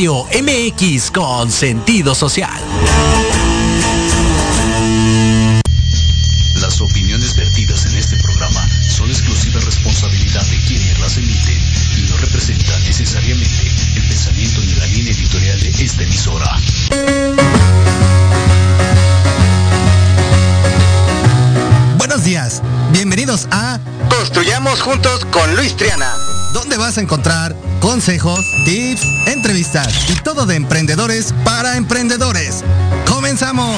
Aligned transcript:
Radio 0.00 0.24
MX 0.32 1.10
con 1.10 1.50
sentido 1.50 2.14
social. 2.14 2.58
Las 6.54 6.80
opiniones 6.80 7.36
vertidas 7.36 7.84
en 7.84 7.96
este 7.96 8.16
programa 8.16 8.66
son 8.88 9.10
exclusiva 9.10 9.60
responsabilidad 9.60 10.42
de 10.46 10.56
quienes 10.66 10.98
las 11.00 11.18
emiten 11.18 11.58
y 11.98 12.08
no 12.08 12.16
representan 12.16 12.82
necesariamente 12.84 13.68
el 13.94 14.08
pensamiento 14.08 14.60
ni 14.62 14.72
la 14.76 14.86
línea 14.86 15.12
editorial 15.12 15.60
de 15.60 15.68
esta 15.68 16.02
emisora. 16.02 16.56
Buenos 21.98 22.24
días, 22.24 22.62
bienvenidos 22.92 23.48
a 23.50 23.78
Construyamos 24.08 24.80
juntos 24.80 25.26
con 25.26 25.54
Luis 25.56 25.76
Triana. 25.76 26.16
donde 26.52 26.76
vas 26.76 26.98
a 26.98 27.00
encontrar 27.00 27.39
consejos, 28.00 28.46
tips, 28.64 29.02
entrevistas 29.26 30.08
y 30.08 30.14
todo 30.22 30.46
de 30.46 30.54
emprendedores 30.54 31.34
para 31.44 31.76
emprendedores. 31.76 32.64
¡Comenzamos! 33.06 33.76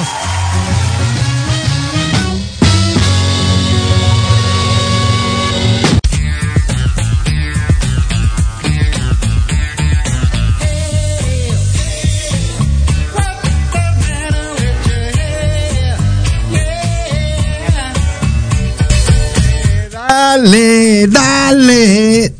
Dale, 19.91 21.07
dale, 21.07 21.92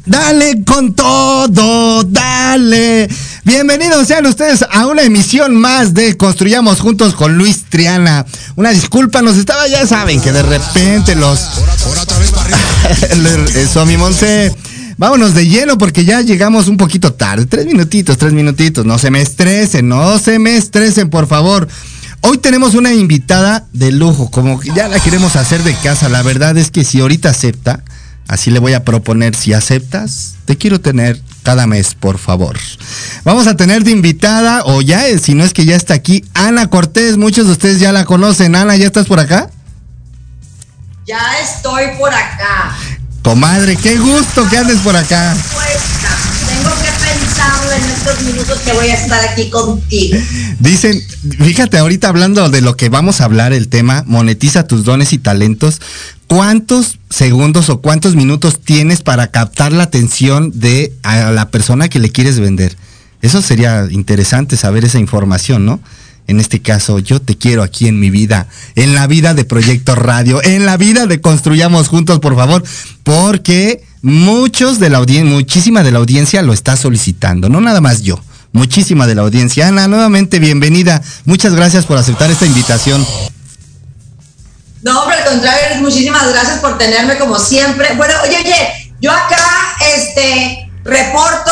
dale 0.05 0.63
con 0.65 0.93
todo, 0.93 2.03
dale. 2.03 3.09
Bienvenidos 3.43 4.07
sean 4.07 4.25
ustedes 4.25 4.65
a 4.69 4.87
una 4.87 5.03
emisión 5.03 5.55
más 5.55 5.93
de 5.93 6.17
Construyamos 6.17 6.79
Juntos 6.79 7.13
con 7.13 7.37
Luis 7.37 7.63
Triana. 7.69 8.25
Una 8.55 8.71
disculpa, 8.71 9.21
nos 9.21 9.37
estaba, 9.37 9.67
ya 9.67 9.85
saben 9.85 10.21
que 10.21 10.31
de 10.31 10.43
repente 10.43 11.15
los... 11.15 11.39
Eso, 13.55 13.85
mi 13.85 13.97
Monse. 13.97 14.55
Vámonos 14.97 15.33
de 15.33 15.47
lleno 15.47 15.77
porque 15.77 16.05
ya 16.05 16.21
llegamos 16.21 16.67
un 16.67 16.77
poquito 16.77 17.13
tarde. 17.13 17.45
Tres 17.45 17.65
minutitos, 17.65 18.17
tres 18.17 18.33
minutitos. 18.33 18.85
No 18.85 18.97
se 18.97 19.11
me 19.11 19.21
estresen, 19.21 19.87
no 19.87 20.19
se 20.19 20.39
me 20.39 20.55
estresen, 20.55 21.09
por 21.09 21.27
favor. 21.27 21.67
Hoy 22.21 22.37
tenemos 22.37 22.75
una 22.75 22.93
invitada 22.93 23.65
de 23.73 23.91
lujo, 23.91 24.31
como 24.31 24.61
ya 24.63 24.87
la 24.87 24.99
queremos 24.99 25.35
hacer 25.35 25.63
de 25.63 25.75
casa. 25.75 26.07
La 26.07 26.21
verdad 26.21 26.57
es 26.57 26.71
que 26.71 26.85
si 26.85 27.01
ahorita 27.01 27.29
acepta, 27.29 27.83
así 28.27 28.51
le 28.51 28.59
voy 28.59 28.73
a 28.73 28.83
proponer, 28.83 29.35
si 29.35 29.53
aceptas, 29.53 30.35
te 30.45 30.57
quiero 30.57 30.79
tener 30.81 31.21
cada 31.43 31.67
mes, 31.67 31.95
por 31.95 32.17
favor. 32.17 32.57
Vamos 33.23 33.47
a 33.47 33.55
tener 33.55 33.83
de 33.83 33.91
invitada, 33.91 34.63
o 34.65 34.81
ya, 34.81 35.07
es, 35.07 35.23
si 35.23 35.33
no 35.33 35.43
es 35.43 35.53
que 35.53 35.65
ya 35.65 35.75
está 35.75 35.93
aquí, 35.93 36.23
Ana 36.33 36.69
Cortés. 36.69 37.17
Muchos 37.17 37.45
de 37.45 37.51
ustedes 37.51 37.79
ya 37.79 37.91
la 37.91 38.05
conocen. 38.05 38.55
Ana, 38.55 38.75
¿ya 38.75 38.85
estás 38.85 39.07
por 39.07 39.19
acá? 39.19 39.49
Ya 41.05 41.21
estoy 41.43 41.83
por 41.99 42.13
acá. 42.13 42.75
Comadre, 43.23 43.75
qué 43.75 43.97
gusto 43.97 44.47
que 44.49 44.57
andes 44.57 44.79
por 44.79 44.95
acá. 44.95 45.35
Tengo 46.47 46.69
que 46.81 46.89
pensarlo 47.05 47.71
en 47.71 47.83
estos 47.91 48.21
minutos 48.21 48.59
que 48.59 48.73
voy 48.73 48.87
a 48.87 48.95
estar 48.95 49.23
aquí 49.29 49.49
contigo. 49.49 50.17
Dicen, 50.59 51.01
fíjate, 51.39 51.77
ahorita 51.77 52.07
hablando 52.07 52.49
de 52.49 52.61
lo 52.61 52.77
que 52.77 52.89
vamos 52.89 53.21
a 53.21 53.25
hablar, 53.25 53.53
el 53.53 53.67
tema, 53.69 54.03
monetiza 54.07 54.67
tus 54.67 54.83
dones 54.85 55.13
y 55.13 55.17
talentos. 55.17 55.81
¿Cuántos 56.35 56.97
segundos 57.11 57.69
o 57.69 57.79
cuántos 57.79 58.15
minutos 58.15 58.59
tienes 58.59 59.03
para 59.03 59.27
captar 59.27 59.71
la 59.71 59.83
atención 59.83 60.51
de 60.55 60.91
a 61.03 61.29
la 61.29 61.51
persona 61.51 61.89
que 61.89 61.99
le 61.99 62.09
quieres 62.09 62.39
vender? 62.39 62.75
Eso 63.21 63.39
sería 63.43 63.87
interesante 63.91 64.57
saber 64.57 64.83
esa 64.83 64.97
información, 64.97 65.63
¿no? 65.63 65.79
En 66.25 66.39
este 66.39 66.59
caso, 66.59 66.97
yo 66.97 67.21
te 67.21 67.37
quiero 67.37 67.61
aquí 67.61 67.87
en 67.87 67.99
mi 67.99 68.09
vida, 68.09 68.47
en 68.73 68.95
la 68.95 69.05
vida 69.05 69.35
de 69.35 69.45
Proyecto 69.45 69.93
Radio, 69.93 70.43
en 70.43 70.65
la 70.65 70.75
vida 70.75 71.05
de 71.05 71.21
Construyamos 71.21 71.87
Juntos, 71.87 72.17
por 72.19 72.35
favor, 72.35 72.63
porque 73.03 73.83
muchos 74.01 74.79
de 74.79 74.89
la 74.89 74.97
audiencia, 74.97 75.31
muchísima 75.31 75.83
de 75.83 75.91
la 75.91 75.99
audiencia 75.99 76.41
lo 76.41 76.53
está 76.53 76.75
solicitando, 76.77 77.47
no 77.47 77.61
nada 77.61 77.79
más 77.79 78.01
yo, 78.01 78.19
muchísima 78.53 79.05
de 79.05 79.13
la 79.13 79.21
audiencia. 79.21 79.67
Ana, 79.67 79.87
nuevamente 79.87 80.39
bienvenida. 80.39 81.03
Muchas 81.25 81.53
gracias 81.53 81.85
por 81.85 81.99
aceptar 81.99 82.31
esta 82.31 82.47
invitación. 82.47 83.05
No, 84.83 85.01
hombre, 85.01 85.17
al 85.17 85.25
contrario, 85.25 85.77
muchísimas 85.81 86.29
gracias 86.31 86.59
por 86.59 86.77
tenerme 86.77 87.17
como 87.17 87.39
siempre. 87.39 87.93
Bueno, 87.95 88.13
oye, 88.23 88.37
oye, 88.37 88.93
yo 88.99 89.11
acá, 89.11 89.75
este, 89.95 90.69
reporto 90.83 91.51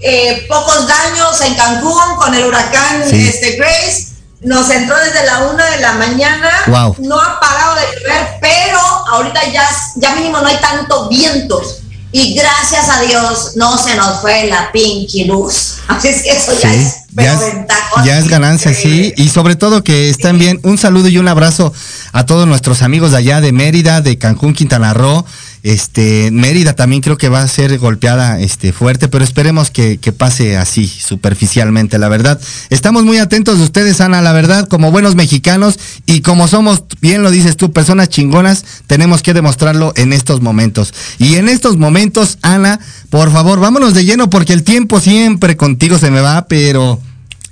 eh, 0.00 0.46
pocos 0.48 0.86
daños 0.86 1.40
en 1.42 1.54
Cancún 1.54 2.16
con 2.16 2.34
el 2.34 2.46
huracán 2.46 3.04
Sí. 3.08 3.28
este, 3.28 3.56
Grace. 3.56 4.06
Nos 4.42 4.70
entró 4.70 4.96
desde 4.98 5.26
la 5.26 5.38
una 5.40 5.66
de 5.66 5.80
la 5.80 5.92
mañana. 5.92 6.50
Wow. 6.68 6.96
No 7.00 7.20
ha 7.20 7.38
parado 7.38 7.74
de 7.74 7.82
llover, 8.00 8.38
pero 8.40 8.78
ahorita 8.78 9.44
ya, 9.52 9.68
ya 9.96 10.14
mínimo 10.14 10.38
no 10.38 10.46
hay 10.46 10.56
tanto 10.56 11.08
vientos. 11.08 11.80
Y 12.12 12.34
gracias 12.34 12.88
a 12.88 13.00
Dios 13.02 13.52
no 13.56 13.76
se 13.76 13.94
nos 13.96 14.20
fue 14.20 14.44
la 14.46 14.72
pinky 14.72 15.24
luz. 15.24 15.74
Así 15.88 16.08
es 16.08 16.22
que 16.22 16.30
eso 16.30 16.58
ya 16.58 16.72
es, 16.72 16.99
pero 17.14 17.32
ya 17.32 17.34
es, 17.34 18.06
ya 18.06 18.18
es 18.18 18.28
ganancia, 18.28 18.74
sí. 18.74 19.12
Y 19.16 19.28
sobre 19.28 19.56
todo 19.56 19.82
que 19.82 20.08
están 20.08 20.38
bien. 20.38 20.60
Un 20.62 20.78
saludo 20.78 21.08
y 21.08 21.18
un 21.18 21.28
abrazo 21.28 21.72
a 22.12 22.26
todos 22.26 22.46
nuestros 22.46 22.82
amigos 22.82 23.12
de 23.12 23.18
allá 23.18 23.40
de 23.40 23.52
Mérida, 23.52 24.00
de 24.00 24.18
Cancún, 24.18 24.54
Quintana 24.54 24.94
Roo. 24.94 25.24
Este, 25.62 26.30
Mérida 26.30 26.74
también 26.74 27.02
creo 27.02 27.18
que 27.18 27.28
va 27.28 27.42
a 27.42 27.48
ser 27.48 27.76
golpeada 27.78 28.40
este, 28.40 28.72
fuerte, 28.72 29.08
pero 29.08 29.24
esperemos 29.24 29.70
que, 29.70 29.98
que 29.98 30.10
pase 30.10 30.56
así, 30.56 30.88
superficialmente, 30.88 31.98
la 31.98 32.08
verdad. 32.08 32.40
Estamos 32.70 33.04
muy 33.04 33.18
atentos 33.18 33.58
de 33.58 33.64
ustedes, 33.64 34.00
Ana, 34.00 34.22
la 34.22 34.32
verdad, 34.32 34.68
como 34.68 34.90
buenos 34.90 35.16
mexicanos 35.16 35.78
y 36.06 36.22
como 36.22 36.48
somos, 36.48 36.84
bien 37.02 37.22
lo 37.22 37.30
dices 37.30 37.58
tú, 37.58 37.72
personas 37.72 38.08
chingonas, 38.08 38.64
tenemos 38.86 39.22
que 39.22 39.34
demostrarlo 39.34 39.92
en 39.96 40.14
estos 40.14 40.40
momentos. 40.40 40.94
Y 41.18 41.34
en 41.34 41.48
estos 41.48 41.76
momentos, 41.76 42.38
Ana, 42.40 42.80
por 43.10 43.30
favor, 43.30 43.60
vámonos 43.60 43.92
de 43.92 44.06
lleno 44.06 44.30
porque 44.30 44.54
el 44.54 44.62
tiempo 44.62 44.98
siempre 44.98 45.58
contigo 45.58 45.98
se 45.98 46.10
me 46.10 46.20
va, 46.22 46.46
pero 46.46 47.00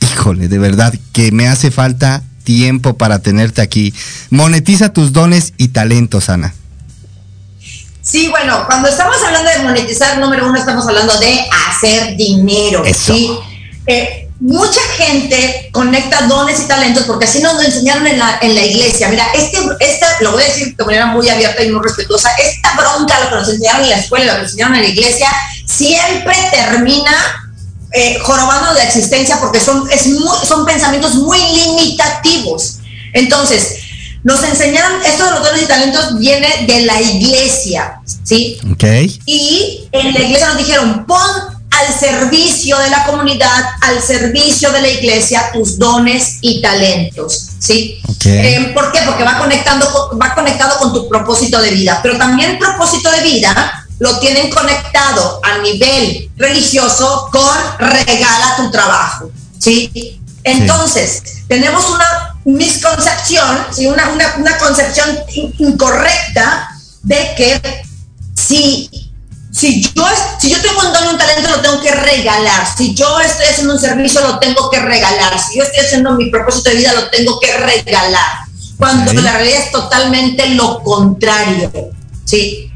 híjole, 0.00 0.48
de 0.48 0.58
verdad 0.58 0.94
que 1.12 1.32
me 1.32 1.48
hace 1.48 1.70
falta 1.70 2.22
tiempo 2.44 2.96
para 2.96 3.18
tenerte 3.18 3.60
aquí. 3.60 3.92
Monetiza 4.30 4.92
tus 4.92 5.12
dones 5.12 5.52
y 5.56 5.68
talentos, 5.68 6.28
Ana. 6.28 6.54
Sí, 8.00 8.28
bueno, 8.28 8.64
cuando 8.66 8.88
estamos 8.88 9.16
hablando 9.22 9.50
de 9.50 9.58
monetizar, 9.58 10.18
número 10.18 10.46
uno, 10.46 10.58
estamos 10.58 10.86
hablando 10.86 11.18
de 11.18 11.44
hacer 11.68 12.16
dinero. 12.16 12.84
Eso. 12.86 13.12
¿sí? 13.12 13.30
Eh, 13.86 14.28
mucha 14.40 14.80
gente 14.96 15.68
conecta 15.72 16.26
dones 16.26 16.60
y 16.60 16.68
talentos 16.68 17.04
porque 17.04 17.26
así 17.26 17.42
nos 17.42 17.54
lo 17.54 17.62
enseñaron 17.62 18.06
en 18.06 18.18
la, 18.18 18.38
en 18.40 18.54
la 18.54 18.64
iglesia. 18.64 19.08
Mira, 19.08 19.26
este, 19.34 19.58
esta, 19.80 20.06
lo 20.20 20.32
voy 20.32 20.42
a 20.42 20.46
decir 20.46 20.74
de 20.74 20.84
manera 20.84 21.06
muy 21.06 21.28
abierta 21.28 21.62
y 21.62 21.70
muy 21.70 21.82
respetuosa, 21.82 22.30
esta 22.36 22.74
bronca, 22.76 23.20
lo 23.20 23.28
que 23.28 23.34
nos 23.34 23.48
enseñaron 23.48 23.82
en 23.82 23.90
la 23.90 23.96
escuela, 23.96 24.24
lo 24.24 24.32
que 24.32 24.42
nos 24.42 24.52
enseñaron 24.52 24.76
en 24.76 24.82
la 24.82 24.88
iglesia, 24.88 25.28
siempre 25.66 26.34
termina 26.50 27.47
eh, 27.92 28.18
jorobando 28.22 28.74
de 28.74 28.82
existencia 28.82 29.38
porque 29.40 29.60
son, 29.60 29.90
es 29.90 30.06
muy- 30.08 30.46
son 30.46 30.64
pensamientos 30.66 31.14
muy 31.14 31.38
limitativos. 31.38 32.78
Entonces, 33.14 33.76
nos 34.24 34.42
enseñaron, 34.42 35.00
esto 35.06 35.24
de 35.24 35.30
los 35.30 35.42
dones 35.42 35.62
y 35.62 35.66
talentos 35.66 36.18
viene 36.18 36.48
de 36.66 36.80
la 36.82 37.00
iglesia, 37.00 38.00
¿sí? 38.24 38.58
Y 39.26 39.88
en 39.92 40.12
la 40.12 40.20
iglesia 40.20 40.48
nos 40.48 40.58
dijeron, 40.58 41.06
pon 41.06 41.20
al 41.70 41.94
servicio 41.98 42.76
de 42.78 42.90
la 42.90 43.04
comunidad, 43.06 43.64
al 43.82 44.02
servicio 44.02 44.70
de 44.72 44.80
la 44.82 44.88
iglesia, 44.88 45.50
tus 45.52 45.78
dones 45.78 46.38
y 46.40 46.60
talentos, 46.60 47.50
¿sí? 47.60 48.00
Ok. 48.08 48.26
Eh, 48.26 48.72
¿Por 48.74 48.90
qué? 48.90 49.00
Porque 49.06 49.22
va 49.22 49.38
conectando, 49.38 49.86
con- 49.90 50.20
va 50.20 50.34
conectado 50.34 50.76
con 50.78 50.92
tu 50.92 51.08
propósito 51.08 51.60
de 51.62 51.70
vida, 51.70 52.00
pero 52.02 52.18
también 52.18 52.50
el 52.52 52.58
propósito 52.58 53.10
de 53.12 53.20
vida 53.20 53.86
lo 53.98 54.18
tienen 54.20 54.50
conectado 54.50 55.40
a 55.42 55.58
nivel 55.58 56.30
religioso 56.36 57.28
con 57.32 57.56
regala 57.78 58.56
tu 58.56 58.70
trabajo, 58.70 59.30
¿sí? 59.58 60.20
Entonces, 60.44 61.22
tenemos 61.48 61.84
una 61.90 62.36
misconcepción, 62.44 63.66
¿sí? 63.72 63.86
una, 63.86 64.08
una, 64.10 64.34
una 64.38 64.56
concepción 64.58 65.08
in- 65.34 65.54
incorrecta 65.58 66.70
de 67.02 67.34
que 67.36 67.82
si, 68.34 68.88
si, 69.52 69.82
yo, 69.82 70.06
si 70.40 70.50
yo 70.50 70.60
tengo 70.62 70.80
un 70.80 70.92
don 70.92 71.04
y 71.04 71.08
un 71.08 71.18
talento, 71.18 71.50
lo 71.50 71.60
tengo 71.60 71.80
que 71.82 71.92
regalar. 71.94 72.66
Si 72.76 72.94
yo 72.94 73.20
estoy 73.20 73.46
haciendo 73.46 73.74
un 73.74 73.80
servicio, 73.80 74.20
lo 74.20 74.38
tengo 74.38 74.70
que 74.70 74.80
regalar. 74.80 75.38
Si 75.38 75.58
yo 75.58 75.64
estoy 75.64 75.84
haciendo 75.84 76.12
mi 76.12 76.30
propósito 76.30 76.70
de 76.70 76.76
vida, 76.76 76.92
lo 76.94 77.10
tengo 77.10 77.38
que 77.40 77.56
regalar. 77.58 78.38
Cuando 78.78 79.10
Ok. 79.10 79.18
la 79.18 79.32
realidad 79.32 79.60
es 79.64 79.72
totalmente 79.72 80.48
lo 80.50 80.82
contrario. 80.82 81.70
¿sí? 82.24 82.67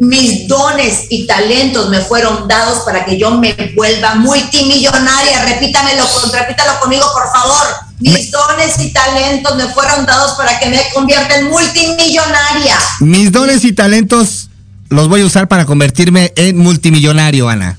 Mis 0.00 0.48
dones 0.48 1.04
y 1.10 1.26
talentos 1.26 1.90
me 1.90 2.00
fueron 2.00 2.48
dados 2.48 2.84
para 2.86 3.04
que 3.04 3.18
yo 3.18 3.32
me 3.32 3.54
vuelva 3.76 4.14
multimillonaria. 4.14 5.44
Repítamelo, 5.44 6.04
repítalo 6.32 6.80
conmigo, 6.80 7.04
por 7.12 7.30
favor. 7.30 7.66
Mis 7.98 8.30
dones 8.30 8.78
y 8.78 8.94
talentos 8.94 9.56
me 9.56 9.66
fueron 9.68 10.06
dados 10.06 10.38
para 10.38 10.58
que 10.58 10.70
me 10.70 10.80
convierta 10.94 11.36
en 11.36 11.50
multimillonaria. 11.50 12.78
Mis 13.00 13.30
dones 13.30 13.62
y 13.62 13.74
talentos 13.74 14.48
los 14.88 15.08
voy 15.08 15.20
a 15.20 15.26
usar 15.26 15.48
para 15.48 15.66
convertirme 15.66 16.32
en 16.34 16.56
multimillonario, 16.56 17.50
Ana. 17.50 17.78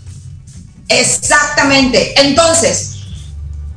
Exactamente. 0.89 2.13
Entonces, 2.21 2.97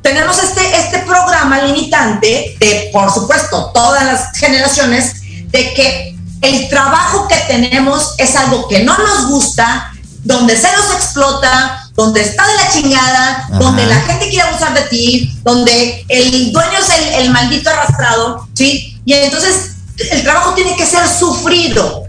tenemos 0.03 0.37
este, 0.37 0.61
este 0.77 0.99
programa 0.99 1.63
limitante 1.63 2.55
de, 2.59 2.89
por 2.93 3.11
supuesto, 3.11 3.71
todas 3.73 4.05
las 4.05 4.37
generaciones, 4.37 5.15
de 5.47 5.73
que 5.73 6.14
el 6.41 6.69
trabajo 6.69 7.27
que 7.27 7.37
tenemos 7.47 8.15
es 8.17 8.35
algo 8.35 8.67
que 8.67 8.83
no 8.83 8.97
nos 8.97 9.29
gusta, 9.29 9.91
donde 10.23 10.57
se 10.57 10.71
nos 10.73 10.93
explota, 10.95 11.89
donde 11.95 12.21
está 12.21 12.45
de 12.45 12.55
la 12.55 12.69
chingada, 12.71 13.47
donde 13.59 13.85
la 13.85 14.01
gente 14.01 14.29
quiere 14.29 14.49
abusar 14.49 14.73
de 14.73 14.81
ti, 14.83 15.39
donde 15.43 16.05
el 16.09 16.51
dueño 16.51 16.79
es 16.79 16.89
el, 16.89 17.25
el, 17.25 17.29
maldito 17.31 17.69
arrastrado, 17.69 18.47
¿sí? 18.53 18.99
Y 19.05 19.13
entonces 19.13 19.75
el 20.11 20.23
trabajo 20.23 20.53
tiene 20.53 20.75
que 20.75 20.85
ser 20.85 21.07
sufrido. 21.07 22.03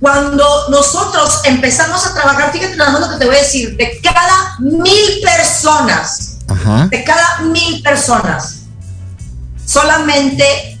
Cuando 0.00 0.68
nosotros 0.70 1.42
empezamos 1.44 2.04
a 2.04 2.14
trabajar, 2.14 2.50
fíjate 2.52 2.74
nada 2.74 2.90
más 2.90 3.00
lo 3.02 3.10
que 3.10 3.18
te 3.18 3.26
voy 3.26 3.36
a 3.36 3.42
decir, 3.42 3.76
de 3.76 4.00
cada 4.02 4.56
mil 4.58 5.20
personas, 5.22 6.38
Ajá. 6.48 6.88
de 6.90 7.04
cada 7.04 7.38
mil 7.42 7.80
personas, 7.82 8.62
solamente 9.64 10.71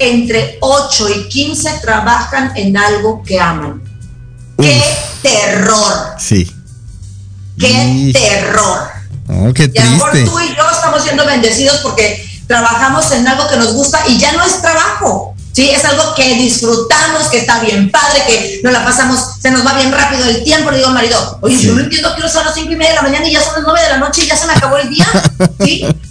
entre 0.00 0.58
8 0.60 1.08
y 1.10 1.28
15 1.28 1.78
trabajan 1.82 2.52
en 2.56 2.76
algo 2.76 3.22
que 3.22 3.38
aman. 3.38 3.82
¡Qué 4.58 4.82
terror! 5.22 5.94
Sí. 6.18 6.50
¡Qué 7.58 7.68
Y- 7.68 8.12
terror! 8.12 8.88
Oh, 9.28 9.52
qué 9.54 9.70
Y 9.72 9.78
a 9.78 9.84
lo 9.84 9.90
mejor 9.92 10.10
triste. 10.10 10.30
tú 10.30 10.40
y 10.40 10.48
yo 10.56 10.70
estamos 10.72 11.02
siendo 11.04 11.24
bendecidos 11.24 11.76
porque 11.78 12.26
trabajamos 12.48 13.10
en 13.12 13.28
algo 13.28 13.48
que 13.48 13.56
nos 13.56 13.74
gusta 13.74 14.00
y 14.08 14.18
ya 14.18 14.32
no 14.32 14.42
es 14.44 14.60
trabajo. 14.60 15.34
Sí, 15.52 15.68
es 15.70 15.84
algo 15.84 16.14
que 16.14 16.34
disfrutamos, 16.36 17.28
que 17.28 17.38
está 17.38 17.60
bien 17.60 17.90
padre, 17.90 18.22
que 18.26 18.60
nos 18.62 18.72
la 18.72 18.84
pasamos, 18.84 19.18
se 19.40 19.50
nos 19.50 19.66
va 19.66 19.74
bien 19.74 19.92
rápido 19.92 20.24
el 20.24 20.42
tiempo. 20.44 20.70
Le 20.70 20.78
digo 20.78 20.88
al 20.88 20.94
marido, 20.94 21.38
oye, 21.42 21.58
yo 21.60 21.74
no 21.74 21.80
entiendo 21.80 22.14
que 22.14 22.28
son 22.28 22.44
las 22.44 22.54
cinco 22.54 22.72
y 22.72 22.76
media 22.76 22.90
de 22.90 22.96
la 22.96 23.02
mañana 23.02 23.26
y 23.28 23.32
ya 23.32 23.42
son 23.42 23.54
las 23.54 23.62
nueve 23.64 23.82
de 23.82 23.90
la 23.90 23.98
noche 23.98 24.22
y 24.24 24.28
ya 24.28 24.36
se 24.36 24.46
me 24.46 24.52
acabó 24.54 24.76
el 24.78 24.88
día. 24.88 25.06
Sí, 25.64 25.84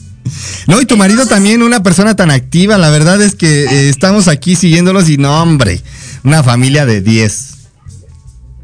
No, 0.68 0.82
y 0.82 0.86
tu 0.86 0.98
marido 0.98 1.26
también, 1.26 1.64
una 1.64 1.84
persona 1.84 2.16
tan 2.16 2.32
activa. 2.32 2.78
La 2.78 2.90
verdad 2.90 3.22
es 3.22 3.36
que 3.36 3.66
eh, 3.66 3.90
estamos 3.90 4.28
aquí 4.28 4.56
siguiéndolos 4.56 5.10
y 5.10 5.18
no, 5.18 5.42
hombre, 5.42 5.82
una 6.24 6.44
familia 6.44 6.86
de 6.86 7.02
10. 7.02 7.54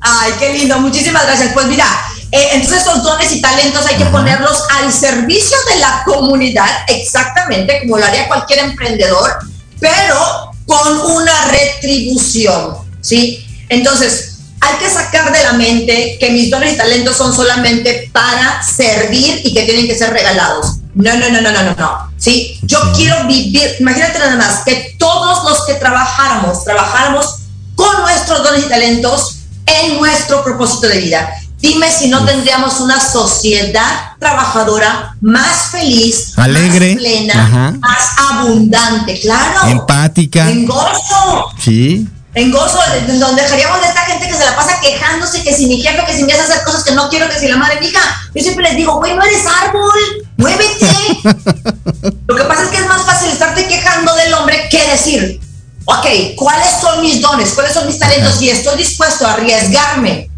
Ay, 0.02 0.34
qué 0.40 0.54
lindo, 0.54 0.80
muchísimas 0.80 1.26
gracias. 1.26 1.54
Pues 1.54 1.68
mira, 1.68 1.88
eh, 2.32 2.50
entonces 2.54 2.82
esos 2.82 3.04
dones 3.04 3.32
y 3.32 3.42
talentos 3.42 3.86
hay 3.86 3.96
que 3.96 4.06
ponerlos 4.06 4.64
al 4.78 4.92
servicio 4.92 5.58
de 5.70 5.80
la 5.80 6.04
comunidad, 6.06 6.70
exactamente 6.88 7.80
como 7.82 7.98
lo 7.98 8.06
haría 8.06 8.28
cualquier 8.28 8.60
emprendedor, 8.60 9.40
pero 9.80 10.52
con 10.66 10.98
una 11.12 11.48
retribución, 11.48 12.76
¿sí? 13.02 13.46
Entonces, 13.70 14.36
hay 14.62 14.78
que 14.78 14.90
sacar 14.90 15.32
de 15.32 15.44
la 15.44 15.54
mente 15.54 16.18
que 16.20 16.32
mis 16.32 16.50
dones 16.50 16.74
y 16.74 16.78
talentos 16.78 17.16
son 17.16 17.36
solamente 17.36 18.10
para 18.12 18.64
servir 18.64 19.42
y 19.44 19.54
que 19.54 19.64
tienen 19.64 19.88
que 19.88 19.96
ser 19.96 20.12
regalados. 20.12 20.78
No, 20.96 21.14
no, 21.14 21.30
no, 21.30 21.42
no, 21.42 21.52
no, 21.52 21.64
no, 21.64 21.76
no. 21.76 22.12
Sí, 22.18 22.58
yo 22.64 22.80
quiero 22.96 23.28
vivir, 23.28 23.76
imagínate 23.80 24.18
nada 24.18 24.38
más, 24.38 24.64
que 24.64 24.96
todos 24.98 25.44
los 25.44 25.66
que 25.66 25.74
trabajáramos, 25.76 26.64
trabajáramos 26.64 27.36
con 27.76 28.02
nuestros 28.02 28.44
dones 28.44 28.66
y 28.66 28.70
talentos 28.70 29.36
en 29.66 29.98
nuestro 29.98 30.44
propósito 30.44 30.88
de 30.88 31.00
vida. 31.00 31.30
Dime 31.60 31.92
si 31.92 32.08
no 32.08 32.24
tendríamos 32.26 32.80
una 32.80 33.00
sociedad 33.02 34.14
trabajadora 34.20 35.16
más 35.22 35.72
feliz, 35.72 36.38
Alegre, 36.38 36.94
más 36.94 37.04
plena, 37.04 37.34
ajá. 37.44 37.72
más 37.80 38.10
abundante, 38.30 39.20
claro. 39.20 39.68
Empática. 39.70 40.50
En 40.50 40.66
gozo, 40.66 41.52
Sí. 41.60 42.08
En 42.36 42.52
gozo, 42.52 42.80
de- 42.92 43.12
de- 43.14 43.18
donde 43.20 43.42
dejaríamos 43.42 43.82
de 43.82 43.88
esta 43.88 44.02
gente 44.02 44.28
que 44.28 44.34
se 44.34 44.46
la 44.46 44.56
pasa 44.56 44.80
quejándose, 44.82 45.42
que 45.44 45.54
si 45.56 45.66
mi 45.68 45.82
jefe, 45.82 46.06
que 46.06 46.16
si 46.16 46.24
me 46.24 46.34
hace 46.34 46.44
hacer 46.44 46.64
cosas 46.64 46.84
que 46.84 46.92
no 46.92 47.10
quiero, 47.10 47.30
que 47.30 47.40
si 47.40 47.48
la 47.48 47.58
madre 47.58 47.80
mi 47.80 47.88
hija. 47.88 48.00
Yo 48.36 48.42
siempre 48.44 48.64
les 48.66 48.76
digo, 48.76 48.98
güey, 48.98 49.16
no 49.16 49.24
eres 49.24 49.42
árbol, 49.64 50.28
muévete. 50.38 50.86
Lo 52.28 52.36
que 52.36 52.44
pasa 52.44 52.64
es 52.64 52.70
que 52.70 52.78
es 52.78 52.88
más 52.88 53.04
fácil 53.04 53.30
estarte 53.32 53.68
quejando 53.68 54.14
del 54.16 54.34
hombre 54.34 54.68
que 54.70 54.86
decir, 54.92 55.40
ok, 55.86 56.06
¿cuáles 56.36 56.70
son 56.82 57.02
mis 57.02 57.22
dones? 57.22 57.52
¿Cuáles 57.54 57.74
son 57.74 57.88
mis 57.88 58.00
talentos? 58.00 58.42
Y 58.42 58.50
estoy 58.50 58.78
dispuesto 58.78 59.26
a 59.26 59.34
arriesgarme, 59.34 60.30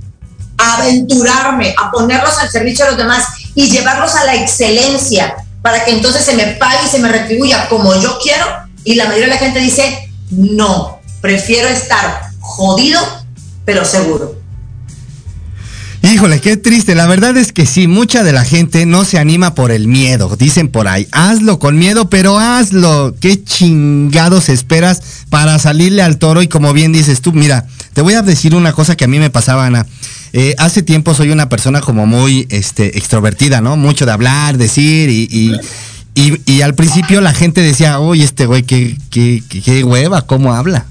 a 0.58 0.78
aventurarme, 0.78 1.74
a 1.82 1.90
ponerlos 1.92 2.38
al 2.38 2.50
servicio 2.52 2.86
de 2.86 2.92
los 2.92 3.00
demás 3.00 3.26
y 3.56 3.70
llevarlos 3.72 4.14
a 4.16 4.24
la 4.26 4.36
excelencia 4.36 5.36
para 5.64 5.84
que 5.84 5.92
entonces 5.92 6.24
se 6.24 6.34
me 6.36 6.46
pague 6.56 6.86
y 6.86 6.90
se 6.90 7.00
me 7.00 7.10
retribuya 7.10 7.68
como 7.70 7.96
yo 8.00 8.20
quiero. 8.22 8.46
Y 8.84 8.96
la 8.96 9.06
mayoría 9.06 9.26
de 9.28 9.34
la 9.34 9.40
gente 9.40 9.60
dice, 9.60 10.10
no, 10.30 10.97
prefiero 11.22 11.68
estar 11.68 12.32
jodido, 12.40 13.00
pero 13.66 13.86
seguro. 13.86 14.36
Híjole, 16.04 16.40
qué 16.40 16.58
triste. 16.58 16.96
La 16.96 17.08
verdad 17.08 17.36
es 17.38 17.52
que 17.52 17.66
sí, 17.66 17.88
mucha 17.88 18.24
de 18.24 18.32
la 18.32 18.46
gente 18.46 18.86
no 18.86 19.04
se 19.04 19.20
anima 19.20 19.56
por 19.56 19.72
el 19.72 19.88
miedo. 19.88 20.36
Dicen 20.38 20.70
por 20.70 20.88
ahí, 20.88 21.08
hazlo 21.12 21.60
con 21.60 21.78
miedo, 21.78 22.10
pero 22.10 22.40
hazlo. 22.40 23.16
¿Qué 23.20 23.44
chingados 23.44 24.50
esperas 24.50 25.02
para 25.30 25.60
salirle 25.60 26.04
al 26.04 26.18
toro? 26.18 26.42
Y 26.42 26.48
como 26.48 26.72
bien 26.72 26.94
dices 26.94 27.22
tú, 27.22 27.34
mira, 27.34 27.66
te 27.94 28.02
voy 28.02 28.14
a 28.14 28.22
decir 28.22 28.56
una 28.56 28.74
cosa 28.74 28.96
que 28.96 29.06
a 29.06 29.08
mí 29.08 29.20
me 29.20 29.30
pasaba, 29.30 29.66
Ana. 29.66 29.86
Eh, 30.34 30.56
hace 30.60 30.82
tiempo 30.82 31.14
soy 31.14 31.32
una 31.32 31.50
persona 31.50 31.82
como 31.82 32.06
muy 32.06 32.48
este, 32.52 32.98
extrovertida, 32.98 33.60
¿no? 33.60 33.76
Mucho 33.76 34.06
de 34.06 34.12
hablar, 34.12 34.58
decir 34.58 35.10
y... 35.10 35.28
y 35.32 35.52
y, 36.48 36.62
al 36.62 36.74
principio 36.74 37.22
la 37.22 37.32
gente 37.32 37.62
decía, 37.62 38.00
oye, 38.00 38.24
este 38.24 38.48
güey, 38.48 38.64
qué, 38.64 38.98
qué, 39.12 39.44
qué, 39.48 39.62
qué 39.62 39.84
hueva, 39.84 40.26
cómo 40.26 40.52
habla. 40.52 40.88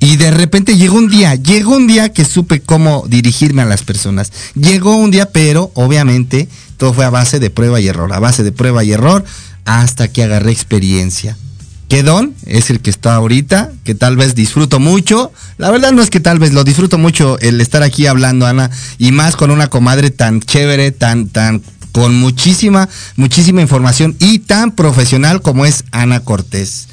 Y 0.00 0.16
de 0.16 0.30
repente 0.30 0.76
llegó 0.76 0.96
un 0.96 1.08
día, 1.08 1.34
llegó 1.34 1.76
un 1.76 1.86
día 1.86 2.12
que 2.12 2.24
supe 2.24 2.60
cómo 2.60 3.04
dirigirme 3.08 3.62
a 3.62 3.66
las 3.66 3.82
personas. 3.82 4.32
Llegó 4.54 4.96
un 4.96 5.10
día, 5.10 5.30
pero 5.30 5.72
obviamente 5.74 6.48
todo 6.76 6.92
fue 6.92 7.04
a 7.04 7.10
base 7.10 7.40
de 7.40 7.50
prueba 7.50 7.80
y 7.80 7.88
error, 7.88 8.12
a 8.12 8.20
base 8.20 8.44
de 8.44 8.52
prueba 8.52 8.84
y 8.84 8.92
error, 8.92 9.24
hasta 9.64 10.08
que 10.08 10.22
agarré 10.22 10.52
experiencia. 10.52 11.36
¿Qué 11.88 12.02
don? 12.02 12.34
Es 12.44 12.70
el 12.70 12.80
que 12.80 12.90
está 12.90 13.14
ahorita, 13.14 13.72
que 13.82 13.94
tal 13.94 14.16
vez 14.16 14.34
disfruto 14.34 14.78
mucho. 14.78 15.32
La 15.56 15.70
verdad 15.70 15.90
no 15.90 16.02
es 16.02 16.10
que 16.10 16.20
tal 16.20 16.38
vez 16.38 16.52
lo 16.52 16.62
disfruto 16.62 16.98
mucho 16.98 17.38
el 17.40 17.60
estar 17.60 17.82
aquí 17.82 18.06
hablando, 18.06 18.46
Ana, 18.46 18.70
y 18.98 19.10
más 19.10 19.36
con 19.36 19.50
una 19.50 19.68
comadre 19.68 20.10
tan 20.10 20.40
chévere, 20.40 20.92
tan, 20.92 21.28
tan, 21.28 21.62
con 21.92 22.14
muchísima, 22.14 22.88
muchísima 23.16 23.62
información 23.62 24.14
y 24.20 24.40
tan 24.40 24.72
profesional 24.72 25.40
como 25.40 25.64
es 25.64 25.84
Ana 25.90 26.20
Cortés. 26.20 26.88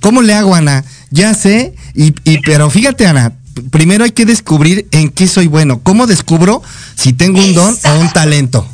¿Cómo 0.00 0.20
le 0.20 0.34
hago, 0.34 0.54
Ana? 0.54 0.84
Ya 1.10 1.34
sé, 1.34 1.74
y, 1.94 2.14
y- 2.24 2.38
pero 2.42 2.70
fíjate, 2.70 3.06
Ana, 3.06 3.32
primero 3.70 4.04
hay 4.04 4.12
que 4.12 4.24
descubrir 4.24 4.86
en 4.92 5.10
qué 5.10 5.26
soy 5.26 5.46
bueno. 5.48 5.80
¿Cómo 5.82 6.06
descubro 6.06 6.62
si 6.96 7.12
tengo 7.12 7.40
un 7.40 7.54
don 7.54 7.76
o 7.84 7.98
un 7.98 8.12
talento? 8.12 8.66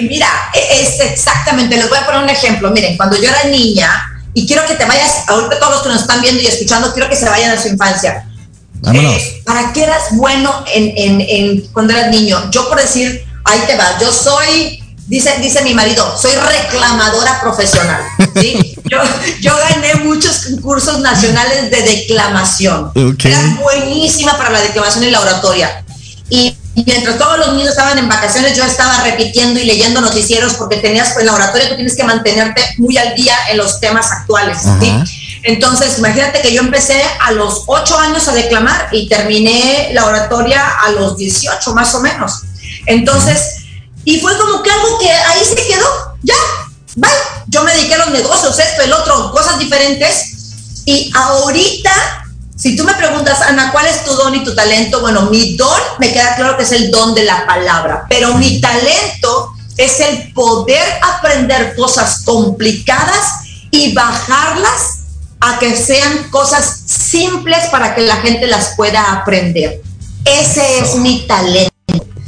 Mira, 0.00 0.28
e- 0.54 0.82
es 0.82 1.00
exactamente, 1.12 1.76
les 1.76 1.88
voy 1.88 1.98
a 1.98 2.04
poner 2.06 2.22
un 2.24 2.28
ejemplo. 2.30 2.70
Miren, 2.72 2.96
cuando 2.96 3.16
yo 3.16 3.28
era 3.28 3.44
niña, 3.44 3.88
y 4.34 4.46
quiero 4.46 4.66
que 4.66 4.74
te 4.74 4.84
vayas, 4.84 5.12
ahorita 5.28 5.58
todos 5.60 5.72
los 5.74 5.82
que 5.82 5.88
nos 5.90 6.00
están 6.02 6.20
viendo 6.20 6.42
y 6.42 6.46
escuchando, 6.46 6.92
quiero 6.92 7.08
que 7.08 7.16
se 7.16 7.24
vayan 7.28 7.56
a 7.56 7.62
su 7.62 7.68
infancia. 7.68 8.26
Vámonos. 8.80 9.14
Eh, 9.14 9.42
¿Para 9.46 9.72
qué 9.72 9.84
eras 9.84 10.02
bueno 10.12 10.52
en, 10.74 10.92
en- 10.96 11.20
en- 11.20 11.60
cuando 11.72 11.94
eras 11.96 12.10
niño? 12.10 12.50
Yo 12.50 12.68
por 12.68 12.78
decir, 12.80 13.24
ahí 13.44 13.60
te 13.66 13.76
va, 13.76 13.98
yo 14.00 14.12
soy, 14.12 14.82
dice, 15.06 15.32
dice 15.40 15.62
mi 15.62 15.72
marido, 15.72 16.18
soy 16.20 16.32
reclamadora 16.32 17.40
profesional. 17.40 18.02
¿sí? 18.40 18.73
yo, 18.84 18.98
yo 19.40 19.56
gané 19.56 19.94
muchos 20.04 20.46
concursos 20.46 21.00
nacionales 21.00 21.70
de 21.70 21.82
declamación. 21.82 22.92
Era 22.94 23.58
buenísima 23.60 24.36
para 24.36 24.50
la 24.50 24.60
declamación 24.60 25.04
y 25.04 25.10
la 25.10 25.20
oratoria. 25.20 25.84
Y 26.28 26.56
mientras 26.74 27.18
todos 27.18 27.38
los 27.38 27.52
niños 27.54 27.70
estaban 27.70 27.98
en 27.98 28.08
vacaciones, 28.08 28.56
yo 28.56 28.64
estaba 28.64 29.02
repitiendo 29.04 29.60
y 29.60 29.64
leyendo 29.64 30.00
noticieros 30.00 30.54
porque 30.54 30.78
tenías 30.78 31.16
en 31.16 31.26
la 31.26 31.34
oratoria 31.34 31.68
tú 31.68 31.76
tienes 31.76 31.96
que 31.96 32.04
mantenerte 32.04 32.62
muy 32.78 32.96
al 32.96 33.14
día 33.14 33.36
en 33.50 33.58
los 33.58 33.80
temas 33.80 34.10
actuales. 34.10 34.58
Entonces, 35.42 35.98
imagínate 35.98 36.40
que 36.40 36.52
yo 36.52 36.60
empecé 36.60 37.02
a 37.20 37.32
los 37.32 37.64
8 37.66 37.98
años 37.98 38.26
a 38.28 38.32
declamar 38.32 38.88
y 38.92 39.08
terminé 39.08 39.90
la 39.92 40.06
oratoria 40.06 40.66
a 40.84 40.90
los 40.92 41.16
18 41.16 41.74
más 41.74 41.94
o 41.94 42.00
menos. 42.00 42.42
Entonces, 42.86 43.56
y 44.04 44.20
fue 44.20 44.36
como 44.38 44.62
que 44.62 44.70
algo 44.70 44.98
que 44.98 45.10
ahí 45.10 45.44
se 45.44 45.54
quedó, 45.66 46.16
ya, 46.22 46.34
bye. 46.96 47.10
Yo 47.48 47.62
me 47.62 47.74
dediqué 47.74 47.94
a 47.94 47.98
los 47.98 48.10
negocios, 48.10 48.58
esto, 48.58 48.82
el 48.82 48.92
otro, 48.92 49.30
cosas 49.32 49.58
diferentes. 49.58 50.82
Y 50.86 51.10
ahorita, 51.14 51.92
si 52.56 52.76
tú 52.76 52.84
me 52.84 52.94
preguntas, 52.94 53.40
Ana, 53.42 53.70
¿cuál 53.72 53.86
es 53.86 54.04
tu 54.04 54.14
don 54.14 54.34
y 54.34 54.44
tu 54.44 54.54
talento? 54.54 55.00
Bueno, 55.00 55.22
mi 55.30 55.56
don 55.56 55.80
me 55.98 56.12
queda 56.12 56.36
claro 56.36 56.56
que 56.56 56.64
es 56.64 56.72
el 56.72 56.90
don 56.90 57.14
de 57.14 57.24
la 57.24 57.46
palabra, 57.46 58.06
pero 58.08 58.34
mi 58.34 58.60
talento 58.60 59.52
es 59.76 60.00
el 60.00 60.32
poder 60.32 60.84
aprender 61.02 61.74
cosas 61.76 62.22
complicadas 62.24 63.68
y 63.70 63.92
bajarlas 63.92 65.00
a 65.40 65.58
que 65.58 65.76
sean 65.76 66.30
cosas 66.30 66.82
simples 66.86 67.66
para 67.70 67.94
que 67.94 68.02
la 68.02 68.16
gente 68.16 68.46
las 68.46 68.74
pueda 68.76 69.12
aprender. 69.12 69.82
Ese 70.24 70.78
es 70.78 70.94
mi 70.96 71.26
talento, 71.26 71.73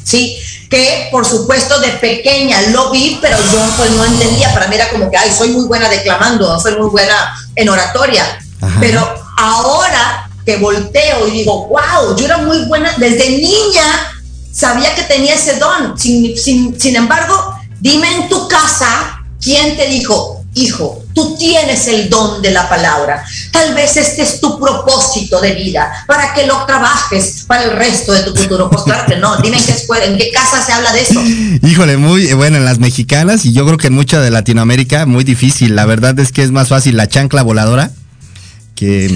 ¿sí? 0.06 0.38
Que 0.70 1.08
por 1.10 1.26
supuesto 1.26 1.78
de 1.80 1.88
pequeña 1.88 2.60
lo 2.68 2.90
vi, 2.90 3.18
pero 3.20 3.36
yo 3.36 3.60
pues 3.76 3.90
no 3.90 4.04
entendía. 4.04 4.54
Para 4.54 4.68
mí 4.68 4.76
era 4.76 4.88
como 4.88 5.10
que, 5.10 5.16
ay, 5.16 5.30
soy 5.36 5.50
muy 5.50 5.66
buena 5.66 5.88
declamando, 5.88 6.58
soy 6.60 6.76
muy 6.76 6.88
buena 6.88 7.34
en 7.54 7.68
oratoria. 7.68 8.38
Ajá. 8.60 8.78
Pero 8.80 9.14
ahora 9.36 10.30
que 10.44 10.56
volteo 10.58 11.26
y 11.28 11.32
digo, 11.32 11.66
wow, 11.66 12.16
yo 12.16 12.24
era 12.24 12.38
muy 12.38 12.64
buena 12.66 12.94
desde 12.96 13.30
niña 13.30 14.12
sabía 14.56 14.94
que 14.94 15.02
tenía 15.02 15.34
ese 15.34 15.58
don. 15.58 15.98
Sin, 15.98 16.36
sin, 16.36 16.80
sin 16.80 16.96
embargo, 16.96 17.54
dime 17.80 18.10
en 18.14 18.28
tu 18.28 18.48
casa 18.48 19.22
quién 19.40 19.76
te 19.76 19.86
dijo, 19.86 20.35
hijo, 20.56 21.04
tú 21.14 21.36
tienes 21.36 21.86
el 21.86 22.08
don 22.08 22.40
de 22.40 22.50
la 22.50 22.68
palabra. 22.68 23.22
Tal 23.52 23.74
vez 23.74 23.96
este 23.96 24.22
es 24.22 24.40
tu 24.40 24.58
propósito 24.58 25.38
de 25.40 25.52
vida, 25.52 25.92
para 26.06 26.32
que 26.32 26.46
lo 26.46 26.64
trabajes 26.64 27.44
para 27.46 27.64
el 27.64 27.72
resto 27.72 28.12
de 28.12 28.22
tu 28.22 28.34
futuro. 28.34 28.70
Pues 28.70 28.82
claro 28.82 29.04
que 29.06 29.16
no, 29.16 29.36
dime 29.36 29.58
en 29.58 29.64
qué 29.64 29.72
escuela, 29.72 30.06
en 30.06 30.16
qué 30.16 30.30
casa 30.32 30.64
se 30.64 30.72
habla 30.72 30.92
de 30.92 31.02
eso. 31.02 31.20
Híjole, 31.62 31.98
muy 31.98 32.32
bueno 32.32 32.56
en 32.56 32.64
las 32.64 32.78
mexicanas 32.78 33.44
y 33.44 33.52
yo 33.52 33.66
creo 33.66 33.76
que 33.76 33.88
en 33.88 33.92
mucha 33.92 34.20
de 34.20 34.30
Latinoamérica 34.30 35.04
muy 35.04 35.24
difícil. 35.24 35.76
La 35.76 35.84
verdad 35.84 36.18
es 36.18 36.32
que 36.32 36.42
es 36.42 36.50
más 36.50 36.68
fácil 36.68 36.96
la 36.96 37.06
chancla 37.06 37.42
voladora 37.42 37.90
que 38.74 39.14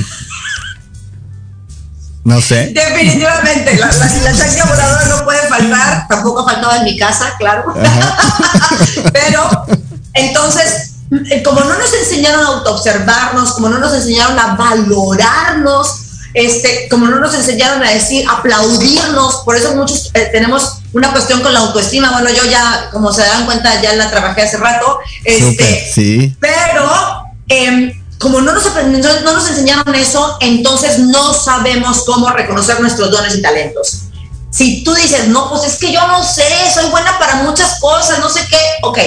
no 2.24 2.40
sé. 2.42 2.72
Definitivamente, 2.74 3.78
la, 3.78 3.90
chancla 3.90 4.64
voladora 4.66 5.06
no 5.06 5.24
puede 5.24 5.48
faltar, 5.48 6.06
tampoco 6.06 6.40
ha 6.40 6.52
faltado 6.52 6.76
en 6.76 6.84
mi 6.84 6.98
casa, 6.98 7.32
claro. 7.38 7.72
Pero 9.12 9.66
entonces 10.12 10.66
eh, 10.72 10.99
como 11.44 11.60
no 11.60 11.76
nos 11.76 11.92
enseñaron 11.92 12.40
a 12.40 12.48
autoobservarnos, 12.48 13.52
como 13.52 13.68
no 13.68 13.78
nos 13.78 13.92
enseñaron 13.94 14.38
a 14.38 14.54
valorarnos, 14.54 16.00
este, 16.34 16.88
como 16.88 17.06
no 17.06 17.18
nos 17.18 17.34
enseñaron 17.34 17.82
a 17.82 17.90
decir, 17.90 18.24
aplaudirnos, 18.30 19.42
por 19.44 19.56
eso 19.56 19.74
muchos 19.74 20.10
eh, 20.14 20.28
tenemos 20.32 20.78
una 20.92 21.10
cuestión 21.10 21.40
con 21.40 21.52
la 21.52 21.60
autoestima. 21.60 22.12
Bueno, 22.12 22.30
yo 22.30 22.44
ya, 22.44 22.88
como 22.92 23.12
se 23.12 23.22
dan 23.22 23.44
cuenta, 23.44 23.82
ya 23.82 23.94
la 23.94 24.10
trabajé 24.10 24.42
hace 24.42 24.56
rato. 24.58 25.00
Este, 25.24 25.90
sí. 25.92 26.36
Pero 26.38 27.24
em, 27.48 27.92
como 28.18 28.40
no 28.40 28.52
nos, 28.52 28.64
no 28.64 29.32
nos 29.32 29.50
enseñaron 29.50 29.92
eso, 29.96 30.36
entonces 30.40 31.00
no 31.00 31.34
sabemos 31.34 32.04
cómo 32.04 32.30
reconocer 32.30 32.80
nuestros 32.80 33.10
dones 33.10 33.34
y 33.34 33.42
talentos. 33.42 34.02
Si 34.50 34.84
tú 34.84 34.94
dices, 34.94 35.28
no, 35.28 35.48
pues 35.48 35.64
es 35.64 35.78
que 35.78 35.92
yo 35.92 36.06
no 36.06 36.22
sé, 36.22 36.44
soy 36.72 36.90
buena 36.90 37.18
para 37.18 37.36
muchas 37.36 37.80
cosas, 37.80 38.18
no 38.18 38.28
sé 38.28 38.40
qué, 38.48 38.58
ok, 38.82 38.98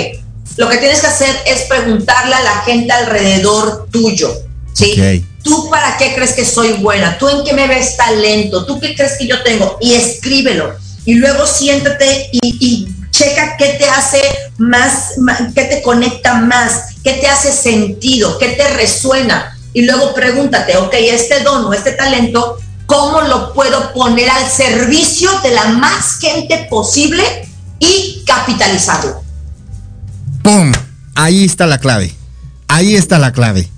lo 0.57 0.69
que 0.69 0.77
tienes 0.77 1.01
que 1.01 1.07
hacer 1.07 1.35
es 1.45 1.63
preguntarle 1.63 2.35
a 2.35 2.41
la 2.41 2.61
gente 2.61 2.91
alrededor 2.91 3.87
tuyo, 3.91 4.31
¿sí? 4.73 5.25
¿Tú 5.43 5.69
para 5.69 5.97
qué 5.97 6.13
crees 6.15 6.33
que 6.33 6.45
soy 6.45 6.73
buena? 6.73 7.17
¿Tú 7.17 7.27
en 7.27 7.43
qué 7.43 7.53
me 7.53 7.67
ves 7.67 7.97
talento? 7.97 8.65
¿Tú 8.65 8.79
qué 8.79 8.95
crees 8.95 9.17
que 9.17 9.27
yo 9.27 9.43
tengo? 9.43 9.77
Y 9.81 9.93
escríbelo. 9.93 10.75
Y 11.05 11.15
luego 11.15 11.45
siéntate 11.45 12.29
y, 12.31 12.87
checa 13.11 13.57
qué 13.57 13.75
te 13.77 13.85
hace 13.85 14.21
más, 14.57 15.13
qué 15.53 15.65
te 15.65 15.81
conecta 15.83 16.33
más, 16.33 16.95
qué 17.03 17.13
te 17.13 17.27
hace 17.27 17.51
sentido, 17.51 18.37
qué 18.39 18.49
te 18.49 18.67
resuena. 18.69 19.55
Y 19.73 19.83
luego 19.83 20.13
pregúntate, 20.13 20.77
ok, 20.77 20.93
este 20.93 21.41
don 21.41 21.65
o 21.65 21.73
este 21.73 21.91
talento, 21.91 22.57
¿cómo 22.85 23.21
lo 23.21 23.53
puedo 23.53 23.93
poner 23.93 24.29
al 24.29 24.49
servicio 24.49 25.29
de 25.41 25.51
la 25.51 25.65
más 25.65 26.17
gente 26.19 26.67
posible 26.69 27.23
y 27.79 28.23
capitalizarlo? 28.25 29.22
¡Pum! 30.43 30.71
Ahí 31.15 31.45
está 31.45 31.65
la 31.67 31.79
clave. 31.79 32.13
Ahí 32.67 32.95
está 32.95 33.17
la 33.17 33.31
clave. 33.31 33.69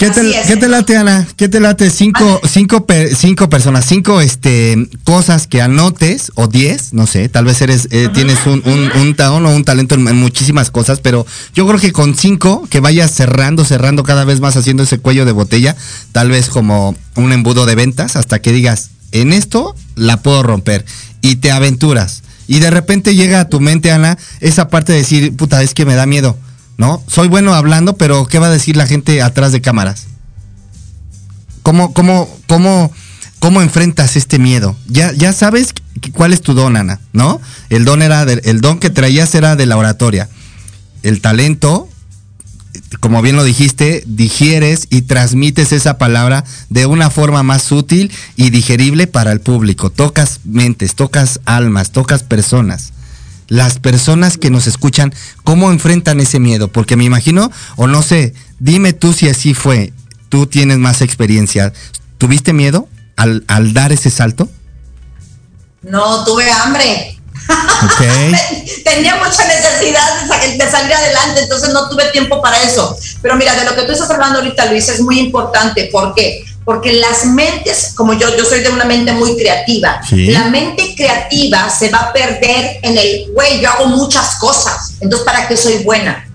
¿Qué 0.00 0.08
te, 0.08 0.66
late, 0.66 0.96
Ana? 0.96 1.28
¿Qué 1.36 1.50
te 1.50 1.60
late? 1.60 1.90
Cinco, 1.90 2.40
cinco, 2.48 2.86
cinco 3.14 3.50
personas, 3.50 3.84
cinco 3.84 4.22
este, 4.22 4.88
cosas 5.04 5.46
que 5.46 5.60
anotes, 5.60 6.32
o 6.36 6.46
diez, 6.46 6.94
no 6.94 7.06
sé, 7.06 7.28
tal 7.28 7.44
vez 7.44 7.60
eres, 7.60 7.86
eh, 7.90 8.08
tienes 8.14 8.38
un, 8.46 8.62
un, 8.64 8.90
un, 8.98 9.44
o 9.46 9.54
un 9.54 9.62
talento 9.64 9.96
en, 9.96 10.16
muchísimas 10.16 10.70
cosas, 10.70 11.00
pero 11.00 11.26
yo 11.54 11.66
creo 11.66 11.78
que 11.78 11.92
con 11.92 12.14
cinco, 12.14 12.66
que 12.70 12.80
vayas 12.80 13.10
cerrando, 13.10 13.62
cerrando 13.66 14.02
cada 14.02 14.24
vez 14.24 14.40
más, 14.40 14.56
haciendo 14.56 14.84
ese 14.84 14.98
cuello 14.98 15.26
de 15.26 15.32
botella, 15.32 15.76
tal 16.12 16.30
vez 16.30 16.48
como 16.48 16.96
un 17.16 17.32
embudo 17.32 17.66
de 17.66 17.74
ventas, 17.74 18.16
hasta 18.16 18.38
que 18.40 18.52
digas, 18.52 18.88
en 19.12 19.34
esto 19.34 19.76
la 19.96 20.22
puedo 20.22 20.42
romper, 20.42 20.86
y 21.20 21.36
te 21.36 21.52
aventuras 21.52 22.22
y 22.50 22.58
de 22.58 22.68
repente 22.68 23.14
llega 23.14 23.38
a 23.38 23.48
tu 23.48 23.60
mente, 23.60 23.92
Ana, 23.92 24.18
esa 24.40 24.66
parte 24.66 24.90
de 24.90 24.98
decir, 24.98 25.36
puta, 25.36 25.62
es 25.62 25.72
que 25.72 25.86
me 25.86 25.94
da 25.94 26.04
miedo, 26.04 26.36
¿no? 26.78 27.00
Soy 27.06 27.28
bueno 27.28 27.54
hablando, 27.54 27.96
pero 27.96 28.26
¿qué 28.26 28.40
va 28.40 28.48
a 28.48 28.50
decir 28.50 28.76
la 28.76 28.88
gente 28.88 29.22
atrás 29.22 29.52
de 29.52 29.60
cámaras? 29.60 30.08
¿Cómo, 31.62 31.94
cómo, 31.94 32.28
cómo, 32.48 32.90
cómo 33.38 33.62
enfrentas 33.62 34.16
este 34.16 34.40
miedo? 34.40 34.74
Ya, 34.88 35.12
ya 35.12 35.32
sabes 35.32 35.72
cuál 36.12 36.32
es 36.32 36.40
tu 36.40 36.54
don, 36.54 36.76
Ana, 36.76 36.98
¿no? 37.12 37.40
El 37.68 37.84
don 37.84 38.02
era 38.02 38.22
el 38.22 38.60
don 38.60 38.80
que 38.80 38.90
traías 38.90 39.32
era 39.36 39.54
de 39.54 39.66
la 39.66 39.76
oratoria. 39.76 40.28
El 41.04 41.20
talento 41.20 41.88
como 42.98 43.22
bien 43.22 43.36
lo 43.36 43.44
dijiste, 43.44 44.02
digieres 44.06 44.88
y 44.90 45.02
transmites 45.02 45.72
esa 45.72 45.96
palabra 45.96 46.44
de 46.70 46.86
una 46.86 47.10
forma 47.10 47.42
más 47.42 47.70
útil 47.70 48.10
y 48.34 48.50
digerible 48.50 49.06
para 49.06 49.30
el 49.30 49.40
público. 49.40 49.90
Tocas 49.90 50.40
mentes, 50.44 50.96
tocas 50.96 51.40
almas, 51.44 51.92
tocas 51.92 52.24
personas. 52.24 52.92
Las 53.46 53.78
personas 53.78 54.38
que 54.38 54.50
nos 54.50 54.66
escuchan, 54.66 55.12
¿cómo 55.44 55.70
enfrentan 55.70 56.20
ese 56.20 56.40
miedo? 56.40 56.68
Porque 56.68 56.96
me 56.96 57.04
imagino, 57.04 57.50
o 57.76 57.86
no 57.86 58.02
sé, 58.02 58.34
dime 58.58 58.92
tú 58.92 59.12
si 59.12 59.28
así 59.28 59.54
fue, 59.54 59.92
tú 60.28 60.46
tienes 60.46 60.78
más 60.78 61.00
experiencia. 61.00 61.72
¿Tuviste 62.18 62.52
miedo 62.52 62.88
al, 63.16 63.44
al 63.48 63.72
dar 63.72 63.92
ese 63.92 64.10
salto? 64.10 64.48
No, 65.82 66.24
tuve 66.24 66.50
hambre. 66.50 67.19
Tenía 68.84 69.16
mucha 69.16 69.44
necesidad 69.46 70.28
de, 70.56 70.70
salir 70.70 70.94
adelante, 70.94 71.42
entonces 71.42 71.70
no 71.70 71.88
tuve 71.88 72.10
tiempo 72.10 72.40
para 72.40 72.60
eso. 72.62 72.96
Pero 73.22 73.36
mira, 73.36 73.54
de 73.54 73.64
lo 73.64 73.74
que 73.74 73.82
tú 73.82 73.92
estás 73.92 74.10
hablando 74.10 74.38
ahorita, 74.38 74.66
Luis, 74.66 74.88
es 74.88 75.00
muy 75.00 75.18
importante. 75.18 75.88
¿Por 75.90 76.14
qué? 76.14 76.44
Porque 76.64 76.92
las 76.92 77.24
mentes, 77.24 77.92
como 77.96 78.12
yo, 78.12 78.36
yo 78.36 78.44
soy 78.44 78.60
de 78.60 78.68
una 78.68 78.84
mente 78.84 79.12
muy 79.12 79.36
creativa, 79.36 80.00
la 80.10 80.44
mente 80.44 80.94
creativa 80.96 81.68
se 81.70 81.88
va 81.88 81.98
a 81.98 82.12
perder 82.12 82.78
en 82.82 82.96
el, 82.96 83.32
güey, 83.32 83.60
yo 83.60 83.70
hago 83.70 83.86
muchas 83.86 84.36
cosas, 84.36 84.92
entonces 85.00 85.24
¿para 85.24 85.48
qué 85.48 85.56
soy 85.56 85.78
buena? 85.78 86.28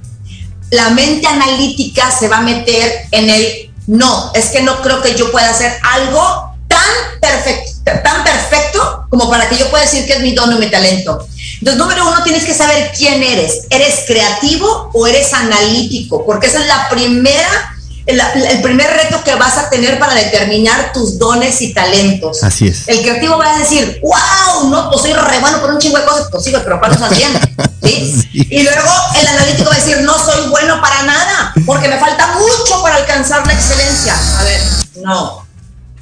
La 0.71 0.89
mente 0.89 1.27
analítica 1.27 2.11
se 2.11 2.27
va 2.27 2.37
a 2.37 2.41
meter 2.41 3.05
en 3.11 3.29
el, 3.29 3.71
no, 3.87 4.31
es 4.33 4.47
que 4.47 4.61
no 4.61 4.81
creo 4.81 5.01
que 5.01 5.15
yo 5.15 5.31
pueda 5.31 5.51
hacer 5.51 5.71
algo 5.83 6.55
tan 6.67 7.19
perfecto, 7.21 7.71
tan 7.85 8.23
perfecto 8.23 9.05
como 9.09 9.29
para 9.29 9.47
que 9.47 9.57
yo 9.57 9.69
pueda 9.69 9.83
decir 9.83 10.05
que 10.05 10.13
es 10.13 10.19
mi 10.21 10.33
don 10.33 10.51
y 10.53 10.59
mi 10.59 10.69
talento. 10.69 11.27
Entonces, 11.59 11.77
número 11.77 12.07
uno, 12.07 12.23
tienes 12.23 12.43
que 12.43 12.53
saber 12.53 12.91
quién 12.97 13.23
eres. 13.23 13.67
¿Eres 13.69 14.03
creativo 14.07 14.89
o 14.93 15.07
eres 15.07 15.33
analítico? 15.33 16.25
Porque 16.25 16.47
esa 16.47 16.59
es 16.59 16.67
la 16.67 16.89
primera 16.89 17.71
el, 18.05 18.61
primer 18.61 18.87
reto 18.91 19.23
que 19.23 19.33
vas 19.35 19.57
a 19.57 19.69
tener 19.69 19.97
para 19.97 20.13
determinar 20.13 20.93
tus 20.93 21.17
dones 21.17 21.61
y 21.61 21.73
talentos. 21.73 22.43
Así 22.43 22.67
es. 22.67 22.87
El 22.87 23.01
creativo 23.01 23.37
va 23.37 23.55
a 23.55 23.59
decir, 23.59 23.99
wow, 24.03 24.69
no, 24.69 24.89
pues 24.89 25.01
soy 25.01 25.13
re 25.13 25.39
bueno 25.39 25.59
por 25.59 25.71
un 25.71 25.79
chingo 25.79 25.97
de 25.97 26.05
cosas, 26.05 26.27
pues 26.29 26.43
sí, 26.43 26.53
pero 26.63 26.79
¿cuál 26.79 26.91
estás? 26.91 27.11
¿Sí? 27.83 28.29
Y 28.31 28.63
luego 28.63 28.89
el 29.19 29.27
analítico 29.27 29.69
va 29.69 29.75
a 29.75 29.79
decir, 29.79 30.01
no 30.01 30.13
soy 30.17 30.49
bueno 30.49 30.79
para 30.81 31.03
nada, 31.03 31.53
porque 31.65 31.87
me 31.87 31.99
falta 31.99 32.35
mucho 32.35 32.81
para 32.83 32.97
alcanzar 32.97 33.45
la 33.45 33.53
excelencia. 33.53 34.15
A 34.39 34.43
ver, 34.43 34.61
no, 35.03 35.44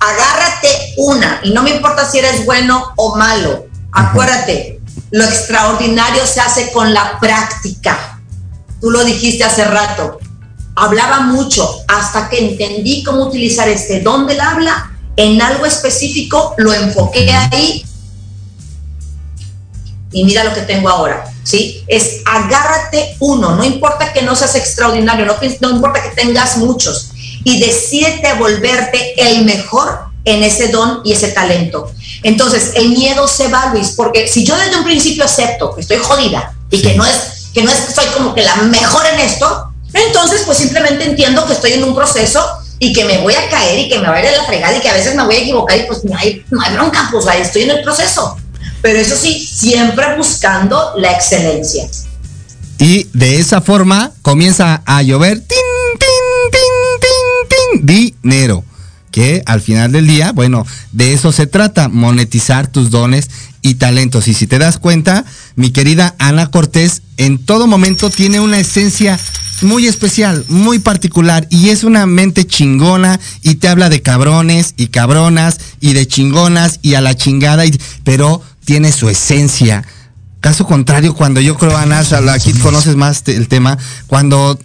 agárrate 0.04 0.94
una 0.98 1.40
y 1.44 1.52
no 1.52 1.64
me 1.64 1.72
importa 1.72 2.10
si 2.10 2.20
eres 2.20 2.46
bueno 2.46 2.94
o 2.96 3.16
malo. 3.16 3.68
Acuérdate, 3.92 4.82
lo 5.12 5.24
extraordinario 5.24 6.26
se 6.26 6.42
hace 6.42 6.72
con 6.72 6.94
la 6.94 7.20
práctica. 7.20 8.20
Tú 8.82 8.92
lo 8.92 9.04
dijiste 9.04 9.44
hace 9.44 9.66
rato. 9.66 10.20
Hablaba 10.76 11.22
mucho 11.22 11.70
hasta 11.88 12.30
que 12.30 12.50
entendí 12.50 13.04
cómo 13.04 13.26
utilizar 13.26 13.70
este 13.70 14.02
don 14.02 14.28
del 14.28 14.42
habla 14.42 14.92
en 15.16 15.42
algo 15.42 15.66
específico, 15.66 16.56
lo 16.58 16.74
enfoqué 16.74 17.32
ahí 17.32 17.86
y 20.14 20.24
mira 20.24 20.44
lo 20.44 20.54
que 20.54 20.62
tengo 20.62 20.90
ahora, 20.90 21.26
¿sí? 21.44 21.84
Es 21.88 22.22
agárrate 22.26 23.16
uno, 23.20 23.56
no 23.56 23.64
importa 23.64 24.14
que 24.14 24.22
no 24.22 24.36
seas 24.36 24.56
extraordinario, 24.56 25.26
no, 25.26 25.36
no 25.62 25.70
importa 25.72 26.02
que 26.02 26.10
tengas 26.10 26.58
muchos, 26.58 27.12
y 27.44 27.60
decídete 27.60 28.34
volverte 28.34 29.14
el 29.18 29.46
mejor 29.46 30.00
en 30.26 30.44
ese 30.44 30.70
don 30.70 31.02
y 31.04 31.14
ese 31.14 31.30
talento. 31.30 31.92
Entonces, 32.24 32.72
el 32.76 32.90
miedo 32.90 33.28
se 33.28 33.50
va, 33.50 33.72
Luis, 33.74 33.94
porque 33.98 34.28
si 34.28 34.46
yo 34.46 34.56
desde 34.56 34.78
un 34.78 34.86
principio 34.86 35.26
acepto 35.26 35.76
que 35.76 35.82
estoy 35.82 35.98
jodida 35.98 36.54
y 36.70 36.82
que 36.82 36.96
no 36.96 37.06
es 37.06 37.14
que 37.54 37.62
no 37.62 37.70
es 37.70 37.78
soy 37.94 38.06
como 38.18 38.34
que 38.34 38.42
la 38.42 38.56
mejor 38.56 39.06
en 39.14 39.20
esto, 39.20 39.72
entonces 39.94 40.42
pues 40.46 40.58
simplemente 40.58 41.06
entiendo 41.06 41.46
que 41.46 41.54
estoy 41.54 41.74
en 41.74 41.84
un 41.84 41.94
proceso 41.94 42.44
y 42.80 42.92
que 42.94 43.06
me 43.06 43.20
voy 43.20 43.36
a 43.36 43.50
caer 43.50 43.80
y 43.80 43.90
que 43.90 44.00
me 44.00 44.08
va 44.08 44.16
a 44.16 44.22
ir 44.22 44.28
a 44.28 44.38
la 44.38 44.44
fregada 44.46 44.76
y 44.76 44.82
que 44.82 44.90
a 44.90 44.94
veces 44.94 45.16
me 45.16 45.24
voy 45.24 45.36
a 45.36 45.40
equivocar 45.40 45.78
y 45.78 45.84
pues 45.84 46.04
no 46.04 46.18
hay, 46.18 46.44
no 46.50 46.62
hay 46.62 46.74
bronca, 46.74 47.08
pues 47.12 47.28
ahí 47.28 47.42
estoy 47.42 47.64
en 47.64 47.72
el 47.72 47.84
proceso. 47.84 48.38
Pero 48.82 49.00
eso 49.00 49.16
sí, 49.16 49.40
siempre 49.40 50.18
buscando 50.18 50.94
la 50.98 51.12
excelencia. 51.12 51.88
Y 52.80 53.08
de 53.14 53.40
esa 53.40 53.62
forma 53.62 54.12
comienza 54.22 54.82
a 54.86 55.02
llover 55.04 55.44
dinero. 57.84 58.63
Que 59.12 59.44
al 59.46 59.62
final 59.62 59.92
del 59.92 60.08
día, 60.08 60.32
bueno, 60.32 60.66
de 60.92 61.13
eso 61.13 61.32
se 61.32 61.46
trata, 61.46 61.88
monetizar 61.88 62.66
tus 62.66 62.90
dones 62.90 63.30
y 63.62 63.75
talentos. 63.75 64.28
Y 64.28 64.34
si 64.34 64.48
te 64.48 64.58
das 64.58 64.80
cuenta, 64.80 65.24
mi 65.56 65.70
querida 65.70 66.16
Ana 66.18 66.50
Cortés 66.50 67.04
en 67.18 67.38
todo 67.38 67.68
momento 67.68 68.10
tiene 68.10 68.40
una 68.40 68.60
esencia 68.60 69.20
muy 69.62 69.88
especial, 69.88 70.44
muy 70.50 70.80
particular 70.80 71.48
y 71.50 71.70
es 71.70 71.84
una 71.84 72.06
mente 72.06 72.46
chingona 72.46 73.20
y 73.42 73.56
te 73.56 73.68
habla 73.68 73.90
de 73.90 74.02
cabrones 74.02 74.74
y 74.78 74.88
cabronas 74.88 75.60
y 75.80 75.94
de 75.94 76.08
chingonas 76.08 76.80
y 76.82 76.96
a 76.96 77.02
la 77.02 77.16
chingada, 77.16 77.66
y, 77.66 77.80
pero 78.04 78.42
tiene 78.66 78.92
su 78.92 79.10
esencia. 79.10 79.84
Caso 80.40 80.66
contrario, 80.66 81.13
cuando 81.13 81.40
yo 81.40 81.56
creo, 81.56 81.78
Ana, 81.78 82.04
aquí 82.34 82.52
conoces 82.54 82.96
más 82.96 83.24
el 83.28 83.48
tema, 83.48 83.78
cuando 84.08 84.60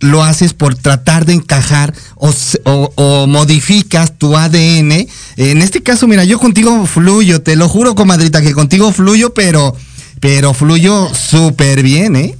lo 0.00 0.22
haces 0.22 0.52
por 0.52 0.74
tratar 0.74 1.24
de 1.24 1.34
encajar 1.34 1.94
o, 2.16 3.26
modificas 3.26 4.18
tu 4.18 4.36
ADN. 4.36 5.06
En 5.36 5.62
este 5.62 5.82
caso, 5.82 6.06
mira, 6.06 6.24
yo 6.24 6.38
contigo 6.38 6.86
fluyo, 6.86 7.42
te 7.42 7.56
lo 7.56 7.68
juro, 7.68 7.94
comadrita, 7.94 8.42
que 8.42 8.52
contigo 8.52 8.92
fluyo, 8.92 9.34
pero, 9.34 9.74
pero 10.20 10.54
fluyo 10.54 11.10
súper 11.14 11.82
bien, 11.82 12.16
¿eh? 12.16 12.36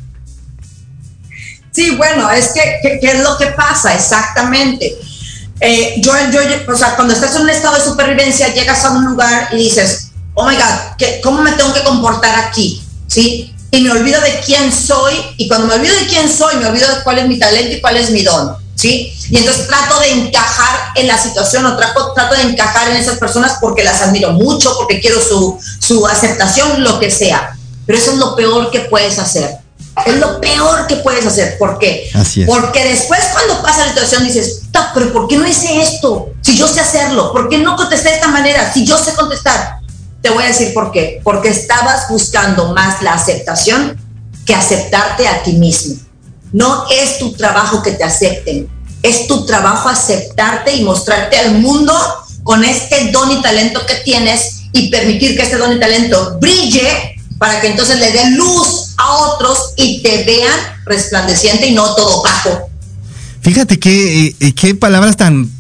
Sí, 1.72 1.96
bueno, 1.96 2.30
es 2.30 2.52
que, 2.52 2.98
¿qué 3.00 3.06
es 3.10 3.20
lo 3.20 3.36
que 3.36 3.46
pasa? 3.46 3.94
Exactamente. 3.94 4.94
Eh, 5.60 5.94
yo, 5.98 6.12
yo, 6.30 6.40
o 6.72 6.76
sea, 6.76 6.94
cuando 6.94 7.14
estás 7.14 7.34
en 7.36 7.42
un 7.42 7.50
estado 7.50 7.76
de 7.76 7.82
supervivencia, 7.82 8.52
llegas 8.52 8.84
a 8.84 8.90
un 8.90 9.04
lugar 9.06 9.48
y 9.52 9.56
dices, 9.56 10.10
oh 10.34 10.48
my 10.48 10.54
God, 10.54 11.08
¿cómo 11.22 11.42
me 11.42 11.52
tengo 11.52 11.72
que 11.72 11.82
comportar 11.82 12.38
aquí? 12.46 12.82
¿Sí? 13.06 13.53
Y 13.74 13.80
me 13.80 13.90
olvido 13.90 14.20
de 14.20 14.40
quién 14.44 14.72
soy 14.72 15.14
y 15.36 15.48
cuando 15.48 15.66
me 15.66 15.74
olvido 15.74 15.94
de 15.96 16.06
quién 16.06 16.28
soy 16.28 16.56
me 16.56 16.66
olvido 16.66 16.88
de 16.88 17.02
cuál 17.02 17.18
es 17.18 17.28
mi 17.28 17.38
talento 17.38 17.74
y 17.74 17.80
cuál 17.80 17.96
es 17.96 18.10
mi 18.10 18.22
don, 18.22 18.56
¿sí? 18.76 19.12
Y 19.30 19.36
entonces 19.36 19.66
trato 19.66 19.98
de 19.98 20.12
encajar 20.12 20.92
en 20.94 21.08
la 21.08 21.20
situación 21.20 21.66
o 21.66 21.76
trato, 21.76 22.12
trato 22.14 22.36
de 22.36 22.42
encajar 22.42 22.90
en 22.90 22.96
esas 22.96 23.18
personas 23.18 23.58
porque 23.60 23.82
las 23.82 24.00
admiro 24.02 24.30
mucho, 24.32 24.76
porque 24.78 25.00
quiero 25.00 25.20
su, 25.20 25.58
su 25.80 26.06
aceptación, 26.06 26.84
lo 26.84 27.00
que 27.00 27.10
sea. 27.10 27.56
Pero 27.84 27.98
eso 27.98 28.12
es 28.12 28.18
lo 28.18 28.36
peor 28.36 28.70
que 28.70 28.80
puedes 28.80 29.18
hacer. 29.18 29.58
Es 30.06 30.16
lo 30.18 30.40
peor 30.40 30.86
que 30.86 30.96
puedes 30.96 31.26
hacer. 31.26 31.58
¿Por 31.58 31.78
qué? 31.78 32.10
Porque 32.46 32.84
después 32.84 33.20
cuando 33.32 33.60
pasa 33.62 33.86
la 33.86 33.88
situación 33.88 34.24
dices, 34.24 34.62
pero 34.94 35.12
¿por 35.12 35.26
qué 35.26 35.36
no 35.36 35.46
hice 35.46 35.82
esto? 35.82 36.28
Si 36.42 36.56
yo 36.56 36.68
sé 36.68 36.80
hacerlo, 36.80 37.32
¿por 37.32 37.48
qué 37.48 37.58
no 37.58 37.76
contesté 37.76 38.10
de 38.10 38.14
esta 38.16 38.28
manera? 38.28 38.72
Si 38.72 38.86
yo 38.86 38.96
sé 38.98 39.14
contestar. 39.14 39.78
Te 40.24 40.30
voy 40.30 40.44
a 40.44 40.46
decir 40.46 40.72
por 40.72 40.90
qué. 40.90 41.20
Porque 41.22 41.50
estabas 41.50 42.08
buscando 42.08 42.72
más 42.72 43.02
la 43.02 43.12
aceptación 43.12 44.00
que 44.46 44.54
aceptarte 44.54 45.28
a 45.28 45.42
ti 45.42 45.52
mismo. 45.52 45.96
No 46.50 46.86
es 46.90 47.18
tu 47.18 47.34
trabajo 47.34 47.82
que 47.82 47.90
te 47.90 48.04
acepten, 48.04 48.66
es 49.02 49.26
tu 49.26 49.44
trabajo 49.44 49.90
aceptarte 49.90 50.76
y 50.76 50.82
mostrarte 50.82 51.36
al 51.36 51.58
mundo 51.58 51.92
con 52.42 52.64
este 52.64 53.10
don 53.10 53.32
y 53.32 53.42
talento 53.42 53.84
que 53.84 53.96
tienes 53.96 54.62
y 54.72 54.88
permitir 54.88 55.36
que 55.36 55.42
este 55.42 55.58
don 55.58 55.76
y 55.76 55.78
talento 55.78 56.38
brille 56.40 57.20
para 57.36 57.60
que 57.60 57.66
entonces 57.66 57.98
le 58.00 58.10
dé 58.10 58.30
luz 58.30 58.94
a 58.96 59.12
otros 59.26 59.74
y 59.76 60.02
te 60.02 60.24
vean 60.24 60.58
resplandeciente 60.86 61.66
y 61.66 61.74
no 61.74 61.94
todo 61.94 62.22
bajo. 62.22 62.70
Fíjate 63.42 63.78
que, 63.78 64.34
eh, 64.40 64.54
qué 64.54 64.74
palabras 64.74 65.18
tan 65.18 65.50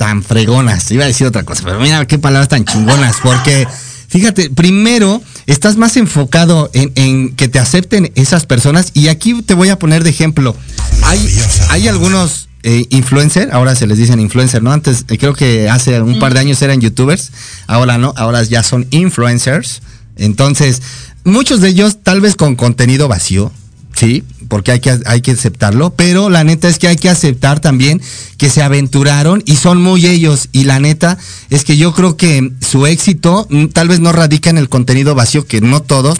tan 0.00 0.22
fregonas. 0.22 0.90
Iba 0.90 1.04
a 1.04 1.08
decir 1.08 1.26
otra 1.26 1.42
cosa, 1.42 1.62
pero 1.62 1.78
mira 1.78 2.06
qué 2.06 2.18
palabras 2.18 2.48
tan 2.48 2.64
chingonas, 2.64 3.16
porque 3.22 3.68
fíjate, 4.08 4.48
primero 4.48 5.20
estás 5.44 5.76
más 5.76 5.98
enfocado 5.98 6.70
en, 6.72 7.36
que 7.36 7.48
te 7.48 7.58
acepten 7.58 8.10
esas 8.14 8.46
personas 8.46 8.92
y 8.94 9.08
aquí 9.08 9.42
te 9.42 9.52
voy 9.52 9.68
a 9.68 9.78
poner 9.78 10.02
de 10.02 10.08
ejemplo. 10.08 10.56
Hay, 11.02 11.38
hay 11.68 11.86
algunos 11.86 12.48
eh, 12.62 12.86
influencers, 12.88 13.52
ahora 13.52 13.74
se 13.74 13.86
les 13.86 13.98
dicen 13.98 14.20
influencer, 14.20 14.62
¿no? 14.62 14.72
Antes, 14.72 15.04
eh, 15.08 15.18
creo 15.18 15.34
que 15.34 15.68
hace 15.68 16.00
un 16.00 16.18
par 16.18 16.32
de 16.32 16.40
años 16.40 16.62
eran 16.62 16.80
youtubers, 16.80 17.30
ahora 17.66 17.98
no, 17.98 18.14
ahora 18.16 18.42
ya 18.42 18.62
son 18.62 18.86
influencers. 18.88 19.82
Entonces, 20.16 20.80
muchos 21.24 21.60
de 21.60 21.68
ellos 21.68 21.98
tal 22.02 22.22
vez 22.22 22.36
con 22.36 22.56
contenido 22.56 23.06
vacío, 23.06 23.52
sí, 24.00 24.24
porque 24.48 24.72
hay 24.72 24.80
que, 24.80 24.98
hay 25.04 25.20
que 25.20 25.32
aceptarlo, 25.32 25.90
pero 25.90 26.30
la 26.30 26.42
neta 26.42 26.68
es 26.68 26.78
que 26.78 26.88
hay 26.88 26.96
que 26.96 27.10
aceptar 27.10 27.60
también 27.60 28.00
que 28.38 28.48
se 28.48 28.62
aventuraron 28.62 29.42
y 29.44 29.56
son 29.56 29.82
muy 29.82 30.06
ellos. 30.06 30.48
Y 30.52 30.64
la 30.64 30.80
neta 30.80 31.18
es 31.50 31.64
que 31.64 31.76
yo 31.76 31.92
creo 31.92 32.16
que 32.16 32.50
su 32.66 32.86
éxito 32.86 33.46
mm, 33.50 33.66
tal 33.66 33.88
vez 33.88 34.00
no 34.00 34.10
radica 34.10 34.48
en 34.48 34.56
el 34.56 34.70
contenido 34.70 35.14
vacío, 35.14 35.46
que 35.46 35.60
no 35.60 35.82
todos, 35.82 36.18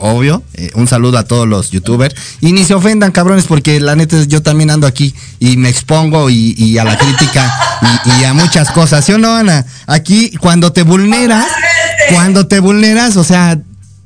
obvio. 0.00 0.42
Eh, 0.54 0.70
un 0.74 0.86
saludo 0.86 1.16
a 1.16 1.24
todos 1.24 1.48
los 1.48 1.70
youtubers. 1.70 2.14
Y 2.42 2.52
ni 2.52 2.64
se 2.64 2.74
ofendan, 2.74 3.12
cabrones, 3.12 3.46
porque 3.46 3.80
la 3.80 3.96
neta 3.96 4.22
yo 4.24 4.42
también 4.42 4.70
ando 4.70 4.86
aquí 4.86 5.14
y 5.40 5.56
me 5.56 5.70
expongo 5.70 6.28
y, 6.28 6.76
a 6.76 6.84
la 6.84 6.98
crítica 6.98 7.50
y, 8.04 8.20
y, 8.20 8.24
a 8.24 8.34
muchas 8.34 8.70
cosas. 8.72 9.06
¿Sí 9.06 9.12
o 9.12 9.18
no, 9.18 9.34
Ana? 9.34 9.64
Aquí 9.86 10.32
cuando 10.36 10.72
te 10.72 10.82
vulneras, 10.82 11.46
cuando 12.12 12.46
te 12.46 12.60
vulneras, 12.60 13.16
o 13.16 13.24
sea, 13.24 13.58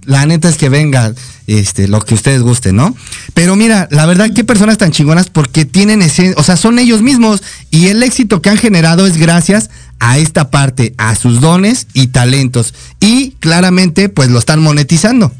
la 0.06 0.24
neta 0.26 0.48
es 0.48 0.56
que 0.56 0.68
venga 0.68 1.12
este, 1.46 1.88
lo 1.88 2.00
que 2.00 2.14
ustedes 2.14 2.42
gusten, 2.42 2.76
¿no? 2.76 2.96
Pero 3.34 3.56
mira, 3.56 3.88
la 3.90 4.06
verdad, 4.06 4.30
qué 4.34 4.44
personas 4.44 4.78
tan 4.78 4.92
chingonas 4.92 5.28
porque 5.28 5.64
tienen 5.64 6.02
ese, 6.02 6.34
o 6.36 6.42
sea, 6.42 6.56
son 6.56 6.78
ellos 6.78 7.02
mismos 7.02 7.42
y 7.70 7.88
el 7.88 8.02
éxito 8.02 8.40
que 8.40 8.50
han 8.50 8.58
generado 8.58 9.06
es 9.06 9.16
gracias 9.16 9.70
a 9.98 10.18
esta 10.18 10.50
parte, 10.50 10.94
a 10.98 11.14
sus 11.16 11.40
dones 11.40 11.86
y 11.92 12.08
talentos. 12.08 12.74
Y 13.00 13.32
claramente, 13.32 14.08
pues 14.08 14.30
lo 14.30 14.38
están 14.38 14.60
monetizando. 14.60 15.32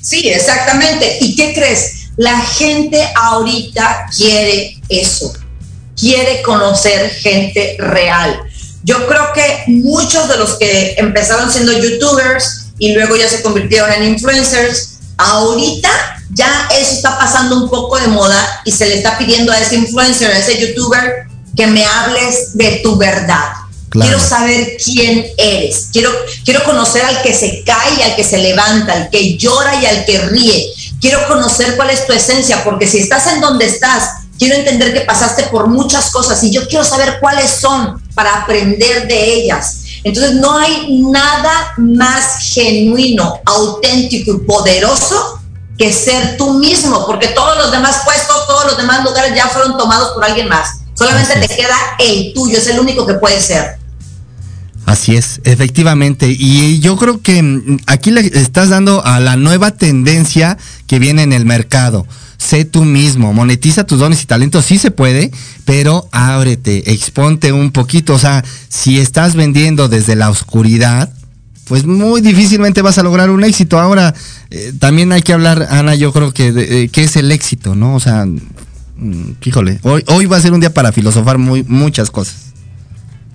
Sí, 0.00 0.28
exactamente. 0.28 1.18
¿Y 1.20 1.36
qué 1.36 1.52
crees? 1.54 2.08
La 2.16 2.40
gente 2.40 3.02
ahorita 3.14 4.06
quiere 4.16 4.80
eso, 4.88 5.32
quiere 5.96 6.42
conocer 6.42 7.10
gente 7.10 7.76
real. 7.78 8.40
Yo 8.82 9.06
creo 9.06 9.32
que 9.34 9.64
muchos 9.66 10.28
de 10.28 10.38
los 10.38 10.58
que 10.58 10.94
empezaron 10.96 11.50
siendo 11.50 11.72
youtubers, 11.72 12.59
y 12.80 12.92
luego 12.94 13.14
ya 13.14 13.28
se 13.28 13.42
convirtieron 13.42 13.92
en 13.92 14.04
influencers. 14.04 14.98
Ahorita 15.16 15.90
ya 16.30 16.68
eso 16.76 16.94
está 16.94 17.18
pasando 17.18 17.56
un 17.56 17.70
poco 17.70 17.98
de 17.98 18.08
moda 18.08 18.62
y 18.64 18.72
se 18.72 18.86
le 18.86 18.96
está 18.96 19.18
pidiendo 19.18 19.52
a 19.52 19.60
ese 19.60 19.76
influencer, 19.76 20.32
a 20.32 20.38
ese 20.38 20.58
youtuber, 20.58 21.26
que 21.56 21.66
me 21.66 21.84
hables 21.84 22.56
de 22.56 22.80
tu 22.82 22.96
verdad. 22.96 23.52
Quiero 23.90 24.20
saber 24.20 24.76
quién 24.82 25.26
eres. 25.36 25.88
Quiero, 25.92 26.10
quiero 26.44 26.62
conocer 26.64 27.04
al 27.04 27.22
que 27.22 27.34
se 27.34 27.64
cae 27.64 27.94
y 27.98 28.02
al 28.02 28.16
que 28.16 28.24
se 28.24 28.38
levanta, 28.38 28.92
al 28.92 29.10
que 29.10 29.36
llora 29.36 29.82
y 29.82 29.86
al 29.86 30.04
que 30.04 30.18
ríe. 30.20 30.72
Quiero 31.00 31.26
conocer 31.26 31.76
cuál 31.76 31.90
es 31.90 32.06
tu 32.06 32.12
esencia, 32.12 32.62
porque 32.62 32.86
si 32.86 32.98
estás 32.98 33.26
en 33.26 33.40
donde 33.40 33.66
estás, 33.66 34.10
quiero 34.38 34.54
entender 34.54 34.94
que 34.94 35.00
pasaste 35.00 35.44
por 35.44 35.66
muchas 35.66 36.10
cosas 36.12 36.42
y 36.44 36.50
yo 36.50 36.66
quiero 36.68 36.84
saber 36.84 37.18
cuáles 37.20 37.50
son 37.50 38.00
para 38.14 38.42
aprender 38.42 39.08
de 39.08 39.34
ellas. 39.34 39.80
Entonces 40.04 40.34
no 40.34 40.56
hay 40.56 41.02
nada 41.02 41.74
más 41.76 42.38
genuino, 42.52 43.40
auténtico 43.44 44.32
y 44.32 44.38
poderoso 44.46 45.40
que 45.76 45.92
ser 45.92 46.36
tú 46.36 46.54
mismo, 46.54 47.06
porque 47.06 47.28
todos 47.28 47.56
los 47.56 47.70
demás 47.70 48.02
puestos, 48.04 48.46
todos 48.46 48.66
los 48.66 48.76
demás 48.76 49.04
lugares 49.04 49.34
ya 49.34 49.48
fueron 49.48 49.76
tomados 49.76 50.12
por 50.12 50.24
alguien 50.24 50.48
más. 50.48 50.80
Solamente 50.94 51.46
te 51.46 51.56
queda 51.56 51.76
el 51.98 52.32
tuyo, 52.34 52.58
es 52.58 52.66
el 52.66 52.78
único 52.78 53.06
que 53.06 53.14
puede 53.14 53.40
ser. 53.40 53.78
Así 54.86 55.16
es, 55.16 55.40
efectivamente. 55.44 56.26
Y 56.28 56.80
yo 56.80 56.96
creo 56.96 57.22
que 57.22 57.42
mm, 57.42 57.78
aquí 57.86 58.10
le 58.10 58.20
estás 58.20 58.70
dando 58.70 59.04
a 59.04 59.20
la 59.20 59.36
nueva 59.36 59.70
tendencia 59.70 60.58
que 60.86 60.98
viene 60.98 61.22
en 61.22 61.32
el 61.32 61.44
mercado 61.44 62.06
sé 62.40 62.64
tú 62.64 62.84
mismo, 62.84 63.34
monetiza 63.34 63.84
tus 63.84 63.98
dones 63.98 64.22
y 64.22 64.26
talentos, 64.26 64.64
sí 64.64 64.78
se 64.78 64.90
puede, 64.90 65.30
pero 65.66 66.08
ábrete, 66.10 66.90
exponte 66.90 67.52
un 67.52 67.70
poquito. 67.70 68.14
O 68.14 68.18
sea, 68.18 68.42
si 68.68 68.98
estás 68.98 69.34
vendiendo 69.34 69.88
desde 69.88 70.16
la 70.16 70.30
oscuridad, 70.30 71.12
pues 71.66 71.84
muy 71.84 72.22
difícilmente 72.22 72.80
vas 72.80 72.96
a 72.96 73.02
lograr 73.02 73.28
un 73.28 73.44
éxito. 73.44 73.78
Ahora, 73.78 74.14
eh, 74.50 74.72
también 74.80 75.12
hay 75.12 75.20
que 75.20 75.34
hablar, 75.34 75.68
Ana, 75.70 75.94
yo 75.94 76.12
creo 76.14 76.32
que, 76.32 76.50
de, 76.50 76.88
qué 76.88 77.04
es 77.04 77.16
el 77.16 77.30
éxito, 77.30 77.74
¿no? 77.74 77.94
O 77.94 78.00
sea, 78.00 78.24
mm, 78.24 79.36
híjole, 79.44 79.78
hoy, 79.82 80.02
hoy 80.08 80.24
va 80.24 80.38
a 80.38 80.40
ser 80.40 80.54
un 80.54 80.60
día 80.60 80.72
para 80.72 80.92
filosofar 80.92 81.36
muy, 81.36 81.62
muchas 81.64 82.10
cosas. 82.10 82.36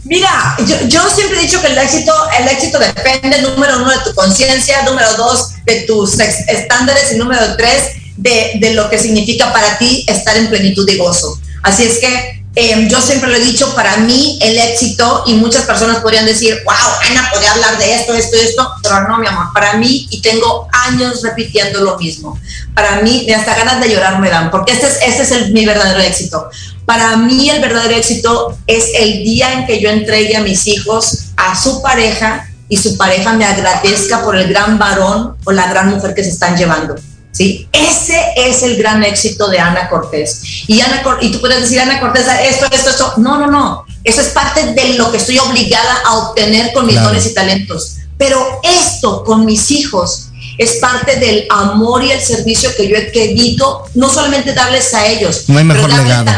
Mira, 0.04 0.56
yo, 0.68 0.88
yo, 0.88 1.02
siempre 1.10 1.39
he 1.39 1.41
dicho 1.44 1.62
que 1.62 1.68
el 1.68 1.78
éxito, 1.78 2.12
el 2.39 2.48
éxito 2.48 2.80
depende, 2.80 3.41
número 3.44 3.78
uno, 3.78 3.91
de 3.91 3.98
tu 4.04 4.15
conciencia, 4.15 4.84
número 4.84 5.13
dos, 5.15 5.52
de 5.65 5.82
tus 5.82 6.20
estándares 6.20 7.13
y 7.13 7.18
número 7.18 7.56
tres, 7.56 8.05
de, 8.17 8.71
lo 8.73 8.89
que 8.89 8.99
significa 8.99 9.51
para 9.51 9.78
ti 9.78 10.04
estar 10.08 10.36
en 10.38 10.49
plenitud 10.49 10.86
de 10.86 10.97
gozo. 10.97 11.39
Así 11.63 11.84
es 11.84 11.99
que 11.99 12.43
em, 12.56 12.88
yo 12.88 13.01
siempre 13.01 13.30
lo 13.30 13.36
he 13.36 13.41
dicho, 13.41 13.73
para 13.75 13.97
mí 13.97 14.39
el 14.41 14.58
éxito, 14.58 15.23
y 15.25 15.34
muchas 15.34 15.63
personas 15.63 15.97
podrían 15.97 16.25
decir, 16.25 16.58
wow, 16.63 16.75
Ana 17.10 17.30
podría 17.32 17.51
hablar 17.51 17.78
de 17.78 17.95
esto, 17.95 18.13
esto, 18.13 18.38
esto, 18.38 18.71
pero 18.82 19.08
no, 19.08 19.17
mi 19.17 19.28
amor, 19.28 19.47
para 19.54 19.73
mí, 19.73 20.08
y 20.10 20.21
tengo 20.21 20.67
años 20.71 21.21
repitiendo 21.23 21.82
lo 21.82 21.97
mismo, 21.97 22.39
para 22.73 23.01
mí, 23.01 23.30
hasta 23.32 23.56
ganas 23.56 23.82
de 23.82 23.89
llorar 23.89 24.19
me 24.19 24.30
dan, 24.30 24.51
porque 24.51 24.73
este 24.73 24.88
es, 24.88 24.97
este 25.06 25.23
es 25.23 25.32
el, 25.32 25.51
mi 25.51 25.65
verdadero 25.65 25.99
éxito. 25.99 26.49
Para 26.86 27.17
mí 27.17 27.49
el 27.49 27.62
verdadero 27.62 27.95
éxito 27.95 28.58
es 28.67 28.86
el 28.99 29.23
día 29.23 29.54
en 29.54 29.65
que 29.65 29.82
yo 29.82 29.89
entregue 29.89 30.36
a 30.38 30.41
mis 30.41 30.67
hijos 30.67 31.32
a 31.36 31.60
su 31.60 31.82
pareja 31.82 32.47
y 32.69 32.78
su 32.78 32.95
pareja 32.95 33.34
me 33.34 33.45
agradezca 33.45 34.23
por 34.23 34.36
el 34.36 34.49
gran 34.49 34.78
varón 34.78 35.36
o 35.45 35.51
la 35.51 35.67
gran 35.67 35.89
mujer 35.89 36.13
que 36.13 36.23
se 36.23 36.30
están 36.30 36.56
llevando. 36.56 36.95
¿Sí? 37.36 37.67
Ese 37.71 38.17
es 38.38 38.63
el 38.63 38.78
gran 38.78 39.04
éxito 39.04 39.50
de 39.50 39.60
Ana 39.60 39.89
Cortés. 39.89 40.41
Y, 40.67 40.80
Ana, 40.80 41.04
y 41.21 41.32
tú 41.32 41.41
puedes 41.41 41.62
decir, 41.62 41.80
Ana 41.80 42.00
Cortés, 42.00 42.26
esto, 42.43 42.67
esto, 42.71 42.89
esto. 42.89 43.13
No, 43.17 43.38
no, 43.38 43.48
no. 43.48 43.86
Eso 44.04 44.21
es 44.21 44.28
parte 44.30 44.74
de 44.74 44.93
lo 44.93 45.12
que 45.12 45.17
estoy 45.17 45.38
obligada 45.39 45.98
a 46.06 46.17
obtener 46.19 46.71
con 46.74 46.86
mis 46.86 47.02
dones 47.02 47.26
y 47.26 47.34
talentos. 47.34 47.98
Pero 48.17 48.62
esto 48.63 49.24
con 49.26 49.45
mis 49.45 49.69
hijos 49.71 50.30
es 50.58 50.78
parte 50.78 51.17
del 51.17 51.45
amor 51.50 52.04
y 52.04 52.12
el 52.12 52.21
servicio 52.21 52.69
que 52.78 52.88
yo 52.88 52.95
he 52.95 53.12
querido, 53.12 53.84
no 53.93 54.10
solamente 54.10 54.54
darles 54.54 54.93
a 54.93 55.06
ellos, 55.06 55.43
no 55.48 55.58
hay 55.58 55.65
mejor 55.65 55.91
legado. 55.91 56.32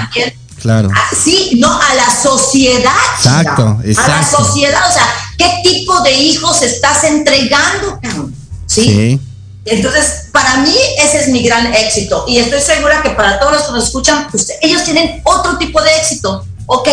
claro. 0.59 0.89
sí, 1.23 1.51
no, 1.59 1.71
a 1.71 1.93
la 1.93 2.09
sociedad. 2.09 2.91
Exacto, 3.17 3.77
exacto. 3.85 4.11
A 4.11 4.15
la 4.15 4.27
sociedad, 4.27 4.89
o 4.89 4.93
sea, 4.93 5.07
¿qué 5.37 5.69
tipo 5.69 6.01
de 6.01 6.13
hijos 6.13 6.63
estás 6.63 7.03
entregando? 7.03 7.99
¿Sí? 8.65 8.83
sí. 8.83 9.19
Entonces, 9.69 10.29
para 10.31 10.57
mí 10.57 10.75
ese 10.97 11.19
es 11.19 11.27
mi 11.29 11.43
gran 11.43 11.73
éxito 11.73 12.25
y 12.27 12.37
estoy 12.39 12.61
segura 12.61 13.01
que 13.01 13.11
para 13.11 13.39
todos 13.39 13.53
los 13.53 13.63
que 13.63 13.71
nos 13.73 13.83
escuchan, 13.85 14.27
pues, 14.31 14.51
ellos 14.61 14.83
tienen 14.83 15.21
otro 15.23 15.57
tipo 15.57 15.81
de 15.81 15.95
éxito. 15.97 16.45
Ok, 16.67 16.89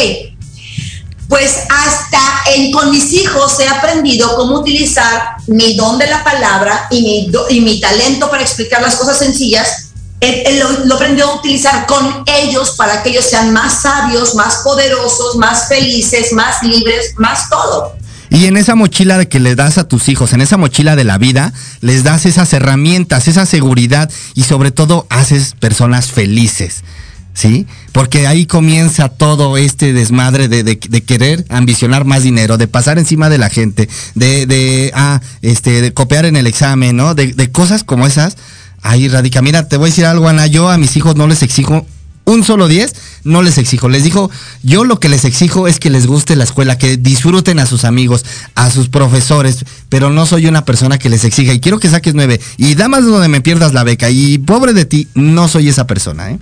pues 1.28 1.56
hasta 1.68 2.18
en, 2.54 2.70
con 2.70 2.90
mis 2.90 3.12
hijos 3.12 3.58
he 3.58 3.68
aprendido 3.68 4.36
cómo 4.36 4.60
utilizar 4.60 5.36
mi 5.46 5.74
don 5.74 5.98
de 5.98 6.06
la 6.06 6.22
palabra 6.22 6.86
y 6.90 7.02
mi, 7.02 7.32
y 7.48 7.60
mi 7.60 7.80
talento 7.80 8.30
para 8.30 8.42
explicar 8.42 8.82
las 8.82 8.96
cosas 8.96 9.18
sencillas. 9.18 9.90
lo, 10.20 10.84
lo 10.84 10.94
aprendió 10.94 11.28
a 11.30 11.34
utilizar 11.34 11.86
con 11.86 12.24
ellos 12.26 12.72
para 12.76 13.02
que 13.02 13.10
ellos 13.10 13.24
sean 13.24 13.52
más 13.52 13.82
sabios, 13.82 14.34
más 14.34 14.56
poderosos, 14.56 15.36
más 15.36 15.68
felices, 15.68 16.32
más 16.32 16.62
libres, 16.62 17.14
más 17.16 17.48
todo. 17.48 17.96
Y 18.34 18.46
en 18.46 18.56
esa 18.56 18.74
mochila 18.74 19.24
que 19.26 19.38
le 19.38 19.54
das 19.54 19.78
a 19.78 19.86
tus 19.86 20.08
hijos, 20.08 20.32
en 20.32 20.40
esa 20.40 20.56
mochila 20.56 20.96
de 20.96 21.04
la 21.04 21.18
vida, 21.18 21.52
les 21.80 22.02
das 22.02 22.26
esas 22.26 22.52
herramientas, 22.52 23.28
esa 23.28 23.46
seguridad 23.46 24.10
y 24.34 24.42
sobre 24.42 24.72
todo 24.72 25.06
haces 25.08 25.54
personas 25.58 26.10
felices. 26.10 26.82
¿Sí? 27.32 27.66
Porque 27.92 28.26
ahí 28.26 28.46
comienza 28.46 29.08
todo 29.08 29.56
este 29.56 29.92
desmadre 29.92 30.48
de, 30.48 30.78
querer 30.78 31.44
ambicionar 31.48 32.04
más 32.04 32.22
dinero, 32.22 32.58
de 32.58 32.68
pasar 32.68 32.98
encima 32.98 33.28
de 33.28 33.38
la 33.38 33.50
gente, 33.50 33.88
de, 34.14 34.92
ah, 34.94 35.20
este, 35.42 35.92
copiar 35.92 36.26
en 36.26 36.36
el 36.36 36.46
examen, 36.46 36.96
¿no? 36.96 37.14
De, 37.14 37.32
de 37.32 37.50
cosas 37.52 37.84
como 37.84 38.06
esas. 38.06 38.36
Ahí 38.82 39.08
radica. 39.08 39.42
Mira, 39.42 39.68
te 39.68 39.76
voy 39.76 39.88
a 39.88 39.90
decir 39.90 40.06
algo, 40.06 40.28
Ana. 40.28 40.46
Yo 40.46 40.70
a 40.70 40.78
mis 40.78 40.96
hijos 40.96 41.16
no 41.16 41.26
les 41.26 41.42
exijo 41.42 41.86
un 42.24 42.44
solo 42.44 42.68
10, 42.68 42.94
no 43.24 43.42
les 43.42 43.58
exijo. 43.58 43.88
Les 43.88 44.02
dijo, 44.02 44.30
yo 44.62 44.84
lo 44.84 44.98
que 44.98 45.08
les 45.08 45.24
exijo 45.24 45.68
es 45.68 45.78
que 45.78 45.90
les 45.90 46.06
guste 46.06 46.36
la 46.36 46.44
escuela, 46.44 46.78
que 46.78 46.96
disfruten 46.96 47.58
a 47.58 47.66
sus 47.66 47.84
amigos, 47.84 48.24
a 48.54 48.70
sus 48.70 48.88
profesores, 48.88 49.64
pero 49.88 50.10
no 50.10 50.26
soy 50.26 50.46
una 50.46 50.64
persona 50.64 50.98
que 50.98 51.08
les 51.08 51.24
exija 51.24 51.52
y 51.52 51.60
quiero 51.60 51.78
que 51.78 51.88
saques 51.88 52.14
9 52.14 52.40
y 52.56 52.74
da 52.74 52.88
más 52.88 53.04
donde 53.04 53.28
me 53.28 53.40
pierdas 53.40 53.74
la 53.74 53.84
beca 53.84 54.10
y 54.10 54.38
pobre 54.38 54.72
de 54.72 54.84
ti, 54.84 55.08
no 55.14 55.48
soy 55.48 55.68
esa 55.68 55.86
persona, 55.86 56.30
¿eh? 56.30 56.38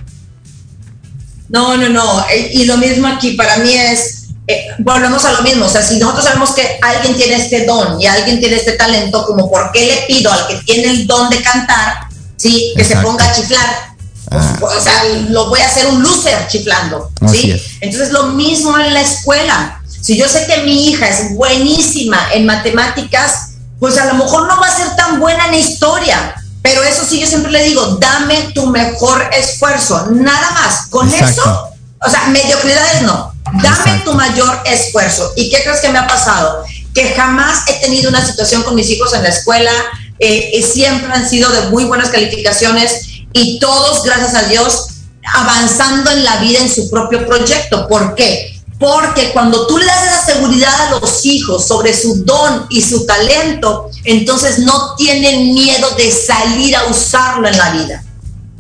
No, 1.49 1.77
no, 1.77 1.89
no. 1.91 2.25
Eh, 2.33 2.51
y 2.55 2.65
lo 2.65 2.79
mismo 2.79 3.07
aquí 3.07 3.33
para 3.33 3.59
mí 3.59 3.75
es, 3.75 4.29
eh, 4.47 4.69
volvemos 4.79 5.23
a 5.27 5.33
lo 5.33 5.43
mismo. 5.43 5.67
O 5.67 5.69
sea, 5.69 5.83
si 5.83 5.99
nosotros 5.99 6.25
sabemos 6.25 6.53
que 6.53 6.79
alguien 6.81 7.15
tiene 7.15 7.35
este 7.37 7.67
don 7.67 8.01
y 8.01 8.07
alguien 8.07 8.41
tiene 8.41 8.57
este 8.57 8.73
talento, 8.73 9.27
como 9.27 9.51
por 9.51 9.71
qué 9.71 9.87
le 9.87 10.15
pido 10.15 10.33
al 10.33 10.47
que 10.47 10.57
tiene 10.65 10.91
el 10.91 11.07
don 11.07 11.29
de 11.29 11.43
cantar, 11.43 12.07
sí, 12.37 12.73
que 12.75 12.85
se 12.85 12.97
ponga 12.97 13.27
a 13.27 13.35
chiflar 13.35 13.92
Ah. 14.35 14.59
O 14.63 14.81
sea, 14.81 15.05
lo 15.29 15.49
voy 15.49 15.61
a 15.61 15.67
hacer 15.67 15.87
un 15.87 16.03
loser 16.03 16.47
chiflando. 16.49 17.11
¿sí? 17.31 17.55
Entonces, 17.81 18.13
lo 18.13 18.29
mismo 18.29 18.79
en 18.79 18.95
la 18.95 19.01
escuela. 19.01 19.81
Si 20.01 20.17
yo 20.17 20.29
sé 20.29 20.47
que 20.47 20.63
mi 20.63 20.89
hija 20.89 21.09
es 21.09 21.35
buenísima 21.35 22.19
en 22.33 22.47
matemáticas, 22.47 23.51
pues 23.79 23.99
a 23.99 24.07
lo 24.07 24.15
mejor 24.15 24.47
no 24.49 24.61
va 24.61 24.67
a 24.67 24.77
ser 24.77 24.97
tan 24.97 25.21
buena 25.21 25.47
en 25.49 25.55
historia. 25.55 26.35
Pero 26.63 26.83
eso 26.83 27.05
sí, 27.09 27.21
yo 27.21 27.27
siempre 27.27 27.51
le 27.51 27.65
digo, 27.65 27.99
dame 28.01 28.51
tu 28.55 28.67
mejor 28.67 29.29
esfuerzo, 29.37 30.09
nada 30.13 30.51
más. 30.53 30.87
Con 30.89 31.13
eso, 31.13 31.71
o 32.01 32.11
sea, 32.11 32.29
mediocridades 32.29 33.03
no. 33.03 33.33
Dame 33.63 34.01
tu 34.05 34.15
mayor 34.15 34.61
esfuerzo. 34.65 35.33
¿Y 35.37 35.51
qué 35.51 35.63
crees 35.63 35.81
que 35.81 35.89
me 35.89 35.99
ha 35.99 36.07
pasado? 36.07 36.65
Que 36.95 37.13
jamás 37.15 37.65
he 37.69 37.75
tenido 37.81 38.09
una 38.09 38.25
situación 38.25 38.63
con 38.63 38.75
mis 38.75 38.89
hijos 38.91 39.13
en 39.15 39.25
la 39.25 39.29
escuela, 39.29 39.73
eh, 40.19 40.63
siempre 40.63 41.13
han 41.13 41.29
sido 41.29 41.51
de 41.51 41.69
muy 41.71 41.85
buenas 41.85 42.11
calificaciones 42.11 43.12
y 43.33 43.59
todos, 43.59 44.03
gracias 44.05 44.35
a 44.35 44.49
Dios, 44.49 44.89
avanzando 45.35 46.11
en 46.11 46.25
la 46.25 46.37
vida 46.37 46.61
en 46.61 46.73
su 46.73 46.91
propio 46.91 47.27
proyecto. 47.27 47.87
¿Por 47.89 48.15
qué? 48.15 48.61
Porque 48.79 49.31
cuando 49.33 49.67
tú 49.67 49.79
le 49.79 49.87
das 49.87 50.07
esa 50.07 50.35
seguridad 50.35 50.89
a 50.89 50.91
los 50.99 51.25
hijos 51.25 51.67
sobre 51.67 51.95
su 51.95 52.25
don 52.25 52.67
y 52.69 52.83
su 52.83 53.07
talento, 53.07 53.89
entonces 54.05 54.59
no 54.59 54.97
tienen 54.97 55.55
miedo 55.55 55.89
de 55.97 56.11
salir 56.11 56.75
a 56.75 56.87
usarlo 56.87 57.47
en 57.47 57.57
la 57.57 57.71
vida. 57.71 58.05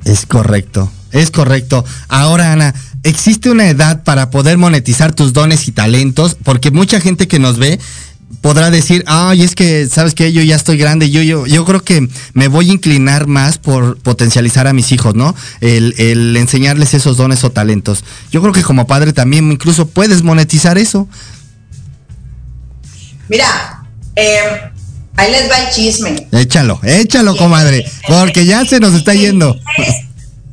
Es 0.04 0.24
correcto, 0.26 0.90
es 1.10 1.32
correcto. 1.32 1.84
Ahora, 2.08 2.52
Ana, 2.52 2.72
¿existe 3.02 3.50
una 3.50 3.68
edad 3.68 4.04
para 4.04 4.30
poder 4.30 4.58
monetizar 4.58 5.12
tus 5.12 5.32
dones 5.32 5.66
y 5.66 5.72
talentos? 5.72 6.36
Porque 6.42 6.70
mucha 6.70 7.00
gente 7.00 7.26
que 7.26 7.40
nos 7.40 7.58
ve 7.58 7.80
podrá 8.40 8.70
decir, 8.70 9.04
ay, 9.06 9.42
es 9.42 9.54
que, 9.54 9.88
¿sabes 9.88 10.14
que 10.14 10.32
Yo 10.32 10.42
ya 10.42 10.56
estoy 10.56 10.76
grande, 10.76 11.10
yo, 11.10 11.22
yo, 11.22 11.46
yo 11.46 11.64
creo 11.64 11.82
que 11.82 12.08
me 12.32 12.48
voy 12.48 12.70
a 12.70 12.72
inclinar 12.72 13.26
más 13.26 13.58
por 13.58 13.98
potencializar 13.98 14.66
a 14.66 14.72
mis 14.72 14.92
hijos, 14.92 15.14
¿no? 15.14 15.34
El, 15.60 15.94
el 15.98 16.36
enseñarles 16.36 16.94
esos 16.94 17.16
dones 17.16 17.44
o 17.44 17.50
talentos. 17.50 18.04
Yo 18.30 18.40
creo 18.40 18.52
que 18.52 18.62
como 18.62 18.86
padre 18.86 19.12
también 19.12 19.50
incluso 19.52 19.86
puedes 19.88 20.22
monetizar 20.22 20.78
eso. 20.78 21.08
Mira, 23.28 23.84
eh, 24.16 24.38
ahí 25.16 25.30
les 25.30 25.50
va 25.50 25.58
el 25.58 25.74
chisme. 25.74 26.28
Échalo, 26.32 26.80
échalo, 26.82 27.36
comadre, 27.36 27.84
porque 28.08 28.44
ya 28.44 28.64
se 28.64 28.80
nos 28.80 28.94
está 28.94 29.14
yendo. 29.14 29.58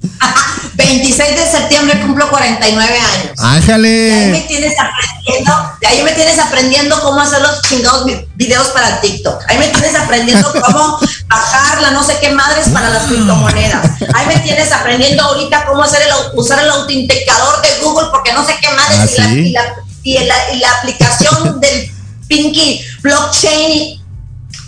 26 0.75 1.35
de 1.35 1.51
septiembre 1.51 1.99
cumplo 2.01 2.29
49 2.29 2.99
años. 2.99 3.31
Ájale. 3.37 4.13
ahí 4.13 4.31
me 4.31 4.41
tienes 4.41 4.73
aprendiendo, 4.79 5.71
de 5.81 5.87
ahí 5.87 6.03
me 6.03 6.11
tienes 6.13 6.39
aprendiendo 6.39 7.01
cómo 7.01 7.19
hacer 7.19 7.41
los 7.41 7.61
chingados 7.63 8.09
videos 8.35 8.67
para 8.67 9.01
TikTok. 9.01 9.43
Ahí 9.47 9.57
me 9.57 9.67
tienes 9.67 9.95
aprendiendo 9.95 10.51
cómo 10.65 10.99
bajar 11.27 11.81
la 11.81 11.91
no 11.91 12.03
sé 12.03 12.17
qué 12.21 12.31
madres 12.31 12.69
para 12.69 12.89
las 12.89 13.03
criptomonedas. 13.03 13.91
Ahí 14.13 14.27
me 14.27 14.37
tienes 14.39 14.71
aprendiendo 14.71 15.23
ahorita 15.23 15.65
cómo 15.65 15.83
hacer 15.83 16.01
el, 16.01 16.39
usar 16.39 16.59
el 16.63 16.69
autenticador 16.69 17.61
de 17.61 17.69
Google 17.83 18.07
porque 18.11 18.31
no 18.33 18.45
sé 18.45 18.55
qué 18.61 18.69
madres 18.69 19.19
¿Ah, 19.19 19.33
y, 19.33 19.51
la, 20.23 20.53
y, 20.53 20.59
la, 20.59 20.71
aplicación 20.79 21.59
del 21.61 21.91
Pinky 22.27 22.85
Blockchain. 23.01 23.99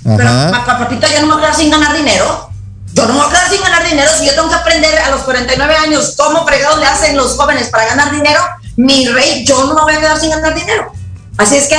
Pero 0.04 0.30
papito 0.66 1.08
ya 1.08 1.22
no 1.22 1.28
me 1.28 1.34
voy 1.34 1.44
a 1.44 1.46
quedar 1.46 1.56
sin 1.56 1.72
ganar 1.72 1.96
dinero. 1.96 2.51
Yo 2.94 3.08
no 3.08 3.14
me 3.14 3.20
voy 3.20 3.28
a 3.28 3.30
quedar 3.30 3.50
sin 3.50 3.62
ganar 3.62 3.88
dinero. 3.88 4.12
Si 4.18 4.26
yo 4.26 4.34
tengo 4.34 4.50
que 4.50 4.56
aprender 4.56 5.00
a 5.00 5.10
los 5.10 5.22
49 5.22 5.76
años 5.76 6.14
cómo 6.18 6.46
fregados 6.46 6.80
le 6.80 6.86
hacen 6.86 7.16
los 7.16 7.36
jóvenes 7.36 7.70
para 7.70 7.86
ganar 7.86 8.12
dinero, 8.12 8.42
mi 8.76 9.08
rey, 9.08 9.46
yo 9.46 9.66
no 9.66 9.76
me 9.76 9.82
voy 9.84 9.94
a 9.94 10.00
quedar 10.00 10.20
sin 10.20 10.30
ganar 10.30 10.54
dinero. 10.54 10.92
Así 11.38 11.56
es 11.56 11.68
que 11.68 11.78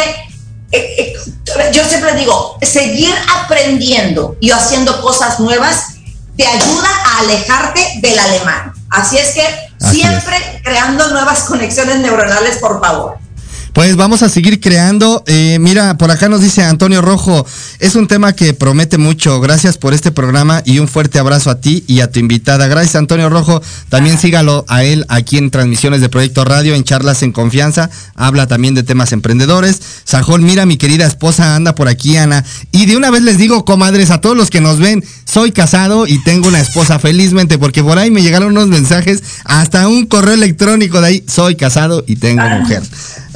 eh, 0.72 0.96
eh, 0.98 1.70
yo 1.72 1.84
siempre 1.84 2.14
digo, 2.14 2.56
seguir 2.62 3.14
aprendiendo 3.42 4.36
y 4.40 4.50
haciendo 4.50 5.02
cosas 5.02 5.38
nuevas 5.38 5.96
te 6.36 6.46
ayuda 6.46 6.88
a 7.04 7.18
alejarte 7.20 8.00
del 8.00 8.18
alemán. 8.18 8.72
Así 8.88 9.18
es 9.18 9.32
que 9.32 9.44
siempre 9.90 10.60
creando 10.64 11.08
nuevas 11.08 11.40
conexiones 11.40 11.98
neuronales, 11.98 12.56
por 12.56 12.80
favor. 12.80 13.18
Pues 13.72 13.96
vamos 13.96 14.22
a 14.22 14.28
seguir 14.28 14.60
creando. 14.60 15.24
Eh, 15.26 15.56
mira, 15.58 15.96
por 15.96 16.10
acá 16.10 16.28
nos 16.28 16.42
dice 16.42 16.62
Antonio 16.62 17.00
Rojo, 17.00 17.46
es 17.78 17.94
un 17.94 18.06
tema 18.06 18.34
que 18.34 18.52
promete 18.52 18.98
mucho. 18.98 19.40
Gracias 19.40 19.78
por 19.78 19.94
este 19.94 20.12
programa 20.12 20.62
y 20.66 20.78
un 20.78 20.88
fuerte 20.88 21.18
abrazo 21.18 21.48
a 21.48 21.58
ti 21.58 21.82
y 21.86 22.00
a 22.00 22.10
tu 22.10 22.20
invitada. 22.20 22.66
Gracias 22.66 22.96
Antonio 22.96 23.30
Rojo. 23.30 23.62
También 23.88 24.18
sígalo 24.18 24.66
a 24.68 24.84
él 24.84 25.06
aquí 25.08 25.38
en 25.38 25.50
transmisiones 25.50 26.02
de 26.02 26.10
Proyecto 26.10 26.44
Radio, 26.44 26.74
en 26.74 26.84
charlas 26.84 27.22
en 27.22 27.32
confianza. 27.32 27.88
Habla 28.14 28.46
también 28.46 28.74
de 28.74 28.82
temas 28.82 29.12
emprendedores. 29.12 29.80
Sajol, 30.04 30.42
mira, 30.42 30.66
mi 30.66 30.76
querida 30.76 31.06
esposa 31.06 31.56
anda 31.56 31.74
por 31.74 31.88
aquí, 31.88 32.18
Ana. 32.18 32.44
Y 32.72 32.84
de 32.84 32.98
una 32.98 33.10
vez 33.10 33.22
les 33.22 33.38
digo, 33.38 33.64
comadres, 33.64 34.10
a 34.10 34.20
todos 34.20 34.36
los 34.36 34.50
que 34.50 34.60
nos 34.60 34.80
ven, 34.80 35.02
soy 35.24 35.50
casado 35.50 36.06
y 36.06 36.22
tengo 36.24 36.48
una 36.48 36.60
esposa, 36.60 36.98
felizmente, 36.98 37.56
porque 37.56 37.82
por 37.82 37.98
ahí 37.98 38.10
me 38.10 38.20
llegaron 38.20 38.48
unos 38.48 38.68
mensajes, 38.68 39.22
hasta 39.46 39.88
un 39.88 40.04
correo 40.04 40.34
electrónico 40.34 41.00
de 41.00 41.06
ahí, 41.06 41.24
soy 41.26 41.56
casado 41.56 42.04
y 42.06 42.16
tengo 42.16 42.46
mujer. 42.46 42.82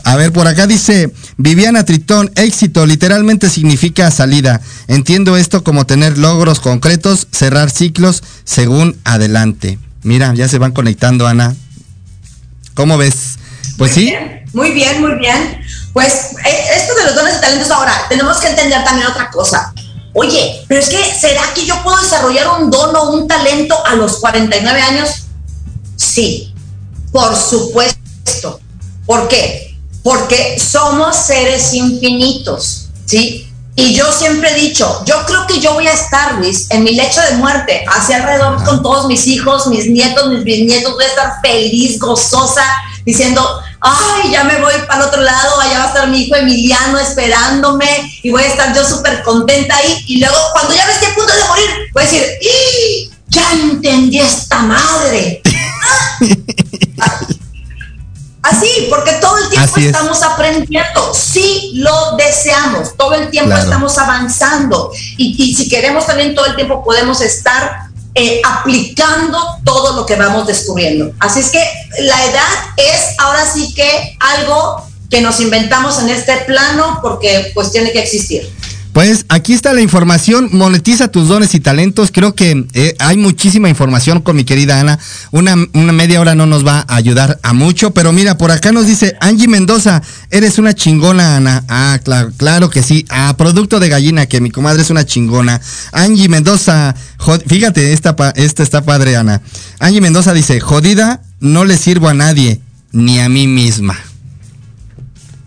A 0.06 0.14
ver, 0.14 0.32
por 0.32 0.46
acá 0.46 0.68
dice 0.68 1.12
Viviana 1.36 1.84
Tritón, 1.84 2.30
éxito 2.36 2.86
literalmente 2.86 3.50
significa 3.50 4.08
salida. 4.12 4.60
Entiendo 4.86 5.36
esto 5.36 5.64
como 5.64 5.84
tener 5.84 6.16
logros 6.16 6.60
concretos, 6.60 7.26
cerrar 7.32 7.70
ciclos 7.70 8.22
según 8.44 8.96
adelante. 9.02 9.80
Mira, 10.04 10.32
ya 10.32 10.46
se 10.46 10.58
van 10.58 10.70
conectando, 10.70 11.26
Ana. 11.26 11.56
¿Cómo 12.74 12.96
ves? 12.98 13.40
Pues 13.78 13.94
sí. 13.94 14.14
muy 14.52 14.70
bien, 14.70 15.00
muy 15.00 15.16
bien. 15.18 15.60
Pues 15.92 16.12
eh, 16.44 16.64
esto 16.76 16.94
de 16.94 17.04
los 17.06 17.16
dones 17.16 17.38
y 17.38 17.40
talentos 17.40 17.70
ahora, 17.72 17.92
tenemos 18.08 18.36
que 18.36 18.46
entender 18.46 18.84
también 18.84 19.08
otra 19.08 19.28
cosa. 19.28 19.74
Oye, 20.12 20.62
pero 20.68 20.78
es 20.78 20.88
que, 20.88 20.98
¿será 21.20 21.52
que 21.52 21.66
yo 21.66 21.82
puedo 21.82 22.00
desarrollar 22.00 22.46
un 22.60 22.70
don 22.70 22.94
o 22.94 23.10
un 23.10 23.26
talento 23.26 23.74
a 23.84 23.96
los 23.96 24.20
49 24.20 24.80
años? 24.82 25.26
Sí, 25.96 26.54
por 27.10 27.34
supuesto. 27.34 28.60
¿Por 29.04 29.26
qué? 29.26 29.75
Porque 30.06 30.56
somos 30.60 31.16
seres 31.16 31.74
infinitos, 31.74 32.90
¿sí? 33.06 33.50
Y 33.74 33.92
yo 33.92 34.12
siempre 34.12 34.52
he 34.52 34.54
dicho, 34.54 35.02
yo 35.04 35.26
creo 35.26 35.48
que 35.48 35.58
yo 35.58 35.74
voy 35.74 35.88
a 35.88 35.94
estar, 35.94 36.34
Luis, 36.34 36.70
en 36.70 36.84
mi 36.84 36.94
lecho 36.94 37.20
de 37.22 37.32
muerte, 37.38 37.84
hacia 37.88 38.18
alrededor 38.18 38.62
con 38.62 38.84
todos 38.84 39.08
mis 39.08 39.26
hijos, 39.26 39.66
mis 39.66 39.88
nietos, 39.90 40.28
mis 40.28 40.44
bisnietos, 40.44 40.94
voy 40.94 41.02
a 41.02 41.08
estar 41.08 41.32
feliz, 41.42 41.98
gozosa, 41.98 42.64
diciendo, 43.04 43.60
ay, 43.80 44.30
ya 44.30 44.44
me 44.44 44.60
voy 44.60 44.74
para 44.86 45.00
el 45.02 45.08
otro 45.08 45.22
lado, 45.22 45.60
allá 45.60 45.78
va 45.80 45.84
a 45.86 45.88
estar 45.88 46.08
mi 46.08 46.22
hijo 46.22 46.36
Emiliano 46.36 47.00
esperándome 47.00 48.20
y 48.22 48.30
voy 48.30 48.44
a 48.44 48.46
estar 48.46 48.72
yo 48.76 48.86
súper 48.86 49.24
contenta 49.24 49.76
ahí. 49.76 50.04
Y 50.06 50.20
luego, 50.20 50.36
cuando 50.52 50.72
ya 50.72 50.86
me 50.86 50.92
esté 50.92 51.06
a 51.06 51.14
punto 51.16 51.32
de 51.32 51.44
morir, 51.48 51.70
voy 51.92 52.04
a 52.04 52.06
decir, 52.06 52.22
¡Y! 52.42 53.10
ya 53.26 53.52
entendí 53.54 54.20
esta 54.20 54.60
madre. 54.60 55.42
Así, 58.46 58.86
porque 58.88 59.12
todo 59.14 59.36
el 59.38 59.48
tiempo 59.48 59.76
estamos 59.76 60.22
aprendiendo, 60.22 61.12
sí 61.14 61.72
lo 61.74 62.16
deseamos, 62.16 62.96
todo 62.96 63.14
el 63.14 63.28
tiempo 63.30 63.56
estamos 63.56 63.98
avanzando 63.98 64.92
y, 65.16 65.54
si 65.54 65.68
queremos 65.68 66.06
también 66.06 66.34
todo 66.34 66.46
el 66.46 66.54
tiempo 66.54 66.84
podemos 66.84 67.20
estar 67.20 67.86
eh, 68.14 68.40
aplicando 68.44 69.38
todo 69.64 69.96
lo 69.96 70.06
que 70.06 70.14
vamos 70.14 70.46
descubriendo. 70.46 71.12
Así 71.18 71.40
es 71.40 71.50
que 71.50 71.64
la 72.00 72.24
edad 72.24 72.48
es 72.76 73.18
ahora 73.18 73.44
sí 73.52 73.74
que 73.74 74.16
algo 74.20 74.86
que 75.10 75.20
nos 75.20 75.40
inventamos 75.40 75.98
en 75.98 76.08
este 76.10 76.36
plano 76.46 77.00
porque 77.02 77.50
pues 77.52 77.72
tiene 77.72 77.90
que 77.90 78.00
existir. 78.00 78.48
Pues 78.96 79.26
aquí 79.28 79.52
está 79.52 79.74
la 79.74 79.82
información, 79.82 80.48
monetiza 80.52 81.08
tus 81.08 81.28
dones 81.28 81.54
y 81.54 81.60
talentos. 81.60 82.10
Creo 82.10 82.34
que 82.34 82.64
eh, 82.72 82.94
hay 82.98 83.18
muchísima 83.18 83.68
información 83.68 84.22
con 84.22 84.36
mi 84.36 84.44
querida 84.44 84.80
Ana. 84.80 84.98
Una, 85.32 85.54
media 85.54 86.18
hora 86.18 86.34
no 86.34 86.46
nos 86.46 86.66
va 86.66 86.86
a 86.88 86.96
ayudar 86.96 87.38
a 87.42 87.52
mucho, 87.52 87.90
pero 87.90 88.14
mira, 88.14 88.38
por 88.38 88.50
acá 88.50 88.72
nos 88.72 88.86
dice 88.86 89.14
Angie 89.20 89.48
Mendoza, 89.48 90.02
eres 90.30 90.58
una 90.58 90.72
chingona, 90.72 91.36
Ana. 91.36 91.62
Ah, 91.68 92.00
claro, 92.02 92.32
claro 92.38 92.70
que 92.70 92.82
sí. 92.82 93.04
Ah, 93.10 93.34
producto 93.36 93.80
de 93.80 93.90
gallina, 93.90 94.24
que 94.24 94.40
mi 94.40 94.50
comadre 94.50 94.80
es 94.80 94.88
una 94.88 95.04
chingona. 95.04 95.60
Angie 95.92 96.30
Mendoza, 96.30 96.94
fíjate, 97.46 97.92
esta, 97.92 98.16
esta 98.34 98.62
está 98.62 98.80
padre, 98.80 99.18
Ana. 99.18 99.42
Angie 99.78 100.00
Mendoza 100.00 100.32
dice, 100.32 100.58
jodida, 100.58 101.20
no 101.38 101.66
le 101.66 101.76
sirvo 101.76 102.08
a 102.08 102.14
nadie, 102.14 102.62
ni 102.92 103.20
a 103.20 103.28
mí 103.28 103.46
misma. 103.46 103.94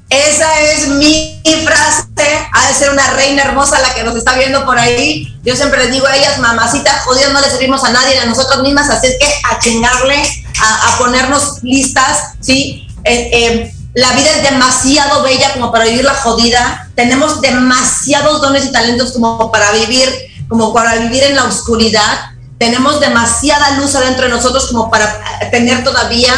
Esa 0.09 0.61
es 0.61 0.87
mi 0.87 1.39
frase. 1.63 2.05
Ha 2.51 2.67
de 2.67 2.73
ser 2.73 2.89
una 2.89 3.11
reina 3.11 3.43
hermosa 3.43 3.79
la 3.79 3.93
que 3.93 4.03
nos 4.03 4.15
está 4.15 4.35
viendo 4.35 4.65
por 4.65 4.77
ahí. 4.77 5.37
Yo 5.43 5.55
siempre 5.55 5.83
les 5.83 5.91
digo 5.91 6.07
a 6.07 6.15
ellas, 6.15 6.39
mamacitas 6.39 7.03
jodidas, 7.03 7.31
no 7.31 7.41
le 7.41 7.49
servimos 7.49 7.83
a 7.83 7.91
nadie, 7.91 8.19
a 8.19 8.25
nosotros 8.25 8.63
mismas. 8.63 8.89
Así 8.89 9.07
es 9.07 9.17
que 9.19 9.31
a 9.49 9.59
chingarle, 9.59 10.21
a, 10.61 10.97
ponernos 10.97 11.63
listas, 11.63 12.33
¿sí? 12.41 12.87
Eh, 13.03 13.29
eh, 13.31 13.73
la 13.93 14.11
vida 14.13 14.29
es 14.31 14.43
demasiado 14.43 15.21
bella 15.23 15.53
como 15.53 15.71
para 15.71 15.85
vivir 15.85 16.03
la 16.03 16.15
jodida. 16.15 16.89
Tenemos 16.95 17.41
demasiados 17.41 18.41
dones 18.41 18.65
y 18.65 18.71
talentos 18.71 19.13
como 19.13 19.51
para 19.51 19.71
vivir, 19.71 20.09
como 20.47 20.73
para 20.73 20.95
vivir 20.95 21.23
en 21.23 21.35
la 21.35 21.45
oscuridad. 21.45 22.31
Tenemos 22.57 22.99
demasiada 22.99 23.77
luz 23.77 23.95
adentro 23.95 24.25
de 24.25 24.31
nosotros 24.31 24.67
como 24.67 24.89
para 24.89 25.19
tener 25.51 25.83
todavía 25.83 26.33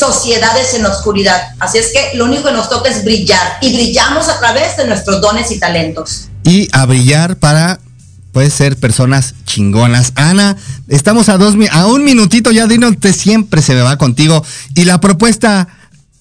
sociedades 0.00 0.74
en 0.74 0.82
la 0.82 0.88
oscuridad. 0.88 1.40
Así 1.60 1.78
es 1.78 1.92
que 1.92 2.16
lo 2.16 2.24
único 2.24 2.44
que 2.44 2.52
nos 2.52 2.68
toca 2.68 2.88
es 2.88 3.04
brillar 3.04 3.58
y 3.60 3.72
brillamos 3.72 4.28
a 4.28 4.40
través 4.40 4.76
de 4.76 4.86
nuestros 4.86 5.20
dones 5.20 5.50
y 5.52 5.58
talentos. 5.60 6.28
Y 6.42 6.68
a 6.72 6.86
brillar 6.86 7.36
para 7.36 7.78
pues 8.32 8.54
ser 8.54 8.76
personas 8.76 9.34
chingonas. 9.44 10.12
Ana, 10.14 10.56
estamos 10.88 11.28
a 11.28 11.36
dos 11.36 11.54
a 11.70 11.86
un 11.86 12.04
minutito 12.04 12.50
ya 12.50 12.66
te 12.66 13.12
siempre 13.12 13.62
se 13.62 13.74
me 13.74 13.82
va 13.82 13.98
contigo 13.98 14.44
y 14.74 14.84
la 14.84 15.00
propuesta 15.00 15.68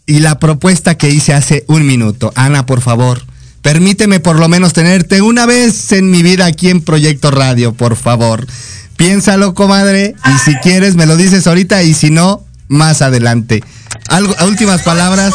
y 0.05 0.19
la 0.19 0.39
propuesta 0.39 0.97
que 0.97 1.09
hice 1.09 1.33
hace 1.33 1.63
un 1.67 1.85
minuto. 1.85 2.33
Ana, 2.35 2.65
por 2.65 2.81
favor, 2.81 3.23
permíteme 3.61 4.19
por 4.19 4.39
lo 4.39 4.49
menos 4.49 4.73
tenerte 4.73 5.21
una 5.21 5.45
vez 5.45 5.91
en 5.91 6.09
mi 6.09 6.23
vida 6.23 6.45
aquí 6.45 6.69
en 6.69 6.81
Proyecto 6.81 7.31
Radio, 7.31 7.73
por 7.73 7.95
favor. 7.95 8.47
Piénsalo, 8.97 9.53
comadre, 9.53 10.15
y 10.25 10.37
si 10.43 10.57
quieres 10.57 10.95
me 10.95 11.05
lo 11.05 11.15
dices 11.15 11.47
ahorita 11.47 11.83
y 11.83 11.93
si 11.93 12.09
no, 12.09 12.43
más 12.69 13.01
adelante. 13.01 13.61
Algo, 14.07 14.33
últimas 14.45 14.81
palabras. 14.83 15.33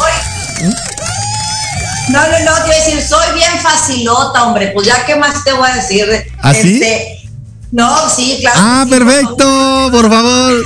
No, 2.09 2.21
no, 2.21 2.39
no, 2.39 2.55
te 2.55 2.61
voy 2.67 2.75
a 2.75 2.85
decir, 2.85 3.01
soy 3.01 3.33
bien 3.35 3.51
facilota, 3.61 4.43
hombre. 4.43 4.71
Pues 4.73 4.87
ya, 4.87 5.05
¿qué 5.05 5.15
más 5.15 5.43
te 5.43 5.53
voy 5.53 5.69
a 5.69 5.75
decir? 5.75 6.07
¿Así? 6.41 6.81
¿Ah, 6.81 6.87
este, 6.87 7.29
no, 7.71 8.09
sí, 8.09 8.37
claro. 8.41 8.59
Ah, 8.61 8.85
perfecto, 8.89 9.89
por 9.91 10.09
favor. 10.09 10.65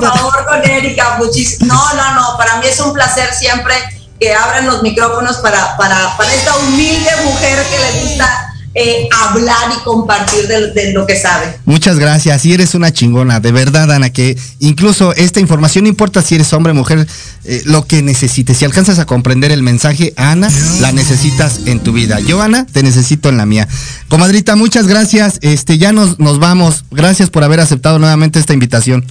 por 0.00 0.16
favor, 0.16 0.46
con 0.46 0.70
Erika. 0.70 1.18
No, 1.60 1.94
no, 1.94 2.14
no, 2.14 2.36
para 2.38 2.56
mí 2.56 2.66
es 2.66 2.80
un 2.80 2.92
placer 2.92 3.32
siempre 3.34 3.74
que 4.18 4.34
abran 4.34 4.66
los 4.66 4.82
micrófonos 4.82 5.36
para, 5.36 5.76
para, 5.76 6.16
para 6.16 6.32
esta 6.32 6.56
humilde 6.56 7.10
mujer 7.24 7.62
que 7.64 7.78
le 7.78 8.00
gusta 8.02 8.55
eh, 8.78 9.08
hablar 9.10 9.72
y 9.74 9.82
compartir 9.84 10.46
de, 10.46 10.92
lo 10.92 11.06
que 11.06 11.18
sabe. 11.18 11.58
Muchas 11.64 11.98
gracias. 11.98 12.44
Y 12.44 12.52
eres 12.52 12.74
una 12.74 12.92
chingona, 12.92 13.40
de 13.40 13.50
verdad, 13.50 13.90
Ana, 13.90 14.10
que 14.10 14.36
incluso 14.60 15.14
esta 15.14 15.40
información 15.40 15.84
no 15.84 15.88
importa 15.88 16.20
si 16.20 16.34
eres 16.34 16.52
hombre 16.52 16.72
o 16.72 16.74
mujer, 16.74 17.06
eh, 17.44 17.62
lo 17.64 17.86
que 17.86 18.02
necesites. 18.02 18.58
Si 18.58 18.66
alcanzas 18.66 18.98
a 18.98 19.06
comprender 19.06 19.50
el 19.50 19.62
mensaje, 19.62 20.12
Ana, 20.18 20.50
la 20.80 20.92
necesitas 20.92 21.60
en 21.64 21.80
tu 21.80 21.92
vida. 21.92 22.20
Yo, 22.20 22.42
Ana, 22.42 22.66
te 22.66 22.82
necesito 22.82 23.30
en 23.30 23.38
la 23.38 23.46
mía. 23.46 23.66
Comadrita, 24.08 24.56
muchas 24.56 24.86
gracias. 24.86 25.38
Este, 25.40 25.78
ya 25.78 25.92
nos, 25.92 26.18
nos 26.18 26.38
vamos. 26.38 26.84
Gracias 26.90 27.30
por 27.30 27.44
haber 27.44 27.60
aceptado 27.60 27.98
nuevamente 27.98 28.38
esta 28.38 28.52
invitación. 28.52 29.06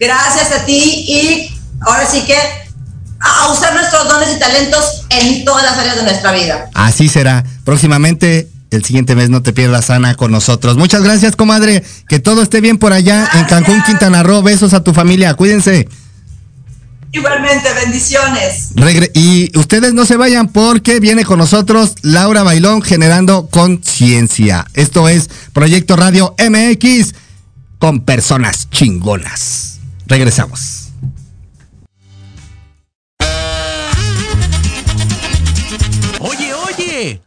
Gracias 0.00 0.52
a 0.52 0.64
ti 0.64 1.04
y 1.06 1.54
ahora 1.82 2.08
sí 2.10 2.22
que 2.22 2.36
a 3.20 3.52
usar 3.52 3.74
nuestros 3.74 4.08
dones 4.08 4.34
y 4.34 4.38
talentos 4.38 5.04
en 5.10 5.44
todas 5.44 5.64
las 5.64 5.76
áreas 5.76 5.96
de 5.96 6.02
nuestra 6.04 6.32
vida. 6.32 6.70
Así 6.72 7.08
será. 7.08 7.44
Próximamente 7.64 8.48
el 8.70 8.84
siguiente 8.84 9.14
mes 9.14 9.30
no 9.30 9.42
te 9.42 9.52
pierdas 9.52 9.90
Ana 9.90 10.14
con 10.14 10.30
nosotros. 10.30 10.76
Muchas 10.76 11.02
gracias, 11.02 11.36
comadre. 11.36 11.82
Que 12.08 12.18
todo 12.18 12.42
esté 12.42 12.60
bien 12.60 12.78
por 12.78 12.92
allá 12.92 13.28
en 13.34 13.44
Cancún, 13.44 13.82
Quintana 13.84 14.22
Roo. 14.22 14.42
Besos 14.42 14.74
a 14.74 14.82
tu 14.82 14.92
familia. 14.92 15.34
Cuídense. 15.34 15.88
Igualmente, 17.12 17.68
bendiciones. 17.74 18.70
y 19.14 19.56
ustedes 19.56 19.94
no 19.94 20.04
se 20.04 20.16
vayan 20.16 20.48
porque 20.48 20.98
viene 20.98 21.24
con 21.24 21.38
nosotros 21.38 21.94
Laura 22.02 22.42
Bailón 22.42 22.82
generando 22.82 23.46
conciencia. 23.46 24.66
Esto 24.74 25.08
es 25.08 25.30
Proyecto 25.52 25.94
Radio 25.94 26.34
MX 26.38 27.14
con 27.78 28.00
personas 28.00 28.68
chingonas. 28.70 29.78
Regresamos. 30.08 30.83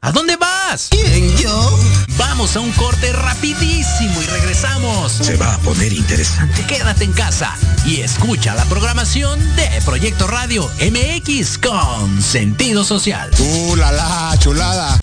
¿A 0.02 0.12
dónde 0.12 0.36
vas? 0.38 0.88
¿Quién, 0.90 1.38
yo? 1.38 1.80
Vamos 2.18 2.56
a 2.56 2.62
un 2.62 2.72
corte 2.72 3.14
rapidísimo 3.14 4.22
y 4.22 4.26
regresamos. 4.26 5.12
Se 5.12 5.38
va 5.38 5.54
a 5.54 5.58
poner 5.60 5.94
interesante. 5.94 6.66
Quédate 6.66 7.04
en 7.04 7.14
casa 7.14 7.54
y 7.86 8.02
escucha 8.02 8.56
la 8.56 8.66
programación 8.66 9.40
de 9.56 9.70
Proyecto 9.86 10.26
Radio 10.26 10.68
MX 10.80 11.60
con 11.60 12.22
sentido 12.24 12.84
social. 12.84 13.30
¡Uh, 13.38 13.76
la, 13.76 13.92
la 13.92 14.36
chulada! 14.40 15.00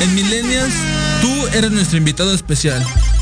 En 0.00 0.14
Millennials, 0.14 0.74
tú 1.20 1.46
eres 1.52 1.70
nuestro 1.70 1.98
invitado 1.98 2.34
especial. 2.34 2.84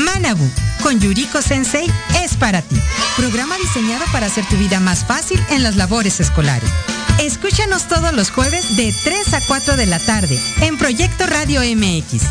Manabu 0.00 0.48
con 0.82 0.98
Yuriko 0.98 1.42
Sensei 1.42 1.86
es 2.22 2.36
para 2.36 2.62
ti. 2.62 2.76
Programa 3.16 3.56
diseñado 3.58 4.04
para 4.12 4.26
hacer 4.26 4.46
tu 4.46 4.56
vida 4.56 4.80
más 4.80 5.04
fácil 5.04 5.42
en 5.50 5.62
las 5.62 5.76
labores 5.76 6.20
escolares. 6.20 6.70
Escúchanos 7.18 7.86
todos 7.86 8.12
los 8.14 8.30
jueves 8.30 8.76
de 8.76 8.94
3 9.04 9.34
a 9.34 9.40
4 9.46 9.76
de 9.76 9.86
la 9.86 9.98
tarde 9.98 10.40
en 10.62 10.78
Proyecto 10.78 11.26
Radio 11.26 11.60
MX. 11.60 12.22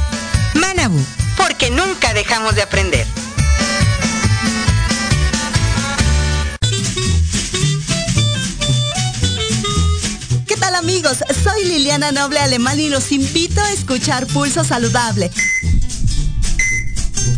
Manabu, 0.55 0.99
porque 1.38 1.69
nunca 1.69 2.13
dejamos 2.13 2.55
de 2.55 2.63
aprender. 2.63 3.05
¿Qué 10.47 10.58
tal 10.58 10.73
amigos? 10.73 11.19
Soy 11.43 11.65
Liliana 11.65 12.12
Noble 12.12 12.39
Alemán 12.39 12.79
y 12.79 12.89
los 12.89 13.12
invito 13.12 13.62
a 13.62 13.71
escuchar 13.71 14.25
Pulso 14.25 14.63
Saludable 14.63 15.29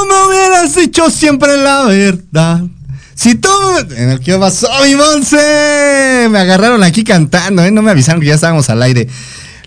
Tú 0.00 0.06
me 0.06 0.26
hubieras 0.26 0.74
dicho 0.74 1.10
siempre 1.10 1.56
la 1.56 1.84
verdad. 1.84 2.62
Si 3.14 3.34
tú... 3.34 3.50
¿Qué 4.24 4.36
pasó, 4.38 4.68
mi 4.84 4.94
Monse? 4.94 6.28
Me 6.30 6.38
agarraron 6.38 6.82
aquí 6.82 7.04
cantando, 7.04 7.62
¿eh? 7.62 7.70
No 7.70 7.82
me 7.82 7.90
avisaron 7.90 8.20
que 8.20 8.28
ya 8.28 8.34
estábamos 8.34 8.70
al 8.70 8.82
aire. 8.82 9.08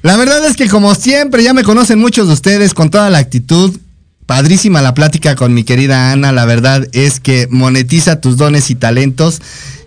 La 0.01 0.17
verdad 0.17 0.43
es 0.45 0.55
que 0.55 0.67
como 0.67 0.95
siempre, 0.95 1.43
ya 1.43 1.53
me 1.53 1.63
conocen 1.63 1.99
muchos 1.99 2.27
de 2.27 2.33
ustedes 2.33 2.73
con 2.73 2.89
toda 2.89 3.09
la 3.09 3.19
actitud. 3.19 3.77
Padrísima 4.25 4.81
la 4.81 4.93
plática 4.93 5.35
con 5.35 5.53
mi 5.53 5.63
querida 5.63 6.11
Ana. 6.11 6.31
La 6.31 6.45
verdad 6.45 6.87
es 6.93 7.19
que 7.19 7.47
monetiza 7.51 8.19
tus 8.19 8.37
dones 8.37 8.71
y 8.71 8.75
talentos. 8.75 9.41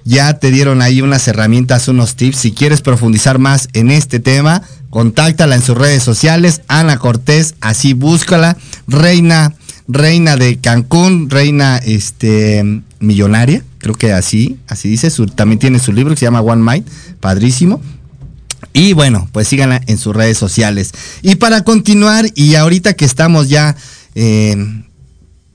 Ya 0.04 0.38
te 0.38 0.52
dieron 0.52 0.80
ahí 0.80 1.02
unas 1.02 1.26
herramientas, 1.26 1.88
unos 1.88 2.14
tips. 2.14 2.38
Si 2.38 2.52
quieres 2.52 2.82
profundizar 2.82 3.40
más 3.40 3.68
en 3.72 3.90
este 3.90 4.20
tema, 4.20 4.62
contáctala 4.90 5.56
en 5.56 5.62
sus 5.62 5.76
redes 5.76 6.04
sociales. 6.04 6.60
Ana 6.68 6.98
Cortés, 6.98 7.56
así 7.60 7.94
búscala. 7.94 8.56
Reina 8.86 9.52
reina 9.88 10.36
de 10.36 10.58
Cancún, 10.58 11.30
reina 11.30 11.78
este 11.78 12.82
millonaria, 13.00 13.62
creo 13.78 13.94
que 13.94 14.12
así, 14.12 14.58
así 14.68 14.88
dice, 14.88 15.10
su, 15.10 15.26
también 15.26 15.58
tiene 15.58 15.78
su 15.78 15.92
libro 15.92 16.14
que 16.14 16.20
se 16.20 16.26
llama 16.26 16.40
One 16.40 16.62
Mind, 16.62 16.86
padrísimo. 17.20 17.80
Y 18.72 18.92
bueno, 18.92 19.28
pues 19.32 19.48
síganla 19.48 19.80
en 19.86 19.96
sus 19.96 20.14
redes 20.14 20.36
sociales. 20.36 20.92
Y 21.22 21.36
para 21.36 21.64
continuar, 21.64 22.26
y 22.34 22.56
ahorita 22.56 22.94
que 22.94 23.04
estamos 23.04 23.48
ya, 23.48 23.76
eh, 24.14 24.56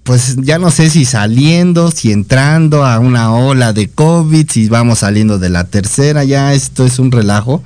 pues 0.04 0.38
ya 0.38 0.58
no 0.58 0.72
sé 0.72 0.90
si 0.90 1.06
saliendo, 1.06 1.92
si 1.92 2.12
entrando 2.12 2.86
a 2.86 3.00
una 3.00 3.34
ola 3.34 3.74
de 3.74 3.90
COVID, 3.90 4.50
si 4.50 4.68
vamos 4.70 5.00
saliendo 5.00 5.38
de 5.38 5.50
la 5.50 5.66
tercera, 5.66 6.24
ya 6.24 6.54
esto 6.54 6.86
es 6.86 6.98
un 6.98 7.12
relajo. 7.12 7.64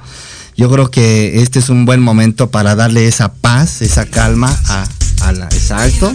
Yo 0.58 0.70
creo 0.70 0.90
que 0.90 1.42
este 1.42 1.60
es 1.60 1.70
un 1.70 1.86
buen 1.86 2.02
momento 2.02 2.50
para 2.50 2.76
darle 2.76 3.08
esa 3.08 3.34
paz, 3.34 3.82
esa 3.82 4.06
calma 4.06 4.54
a, 4.68 4.88
a 5.22 5.32
la, 5.32 5.46
exacto. 5.46 6.14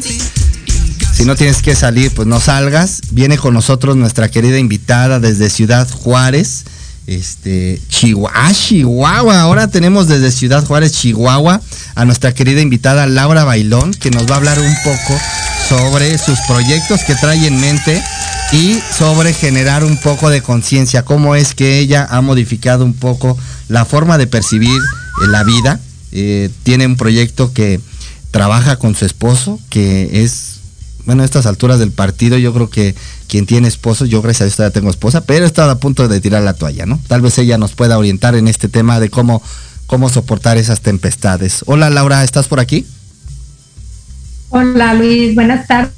Si 1.20 1.26
no 1.26 1.36
tienes 1.36 1.60
que 1.60 1.74
salir, 1.76 2.10
pues 2.14 2.26
no 2.26 2.40
salgas. 2.40 3.02
Viene 3.10 3.36
con 3.36 3.52
nosotros 3.52 3.94
nuestra 3.94 4.30
querida 4.30 4.58
invitada 4.58 5.20
desde 5.20 5.50
Ciudad 5.50 5.86
Juárez, 5.86 6.64
este, 7.06 7.78
Chihuahua, 7.90 8.32
ah, 8.34 8.52
Chihuahua. 8.54 9.42
Ahora 9.42 9.68
tenemos 9.68 10.08
desde 10.08 10.30
Ciudad 10.30 10.64
Juárez, 10.64 10.92
Chihuahua, 10.92 11.60
a 11.94 12.04
nuestra 12.06 12.32
querida 12.32 12.62
invitada 12.62 13.06
Laura 13.06 13.44
Bailón, 13.44 13.92
que 13.92 14.10
nos 14.10 14.30
va 14.30 14.36
a 14.36 14.36
hablar 14.38 14.60
un 14.60 14.74
poco 14.82 15.20
sobre 15.68 16.16
sus 16.16 16.38
proyectos 16.48 17.02
que 17.06 17.14
trae 17.16 17.46
en 17.46 17.60
mente 17.60 18.02
y 18.52 18.78
sobre 18.96 19.34
generar 19.34 19.84
un 19.84 19.98
poco 19.98 20.30
de 20.30 20.40
conciencia, 20.40 21.04
cómo 21.04 21.34
es 21.34 21.54
que 21.54 21.80
ella 21.80 22.06
ha 22.08 22.22
modificado 22.22 22.82
un 22.82 22.94
poco 22.94 23.36
la 23.68 23.84
forma 23.84 24.16
de 24.16 24.26
percibir 24.26 24.80
la 25.28 25.44
vida. 25.44 25.80
Eh, 26.12 26.48
tiene 26.62 26.86
un 26.86 26.96
proyecto 26.96 27.52
que 27.52 27.78
trabaja 28.30 28.76
con 28.76 28.94
su 28.94 29.04
esposo, 29.04 29.60
que 29.68 30.24
es 30.24 30.59
bueno, 31.06 31.22
a 31.22 31.24
estas 31.24 31.46
alturas 31.46 31.78
del 31.78 31.92
partido, 31.92 32.38
yo 32.38 32.52
creo 32.52 32.70
que 32.70 32.94
quien 33.28 33.46
tiene 33.46 33.68
esposo, 33.68 34.04
yo 34.06 34.22
gracias 34.22 34.40
a 34.40 34.44
Dios 34.44 34.56
todavía 34.56 34.72
tengo 34.74 34.90
esposa, 34.90 35.22
pero 35.22 35.44
he 35.44 35.46
estado 35.46 35.70
a 35.70 35.78
punto 35.78 36.08
de 36.08 36.20
tirar 36.20 36.42
la 36.42 36.54
toalla, 36.54 36.86
¿no? 36.86 36.98
Tal 37.08 37.20
vez 37.20 37.38
ella 37.38 37.58
nos 37.58 37.72
pueda 37.72 37.98
orientar 37.98 38.34
en 38.34 38.48
este 38.48 38.68
tema 38.68 39.00
de 39.00 39.08
cómo, 39.10 39.42
cómo 39.86 40.08
soportar 40.08 40.58
esas 40.58 40.80
tempestades. 40.80 41.62
Hola 41.66 41.90
Laura, 41.90 42.24
¿estás 42.24 42.48
por 42.48 42.60
aquí? 42.60 42.86
Hola 44.50 44.94
Luis, 44.94 45.34
buenas 45.34 45.66
tardes. 45.66 45.92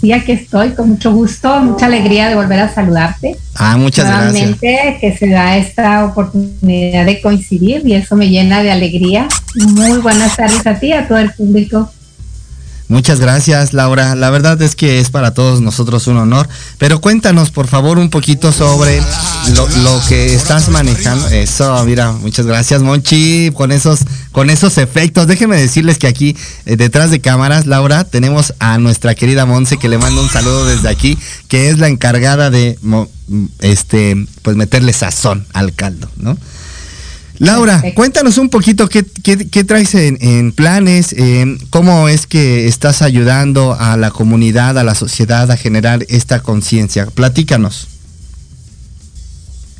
Sí, 0.00 0.12
aquí 0.12 0.32
estoy, 0.32 0.72
con 0.72 0.90
mucho 0.90 1.12
gusto, 1.12 1.58
mucha 1.60 1.86
alegría 1.86 2.28
de 2.28 2.34
volver 2.34 2.60
a 2.60 2.74
saludarte. 2.74 3.38
Ah, 3.54 3.78
muchas 3.78 4.04
Nuevamente, 4.04 4.72
gracias. 4.72 5.00
que 5.00 5.16
se 5.16 5.30
da 5.30 5.56
esta 5.56 6.04
oportunidad 6.04 7.06
de 7.06 7.22
coincidir 7.22 7.80
y 7.86 7.94
eso 7.94 8.16
me 8.16 8.28
llena 8.28 8.62
de 8.62 8.70
alegría. 8.70 9.26
Muy 9.54 9.98
buenas 9.98 10.36
tardes 10.36 10.66
a 10.66 10.78
ti, 10.78 10.92
a 10.92 11.08
todo 11.08 11.18
el 11.18 11.32
público 11.32 11.90
Muchas 12.88 13.18
gracias, 13.18 13.72
Laura. 13.72 14.14
La 14.14 14.30
verdad 14.30 14.60
es 14.62 14.76
que 14.76 15.00
es 15.00 15.10
para 15.10 15.34
todos 15.34 15.60
nosotros 15.60 16.06
un 16.06 16.18
honor. 16.18 16.48
Pero 16.78 17.00
cuéntanos, 17.00 17.50
por 17.50 17.66
favor, 17.66 17.98
un 17.98 18.10
poquito 18.10 18.52
sobre 18.52 19.02
lo, 19.82 20.00
que 20.08 20.34
estás 20.34 20.68
manejando. 20.68 21.26
Eso, 21.28 21.84
mira, 21.84 22.12
muchas 22.12 22.46
gracias, 22.46 22.82
Monchi, 22.82 23.50
con 23.54 23.72
esos, 23.72 24.00
con 24.30 24.50
esos 24.50 24.78
efectos. 24.78 25.26
Déjenme 25.26 25.56
decirles 25.56 25.98
que 25.98 26.06
aquí, 26.06 26.36
eh, 26.64 26.76
detrás 26.76 27.10
de 27.10 27.20
cámaras, 27.20 27.66
Laura, 27.66 28.04
tenemos 28.04 28.54
a 28.60 28.78
nuestra 28.78 29.16
querida 29.16 29.46
Monse, 29.46 29.78
que 29.78 29.88
le 29.88 29.98
mando 29.98 30.22
un 30.22 30.30
saludo 30.30 30.66
desde 30.66 30.88
aquí, 30.88 31.18
que 31.48 31.70
es 31.70 31.78
la 31.78 31.88
encargada 31.88 32.50
de 32.50 32.78
este, 33.58 34.26
pues 34.42 34.56
meterle 34.56 34.92
sazón 34.92 35.44
al 35.52 35.74
caldo, 35.74 36.08
¿no? 36.16 36.38
Laura, 37.38 37.74
Perfecto. 37.74 37.94
cuéntanos 37.96 38.38
un 38.38 38.48
poquito 38.48 38.88
qué, 38.88 39.04
qué, 39.22 39.48
qué 39.48 39.64
traes 39.64 39.94
en, 39.94 40.18
en 40.20 40.52
planes, 40.52 41.12
eh, 41.12 41.58
cómo 41.70 42.08
es 42.08 42.26
que 42.26 42.66
estás 42.66 43.02
ayudando 43.02 43.76
a 43.78 43.96
la 43.96 44.10
comunidad, 44.10 44.78
a 44.78 44.84
la 44.84 44.94
sociedad 44.94 45.50
a 45.50 45.56
generar 45.56 46.04
esta 46.08 46.40
conciencia. 46.40 47.06
Platícanos. 47.06 47.88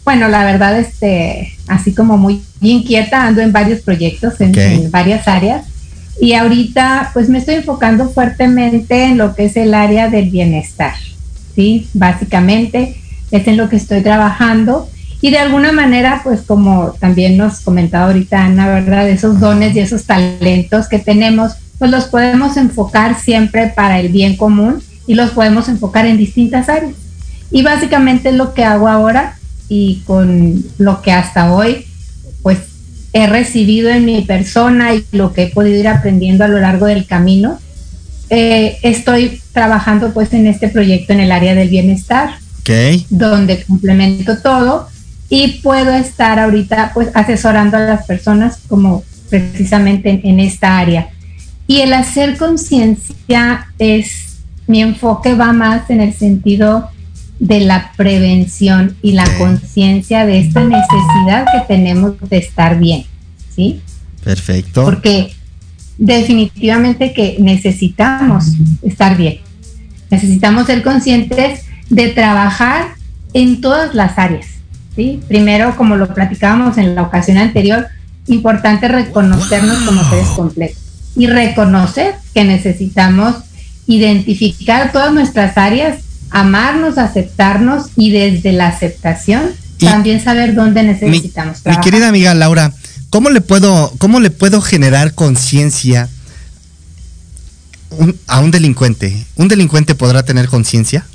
Bueno, 0.04 0.28
la 0.28 0.44
verdad, 0.44 0.78
este, 0.78 1.56
así 1.66 1.92
como 1.92 2.16
muy 2.16 2.42
inquieta, 2.60 3.26
ando 3.26 3.40
en 3.40 3.52
varios 3.52 3.80
proyectos, 3.80 4.40
en, 4.40 4.50
okay. 4.50 4.84
en 4.84 4.90
varias 4.90 5.26
áreas. 5.26 5.66
Y 6.20 6.32
ahorita, 6.34 7.10
pues 7.12 7.28
me 7.28 7.38
estoy 7.38 7.56
enfocando 7.56 8.08
fuertemente 8.08 9.04
en 9.04 9.18
lo 9.18 9.34
que 9.34 9.46
es 9.46 9.56
el 9.56 9.74
área 9.74 10.08
del 10.08 10.30
bienestar, 10.30 10.94
¿sí? 11.54 11.88
Básicamente 11.92 12.96
es 13.30 13.46
en 13.48 13.56
lo 13.56 13.68
que 13.68 13.76
estoy 13.76 14.02
trabajando 14.02 14.88
y 15.20 15.30
de 15.30 15.38
alguna 15.38 15.72
manera, 15.72 16.20
pues 16.22 16.42
como 16.42 16.94
también 17.00 17.36
nos 17.36 17.60
comentaba 17.60 18.06
ahorita 18.06 18.44
Ana, 18.44 18.68
¿verdad? 18.68 19.08
Esos 19.08 19.40
dones 19.40 19.74
y 19.74 19.80
esos 19.80 20.04
talentos 20.04 20.88
que 20.88 20.98
tenemos, 20.98 21.52
pues 21.78 21.90
los 21.90 22.04
podemos 22.04 22.56
enfocar 22.56 23.18
siempre 23.18 23.72
para 23.74 23.98
el 23.98 24.10
bien 24.10 24.36
común 24.36 24.82
y 25.06 25.14
los 25.14 25.30
podemos 25.30 25.68
enfocar 25.68 26.06
en 26.06 26.18
distintas 26.18 26.68
áreas. 26.68 26.94
Y 27.50 27.62
básicamente 27.62 28.30
es 28.30 28.34
lo 28.34 28.52
que 28.54 28.64
hago 28.64 28.88
ahora 28.88 29.38
y 29.68 30.02
con 30.06 30.62
lo 30.78 31.00
que 31.00 31.12
hasta 31.12 31.52
hoy, 31.52 31.86
pues 32.42 32.58
he 33.12 33.26
recibido 33.26 33.88
en 33.88 34.04
mi 34.04 34.22
persona 34.22 34.94
y 34.94 35.04
lo 35.12 35.32
que 35.32 35.44
he 35.44 35.46
podido 35.48 35.80
ir 35.80 35.88
aprendiendo 35.88 36.44
a 36.44 36.48
lo 36.48 36.60
largo 36.60 36.86
del 36.86 37.06
camino, 37.06 37.58
eh, 38.28 38.76
estoy 38.82 39.40
trabajando 39.52 40.12
pues 40.12 40.32
en 40.34 40.46
este 40.46 40.68
proyecto 40.68 41.14
en 41.14 41.20
el 41.20 41.32
área 41.32 41.54
del 41.54 41.68
bienestar, 41.68 42.34
okay. 42.60 43.06
donde 43.08 43.62
complemento 43.62 44.38
todo 44.38 44.88
y 45.28 45.60
puedo 45.60 45.92
estar 45.92 46.38
ahorita 46.38 46.92
pues 46.94 47.08
asesorando 47.14 47.76
a 47.76 47.80
las 47.80 48.06
personas 48.06 48.60
como 48.68 49.02
precisamente 49.28 50.10
en, 50.10 50.20
en 50.24 50.40
esta 50.40 50.78
área. 50.78 51.08
Y 51.66 51.80
el 51.80 51.92
hacer 51.92 52.36
conciencia 52.36 53.66
es, 53.78 54.38
mi 54.66 54.82
enfoque 54.82 55.34
va 55.34 55.52
más 55.52 55.90
en 55.90 56.00
el 56.00 56.12
sentido 56.12 56.88
de 57.40 57.60
la 57.60 57.92
prevención 57.96 58.96
y 59.02 59.12
la 59.12 59.26
conciencia 59.36 60.24
de 60.24 60.40
esta 60.40 60.62
necesidad 60.64 61.46
que 61.52 61.66
tenemos 61.66 62.14
de 62.28 62.38
estar 62.38 62.78
bien, 62.78 63.04
¿sí? 63.54 63.80
Perfecto. 64.22 64.84
Porque 64.84 65.32
definitivamente 65.98 67.12
que 67.12 67.36
necesitamos 67.40 68.52
estar 68.82 69.16
bien. 69.16 69.40
Necesitamos 70.08 70.66
ser 70.66 70.82
conscientes 70.82 71.62
de 71.90 72.08
trabajar 72.08 72.94
en 73.34 73.60
todas 73.60 73.94
las 73.94 74.18
áreas 74.18 74.55
¿sí? 74.96 75.20
Primero, 75.28 75.76
como 75.76 75.96
lo 75.96 76.12
platicábamos 76.12 76.78
en 76.78 76.94
la 76.94 77.02
ocasión 77.02 77.38
anterior, 77.38 77.86
importante 78.26 78.88
reconocernos 78.88 79.78
como 79.82 80.02
seres 80.08 80.28
completos 80.28 80.78
y 81.14 81.26
reconocer 81.26 82.14
que 82.34 82.44
necesitamos 82.44 83.36
identificar 83.86 84.90
todas 84.90 85.12
nuestras 85.12 85.56
áreas, 85.56 85.98
amarnos, 86.30 86.98
aceptarnos 86.98 87.86
y 87.96 88.10
desde 88.10 88.52
la 88.52 88.68
aceptación 88.68 89.52
y 89.78 89.84
también 89.84 90.20
saber 90.20 90.54
dónde 90.54 90.82
necesitamos 90.82 91.58
mi, 91.58 91.62
trabajar. 91.62 91.84
Mi 91.84 91.90
querida 91.90 92.08
amiga 92.08 92.34
Laura, 92.34 92.72
¿cómo 93.10 93.30
le 93.30 93.40
puedo, 93.40 93.92
cómo 93.98 94.18
le 94.18 94.30
puedo 94.30 94.60
generar 94.60 95.14
conciencia 95.14 96.08
a 98.26 98.40
un 98.40 98.50
delincuente? 98.50 99.24
¿Un 99.36 99.46
delincuente 99.46 99.94
podrá 99.94 100.24
tener 100.24 100.48
conciencia? 100.48 101.06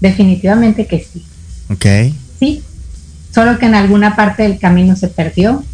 definitivamente 0.00 0.86
que 0.86 0.98
sí. 1.00 1.24
Ok. 1.70 1.86
Sí, 2.38 2.62
solo 3.34 3.58
que 3.58 3.66
en 3.66 3.74
alguna 3.74 4.16
parte 4.16 4.42
del 4.42 4.58
camino 4.58 4.96
se 4.96 5.08
perdió 5.08 5.64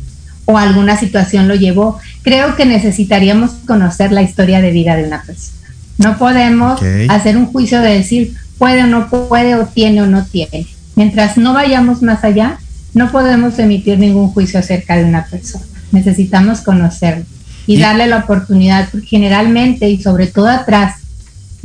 o 0.45 0.59
alguna 0.59 0.97
situación 0.99 1.49
lo 1.49 1.55
llevó. 1.55 1.99
Creo 2.23 2.57
que 2.57 2.67
necesitaríamos 2.67 3.53
conocer 3.67 4.13
la 4.13 4.23
historia 4.23 4.61
de 4.61 4.71
vida 4.71 4.97
de 4.97 5.05
una 5.05 5.23
persona. 5.23 5.69
No 5.99 6.19
podemos 6.19 6.81
hacer 7.09 7.37
un 7.37 7.47
juicio 7.47 7.81
de 7.81 7.95
decir 7.95 8.35
puede 8.59 8.83
o 8.83 8.87
no 8.87 9.09
puede 9.09 9.55
o 9.55 9.67
tiene 9.67 10.03
o 10.03 10.07
no 10.07 10.25
tiene. 10.25 10.67
Mientras 10.97 11.37
no 11.37 11.55
vayamos 11.55 12.03
más 12.03 12.25
allá, 12.25 12.59
no 12.95 13.11
podemos 13.11 13.59
emitir 13.59 13.99
ningún 13.99 14.29
juicio 14.31 14.61
acerca 14.61 14.97
de 14.97 15.05
una 15.05 15.25
persona. 15.27 15.65
Necesitamos 15.93 16.61
conocerlo 16.61 17.25
y, 17.67 17.79
darle 17.79 18.07
la 18.07 18.19
oportunidad, 18.19 18.89
porque 18.91 19.07
generalmente 19.07 19.89
y 19.89 20.01
sobre 20.03 20.27
todo 20.27 20.49
atrás 20.49 20.97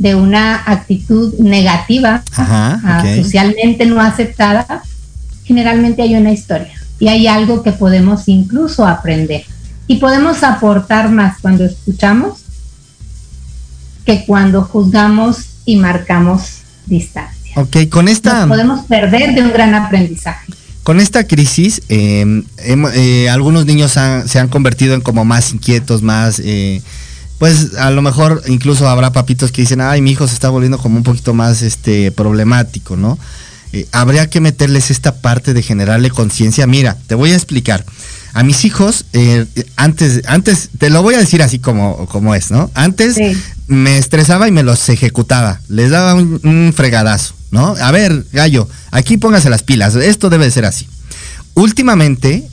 de 0.00 0.14
una 0.14 0.62
actitud 0.64 1.34
negativa, 1.40 2.22
ah, 2.34 3.04
socialmente 3.16 3.84
no 3.84 4.00
aceptada, 4.00 4.82
generalmente 5.44 6.00
hay 6.00 6.14
una 6.14 6.32
historia 6.32 6.72
y 6.98 7.08
hay 7.08 7.26
algo 7.26 7.62
que 7.62 7.72
podemos 7.72 8.26
incluso 8.26 8.86
aprender. 8.86 9.44
Y 9.88 9.96
podemos 9.96 10.42
aportar 10.42 11.10
más 11.10 11.36
cuando 11.42 11.66
escuchamos 11.66 12.38
que 14.06 14.24
cuando 14.24 14.62
juzgamos 14.62 15.36
y 15.66 15.76
marcamos 15.76 16.62
distancia. 16.86 17.52
Ok, 17.56 17.90
con 17.90 18.08
esta... 18.08 18.46
podemos 18.46 18.86
perder 18.86 19.34
de 19.34 19.42
un 19.42 19.52
gran 19.52 19.74
aprendizaje. 19.74 20.50
Con 20.82 20.98
esta 20.98 21.24
crisis, 21.24 21.82
em, 21.90 22.44
eh, 22.56 23.28
algunos 23.28 23.66
niños 23.66 23.92
se 23.92 24.38
han 24.38 24.48
convertido 24.48 24.94
en 24.94 25.02
como 25.02 25.26
más 25.26 25.52
inquietos, 25.52 26.00
más... 26.00 26.40
Pues 27.40 27.74
a 27.78 27.90
lo 27.90 28.02
mejor 28.02 28.42
incluso 28.48 28.86
habrá 28.86 29.14
papitos 29.14 29.50
que 29.50 29.62
dicen, 29.62 29.80
ay, 29.80 30.02
mi 30.02 30.10
hijo 30.10 30.28
se 30.28 30.34
está 30.34 30.50
volviendo 30.50 30.76
como 30.76 30.98
un 30.98 31.02
poquito 31.02 31.32
más 31.32 31.62
este, 31.62 32.12
problemático, 32.12 32.98
¿no? 32.98 33.18
Eh, 33.72 33.86
habría 33.92 34.28
que 34.28 34.42
meterles 34.42 34.90
esta 34.90 35.22
parte 35.22 35.54
de 35.54 35.62
generarle 35.62 36.10
conciencia. 36.10 36.66
Mira, 36.66 36.98
te 37.06 37.14
voy 37.14 37.30
a 37.30 37.36
explicar. 37.36 37.86
A 38.34 38.42
mis 38.42 38.66
hijos, 38.66 39.06
eh, 39.14 39.46
antes, 39.76 40.20
antes, 40.26 40.68
te 40.76 40.90
lo 40.90 41.02
voy 41.02 41.14
a 41.14 41.18
decir 41.18 41.42
así 41.42 41.58
como, 41.58 42.06
como 42.08 42.34
es, 42.34 42.50
¿no? 42.50 42.70
Antes 42.74 43.16
me 43.68 43.96
estresaba 43.96 44.46
y 44.46 44.52
me 44.52 44.62
los 44.62 44.86
ejecutaba. 44.90 45.62
Les 45.68 45.88
daba 45.88 46.12
un, 46.12 46.74
fregadazo, 46.76 47.34
¿no? 47.52 47.74
A 47.80 47.90
ver, 47.90 48.26
gallo, 48.34 48.68
aquí 48.90 49.16
póngase 49.16 49.48
las 49.48 49.62
pilas. 49.62 49.94
Esto 49.94 50.28
debe 50.28 50.50
ser 50.50 50.66
así. 50.66 50.86
Últimamente, 51.54 52.46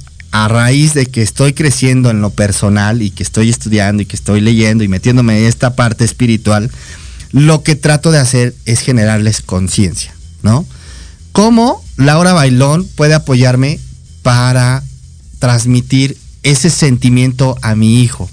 a 0.43 0.47
raíz 0.47 0.93
de 0.93 1.07
que 1.07 1.23
estoy 1.23 1.53
creciendo 1.53 2.11
en 2.11 2.21
lo 2.21 2.29
personal 2.29 3.01
y 3.01 3.09
que 3.09 3.23
estoy 3.23 3.49
estudiando 3.49 4.03
y 4.03 4.05
que 4.05 4.15
estoy 4.15 4.39
leyendo 4.39 4.83
y 4.83 4.87
metiéndome 4.87 5.39
en 5.39 5.45
esta 5.45 5.75
parte 5.75 6.05
espiritual, 6.05 6.69
lo 7.31 7.63
que 7.63 7.75
trato 7.75 8.11
de 8.11 8.19
hacer 8.19 8.53
es 8.65 8.81
generarles 8.81 9.41
conciencia, 9.41 10.13
¿no? 10.43 10.63
¿Cómo 11.31 11.83
Laura 11.95 12.33
Bailón 12.33 12.87
puede 12.95 13.15
apoyarme 13.15 13.79
para 14.21 14.83
transmitir 15.39 16.15
ese 16.43 16.69
sentimiento 16.69 17.57
a 17.63 17.73
mi 17.73 18.03
hijo? 18.03 18.29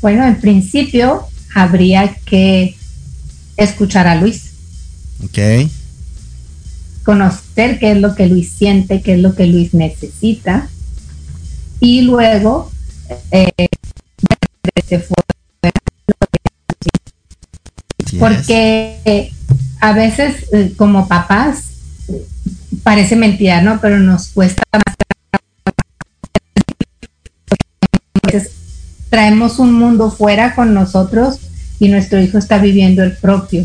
Bueno, 0.00 0.24
en 0.24 0.40
principio 0.40 1.26
habría 1.56 2.14
que 2.24 2.76
escuchar 3.56 4.06
a 4.06 4.14
Luis. 4.14 4.42
Ok. 5.24 5.68
Conocer 7.06 7.78
qué 7.78 7.92
es 7.92 7.98
lo 7.98 8.14
que 8.14 8.26
Luis 8.26 8.52
siente, 8.52 9.00
qué 9.00 9.14
es 9.14 9.20
lo 9.20 9.34
que 9.34 9.46
Luis 9.46 9.72
necesita. 9.72 10.68
Y 11.80 12.02
luego, 12.02 12.70
eh, 13.30 13.68
porque 18.18 19.32
a 19.80 19.92
veces 19.92 20.46
eh, 20.52 20.72
como 20.76 21.06
papás 21.06 21.64
parece 22.82 23.14
mentira, 23.14 23.62
¿no? 23.62 23.80
Pero 23.80 23.98
nos 24.00 24.28
cuesta 24.28 24.62
más. 24.72 24.96
traemos 29.10 29.58
un 29.60 29.72
mundo 29.72 30.10
fuera 30.10 30.54
con 30.54 30.74
nosotros 30.74 31.38
y 31.78 31.88
nuestro 31.88 32.20
hijo 32.20 32.38
está 32.38 32.58
viviendo 32.58 33.02
el 33.02 33.16
propio, 33.16 33.64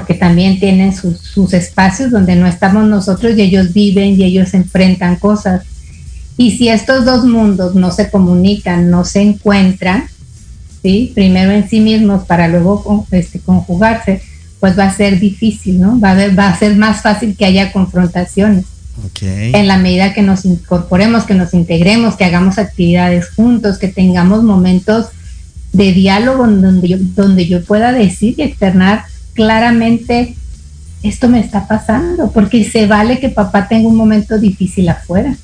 porque 0.00 0.14
también 0.14 0.58
tienen 0.58 0.96
sus, 0.96 1.18
sus 1.18 1.52
espacios 1.52 2.10
donde 2.10 2.34
no 2.34 2.46
estamos 2.46 2.88
nosotros 2.88 3.36
y 3.36 3.42
ellos 3.42 3.74
viven 3.74 4.18
y 4.18 4.24
ellos 4.24 4.54
enfrentan 4.54 5.16
cosas. 5.16 5.62
Y 6.38 6.52
si 6.52 6.70
estos 6.70 7.04
dos 7.04 7.26
mundos 7.26 7.74
no 7.74 7.90
se 7.90 8.10
comunican, 8.10 8.90
no 8.90 9.04
se 9.04 9.20
encuentran, 9.20 10.04
¿sí? 10.82 11.12
primero 11.14 11.50
en 11.50 11.68
sí 11.68 11.80
mismos 11.80 12.24
para 12.24 12.48
luego 12.48 13.06
este, 13.10 13.40
conjugarse, 13.40 14.22
pues 14.58 14.78
va 14.78 14.84
a 14.84 14.94
ser 14.94 15.20
difícil, 15.20 15.78
¿no? 15.78 16.00
Va 16.00 16.12
a, 16.12 16.34
va 16.34 16.48
a 16.48 16.58
ser 16.58 16.76
más 16.76 17.02
fácil 17.02 17.36
que 17.36 17.44
haya 17.44 17.72
confrontaciones. 17.72 18.64
En 19.20 19.68
la 19.68 19.76
medida 19.76 20.14
que 20.14 20.22
nos 20.22 20.46
incorporemos, 20.46 21.24
que 21.24 21.34
nos 21.34 21.52
integremos, 21.52 22.16
que 22.16 22.24
hagamos 22.24 22.56
actividades 22.56 23.28
juntos, 23.30 23.76
que 23.76 23.88
tengamos 23.88 24.44
momentos 24.44 25.08
de 25.74 25.92
diálogo 25.92 26.46
donde 26.46 26.88
yo, 26.88 26.96
donde 26.98 27.46
yo 27.46 27.62
pueda 27.62 27.92
decir 27.92 28.34
y 28.38 28.42
externar 28.42 29.04
claramente 29.34 30.34
esto 31.02 31.28
me 31.28 31.40
está 31.40 31.66
pasando, 31.66 32.30
porque 32.30 32.64
se 32.64 32.86
vale 32.86 33.20
que 33.20 33.30
papá 33.30 33.68
tenga 33.68 33.88
un 33.88 33.96
momento 33.96 34.38
difícil 34.38 34.88
afuera 34.88 35.36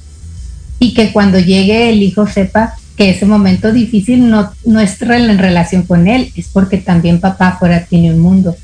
y 0.79 0.93
que 0.93 1.13
cuando 1.13 1.39
llegue 1.39 1.89
el 1.89 2.03
hijo 2.03 2.27
sepa 2.27 2.75
que 2.97 3.11
ese 3.11 3.27
momento 3.27 3.73
difícil 3.73 4.29
no, 4.29 4.51
no 4.65 4.81
es 4.81 5.01
en 5.01 5.39
relación 5.39 5.83
con 5.83 6.09
él, 6.09 6.33
es 6.35 6.49
porque 6.49 6.79
también 6.79 7.21
papá 7.21 7.49
afuera 7.49 7.87
tiene 7.89 8.13
un 8.13 8.21
mundo. 8.21 8.57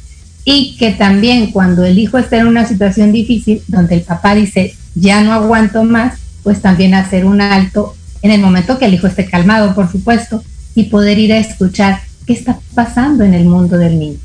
Y 0.45 0.77
que 0.79 0.91
también 0.91 1.53
cuando 1.53 1.85
el 1.85 1.99
hijo 1.99 2.19
está 2.19 2.39
en 2.39 2.47
una 2.47 2.67
situación 2.67 3.13
difícil, 3.13 3.63
donde 3.69 3.95
el 3.95 4.03
papá 4.03 4.35
dice, 4.35 4.75
ya 4.95 5.23
no 5.23 5.33
aguanto 5.33 5.85
más, 5.85 6.19
pues 6.43 6.61
también 6.61 6.95
hacer 6.95 7.25
un 7.25 7.41
alto 7.41 7.95
en 8.23 8.31
el 8.31 8.41
momento 8.41 8.79
que 8.79 8.87
el 8.87 8.95
hijo 8.95 9.07
esté 9.07 9.27
calmado, 9.27 9.75
por 9.75 9.91
supuesto, 9.91 10.43
y 10.75 10.85
poder 10.85 11.19
ir 11.19 11.33
a 11.33 11.39
escuchar 11.39 12.01
qué 12.27 12.33
está 12.33 12.59
pasando 12.75 13.25
en 13.25 13.35
el 13.35 13.45
mundo 13.45 13.79
del 13.79 13.99
niño 13.99 14.19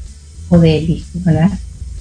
o 0.50 0.60
del 0.60 0.90
hijo, 0.90 1.08
¿verdad? 1.16 1.52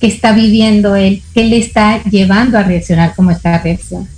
¿Qué 0.00 0.06
está 0.06 0.32
viviendo 0.32 0.94
él? 0.94 1.22
¿Qué 1.34 1.44
le 1.44 1.58
está 1.58 2.02
llevando 2.04 2.58
a 2.58 2.62
reaccionar 2.62 3.14
como 3.14 3.30
está 3.30 3.58
reaccionando? 3.62 4.10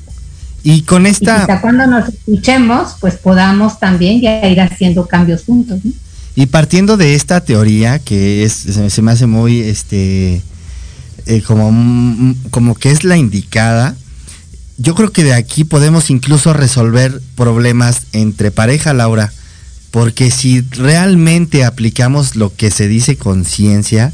Y 0.62 0.82
con 0.82 1.06
esta... 1.06 1.46
Y 1.48 1.60
cuando 1.60 1.86
nos 1.86 2.08
escuchemos, 2.08 2.96
pues 3.00 3.14
podamos 3.14 3.78
también 3.78 4.20
ya 4.20 4.46
ir 4.46 4.60
haciendo 4.60 5.06
cambios 5.06 5.44
juntos. 5.44 5.78
¿no? 5.84 5.92
Y 6.34 6.46
partiendo 6.46 6.96
de 6.96 7.14
esta 7.14 7.40
teoría, 7.40 7.98
que 7.98 8.44
es, 8.44 8.52
se, 8.52 9.02
me 9.02 9.12
hace 9.12 9.26
muy, 9.26 9.60
este, 9.60 10.42
eh, 11.26 11.42
como, 11.46 12.34
como 12.50 12.74
que 12.74 12.90
es 12.90 13.04
la 13.04 13.16
indicada, 13.16 13.96
yo 14.76 14.94
creo 14.94 15.10
que 15.10 15.24
de 15.24 15.34
aquí 15.34 15.64
podemos 15.64 16.10
incluso 16.10 16.52
resolver 16.52 17.20
problemas 17.34 18.02
entre 18.12 18.50
pareja, 18.50 18.94
Laura, 18.94 19.32
porque 19.90 20.30
si 20.30 20.60
realmente 20.60 21.64
aplicamos 21.64 22.36
lo 22.36 22.54
que 22.54 22.70
se 22.70 22.88
dice 22.88 23.16
conciencia, 23.16 24.12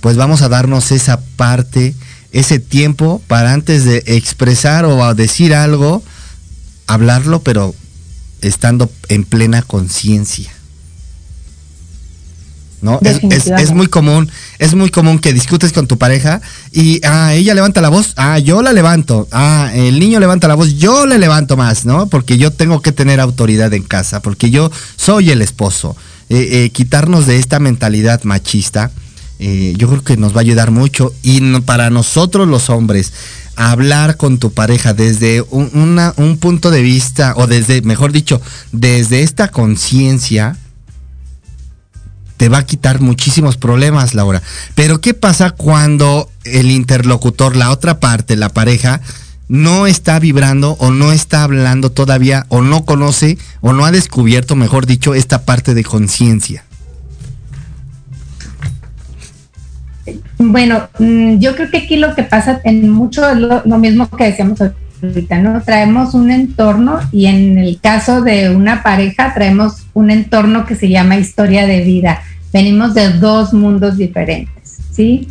pues 0.00 0.16
vamos 0.16 0.42
a 0.42 0.48
darnos 0.48 0.92
esa 0.92 1.20
parte, 1.36 1.94
ese 2.32 2.58
tiempo 2.58 3.22
para 3.26 3.52
antes 3.52 3.84
de 3.84 4.02
expresar 4.06 4.84
o 4.84 5.14
decir 5.14 5.54
algo, 5.54 6.02
hablarlo, 6.86 7.42
pero 7.42 7.74
estando 8.42 8.90
en 9.08 9.24
plena 9.24 9.62
conciencia. 9.62 10.52
¿No? 12.84 13.00
Es, 13.02 13.72
muy 13.72 13.86
común, 13.86 14.30
es 14.58 14.74
muy 14.74 14.90
común 14.90 15.18
que 15.18 15.32
discutes 15.32 15.72
con 15.72 15.86
tu 15.86 15.96
pareja 15.96 16.42
y 16.70 17.00
ah, 17.02 17.32
ella 17.32 17.54
levanta 17.54 17.80
la 17.80 17.88
voz, 17.88 18.12
ah, 18.16 18.38
yo 18.38 18.60
la 18.60 18.74
levanto, 18.74 19.26
ah, 19.32 19.70
el 19.74 19.98
niño 19.98 20.20
levanta 20.20 20.48
la 20.48 20.54
voz, 20.54 20.74
yo 20.76 21.06
le 21.06 21.18
levanto 21.18 21.56
más, 21.56 21.86
¿no? 21.86 22.08
Porque 22.08 22.36
yo 22.36 22.50
tengo 22.50 22.82
que 22.82 22.92
tener 22.92 23.20
autoridad 23.20 23.72
en 23.72 23.84
casa, 23.84 24.20
porque 24.20 24.50
yo 24.50 24.70
soy 24.96 25.30
el 25.30 25.40
esposo. 25.40 25.96
Eh, 26.28 26.64
eh, 26.64 26.70
quitarnos 26.70 27.26
de 27.26 27.38
esta 27.38 27.58
mentalidad 27.58 28.22
machista, 28.24 28.90
eh, 29.38 29.74
yo 29.76 29.88
creo 29.88 30.04
que 30.04 30.16
nos 30.16 30.34
va 30.34 30.38
a 30.38 30.40
ayudar 30.40 30.70
mucho 30.70 31.12
y 31.22 31.40
para 31.60 31.90
nosotros 31.90 32.46
los 32.48 32.68
hombres, 32.70 33.12
hablar 33.56 34.16
con 34.16 34.38
tu 34.38 34.52
pareja 34.52 34.92
desde 34.94 35.42
un, 35.42 36.00
un 36.16 36.36
punto 36.38 36.70
de 36.70 36.82
vista, 36.82 37.34
o 37.36 37.46
desde, 37.46 37.82
mejor 37.82 38.12
dicho, 38.12 38.40
desde 38.72 39.22
esta 39.22 39.48
conciencia, 39.48 40.56
te 42.36 42.48
va 42.48 42.58
a 42.58 42.66
quitar 42.66 43.00
muchísimos 43.00 43.56
problemas, 43.56 44.14
Laura. 44.14 44.42
Pero 44.74 45.00
¿qué 45.00 45.14
pasa 45.14 45.50
cuando 45.50 46.30
el 46.44 46.70
interlocutor, 46.70 47.56
la 47.56 47.70
otra 47.70 48.00
parte, 48.00 48.36
la 48.36 48.48
pareja, 48.48 49.00
no 49.48 49.86
está 49.86 50.18
vibrando 50.18 50.72
o 50.80 50.90
no 50.90 51.12
está 51.12 51.42
hablando 51.42 51.90
todavía 51.90 52.46
o 52.48 52.62
no 52.62 52.84
conoce 52.84 53.38
o 53.60 53.72
no 53.72 53.84
ha 53.84 53.90
descubierto, 53.90 54.56
mejor 54.56 54.86
dicho, 54.86 55.14
esta 55.14 55.44
parte 55.44 55.74
de 55.74 55.84
conciencia? 55.84 56.64
Bueno, 60.38 60.88
mm, 60.98 61.38
yo 61.38 61.54
creo 61.54 61.70
que 61.70 61.78
aquí 61.78 61.96
lo 61.96 62.14
que 62.14 62.24
pasa 62.24 62.60
en 62.64 62.90
mucho 62.90 63.28
es 63.28 63.38
lo, 63.38 63.62
lo 63.64 63.78
mismo 63.78 64.08
que 64.10 64.24
decíamos 64.24 64.60
ahorita, 65.08 65.38
¿no? 65.38 65.60
Traemos 65.62 66.14
un 66.14 66.30
entorno 66.30 67.00
y 67.12 67.26
en 67.26 67.58
el 67.58 67.80
caso 67.80 68.22
de 68.22 68.50
una 68.54 68.82
pareja 68.82 69.32
traemos 69.34 69.86
un 69.94 70.10
entorno 70.10 70.66
que 70.66 70.74
se 70.74 70.88
llama 70.88 71.16
historia 71.16 71.66
de 71.66 71.82
vida. 71.82 72.22
Venimos 72.52 72.94
de 72.94 73.10
dos 73.10 73.52
mundos 73.52 73.96
diferentes. 73.96 74.78
¿sí? 74.94 75.28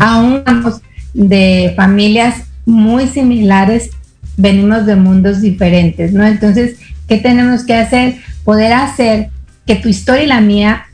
Aún 0.00 0.42
de 1.14 1.72
familias 1.76 2.44
muy 2.64 3.06
similares, 3.06 3.90
venimos 4.36 4.86
de 4.86 4.96
mundos 4.96 5.40
diferentes, 5.40 6.12
¿no? 6.12 6.24
Entonces, 6.24 6.76
¿qué 7.06 7.18
tenemos 7.18 7.64
que 7.64 7.74
hacer? 7.74 8.16
Poder 8.44 8.72
hacer 8.72 9.30
que 9.66 9.76
tu 9.76 9.88
historia 9.88 10.24
y 10.24 10.26
la 10.26 10.40
mía 10.40 10.86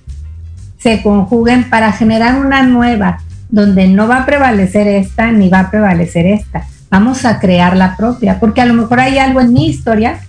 se 0.79 1.03
conjuguen 1.03 1.71
para 1.71 1.93
generar 1.93 2.45
una 2.45 2.63
nueva, 2.63 3.19
donde 3.49 3.87
no 3.89 4.09
va 4.09 4.19
a 4.19 4.27
prevalecer 4.27 4.87
esta 4.87 5.31
ni 5.31 5.49
va 5.49 5.61
a 5.61 5.71
prevalecer 5.71 6.27
esta. 6.27 6.67
Vamos 6.95 7.25
a 7.25 7.41
crear 7.41 7.77
la 7.77 7.97
propia, 7.97 8.39
porque 8.39 8.61
a 8.61 8.67
lo 8.67 8.75
mejor 8.75 9.01
hay 9.01 9.19
algo 9.19 9.41
en 9.41 9.53
mi 9.53 9.67
historia 9.67 10.21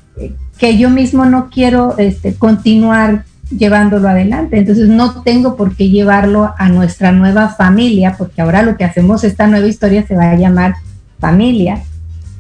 que 0.58 0.80
yo 0.80 0.90
mismo 0.90 1.24
no 1.26 1.52
quiero 1.52 1.96
este, 2.00 2.34
continuar 2.34 3.24
llevándolo 3.56 4.10
adelante. 4.10 4.58
Entonces 4.58 4.90
no 4.90 5.22
tengo 5.22 5.58
por 5.58 5.76
qué 5.76 5.90
llevarlo 5.90 6.56
a 6.58 6.70
nuestra 6.70 7.12
nueva 7.12 7.50
familia, 7.50 8.16
porque 8.18 8.42
ahora 8.42 8.64
lo 8.64 8.78
que 8.78 8.84
hacemos, 8.84 9.24
esta 9.24 9.46
nueva 9.46 9.68
historia 9.68 10.08
se 10.08 10.16
va 10.16 10.32
a 10.32 10.36
llamar 10.36 10.74
familia. 11.20 11.84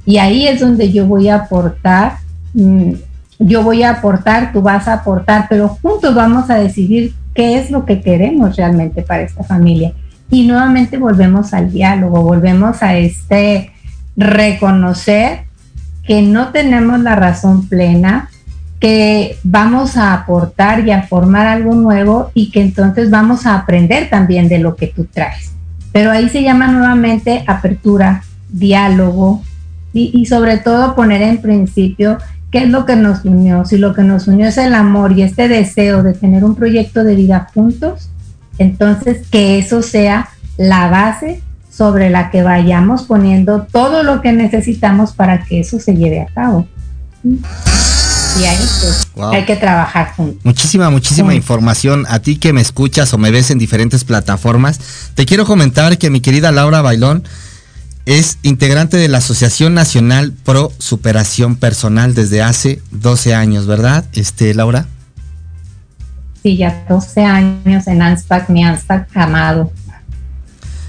Y 0.07 0.17
ahí 0.17 0.47
es 0.47 0.59
donde 0.59 0.91
yo 0.91 1.05
voy 1.05 1.29
a 1.29 1.35
aportar, 1.35 2.13
mm, 2.55 2.93
yo 3.37 3.61
voy 3.61 3.83
a 3.83 3.91
aportar, 3.91 4.51
tú 4.53 4.63
vas 4.63 4.87
a 4.87 4.93
aportar, 4.93 5.45
pero 5.47 5.67
juntos 5.67 6.15
vamos 6.15 6.49
a 6.49 6.55
decidir 6.55 7.13
qué 7.35 7.59
es 7.59 7.69
lo 7.69 7.85
que 7.85 8.01
queremos 8.01 8.55
realmente 8.55 9.03
para 9.03 9.21
esta 9.21 9.43
familia. 9.43 9.93
Y 10.31 10.47
nuevamente 10.47 10.97
volvemos 10.97 11.53
al 11.53 11.71
diálogo, 11.71 12.23
volvemos 12.23 12.81
a 12.81 12.97
este 12.97 13.74
reconocer 14.15 15.45
que 16.03 16.21
no 16.21 16.49
tenemos 16.49 16.99
la 16.99 17.15
razón 17.15 17.67
plena, 17.67 18.29
que 18.79 19.37
vamos 19.43 19.97
a 19.97 20.13
aportar 20.13 20.87
y 20.87 20.91
a 20.91 21.03
formar 21.03 21.47
algo 21.47 21.73
nuevo 21.73 22.31
y 22.33 22.51
que 22.51 22.61
entonces 22.61 23.09
vamos 23.09 23.45
a 23.45 23.55
aprender 23.55 24.09
también 24.09 24.47
de 24.47 24.59
lo 24.59 24.75
que 24.75 24.87
tú 24.87 25.05
traes. 25.05 25.53
Pero 25.91 26.11
ahí 26.11 26.29
se 26.29 26.43
llama 26.43 26.67
nuevamente 26.67 27.43
apertura, 27.47 28.23
diálogo 28.49 29.41
y, 29.93 30.25
sobre 30.25 30.57
todo 30.57 30.93
poner 30.93 31.21
en 31.21 31.37
principio 31.37 32.17
qué 32.51 32.59
es 32.59 32.69
lo 32.69 32.85
que 32.85 32.97
nos 32.97 33.23
unió. 33.23 33.63
Si 33.63 33.77
lo 33.77 33.93
que 33.93 34.03
nos 34.03 34.27
unió 34.27 34.47
es 34.47 34.57
el 34.57 34.75
amor 34.75 35.13
y 35.13 35.21
este 35.21 35.47
deseo 35.47 36.03
de 36.03 36.13
tener 36.13 36.43
un 36.43 36.55
proyecto 36.55 37.05
de 37.05 37.15
vida 37.15 37.47
juntos, 37.53 38.09
entonces 38.57 39.25
que 39.31 39.57
eso 39.57 39.81
sea 39.81 40.27
la 40.57 40.89
base 40.89 41.41
sobre 41.75 42.09
la 42.09 42.31
que 42.31 42.41
vayamos 42.41 43.03
poniendo 43.03 43.67
todo 43.69 44.03
lo 44.03 44.21
que 44.21 44.31
necesitamos 44.31 45.13
para 45.13 45.43
que 45.43 45.59
eso 45.59 45.79
se 45.79 45.95
lleve 45.95 46.21
a 46.21 46.27
cabo. 46.27 46.67
Y 47.23 48.43
ahí 48.43 48.57
pues, 48.57 49.07
hay 49.33 49.45
que 49.45 49.55
trabajar 49.55 50.13
juntos. 50.15 50.43
Muchísima, 50.43 50.89
muchísima 50.89 51.33
información. 51.33 52.05
A 52.09 52.19
ti 52.19 52.37
que 52.37 52.53
me 52.53 52.61
escuchas 52.61 53.13
o 53.13 53.17
me 53.17 53.31
ves 53.31 53.51
en 53.51 53.57
diferentes 53.57 54.03
plataformas, 54.03 54.79
te 55.15 55.25
quiero 55.25 55.45
comentar 55.45 55.97
que 55.97 56.09
mi 56.09 56.21
querida 56.21 56.51
Laura 56.51 56.81
Bailón 56.81 57.23
es 58.05 58.37
integrante 58.43 58.97
de 58.97 59.07
la 59.07 59.17
Asociación 59.17 59.73
Nacional 59.73 60.31
Pro 60.31 60.71
Superación 60.77 61.55
Personal 61.55 62.13
desde 62.13 62.41
hace 62.41 62.81
12 62.91 63.33
años, 63.33 63.67
¿verdad, 63.67 64.05
este, 64.13 64.53
Laura? 64.53 64.85
Sí, 66.43 66.57
ya 66.57 66.85
12 66.87 67.23
años 67.23 67.87
en 67.87 68.01
ANSPAC, 68.01 68.49
mi 68.49 68.63
ANSPAC 68.63 69.07
amado. 69.17 69.71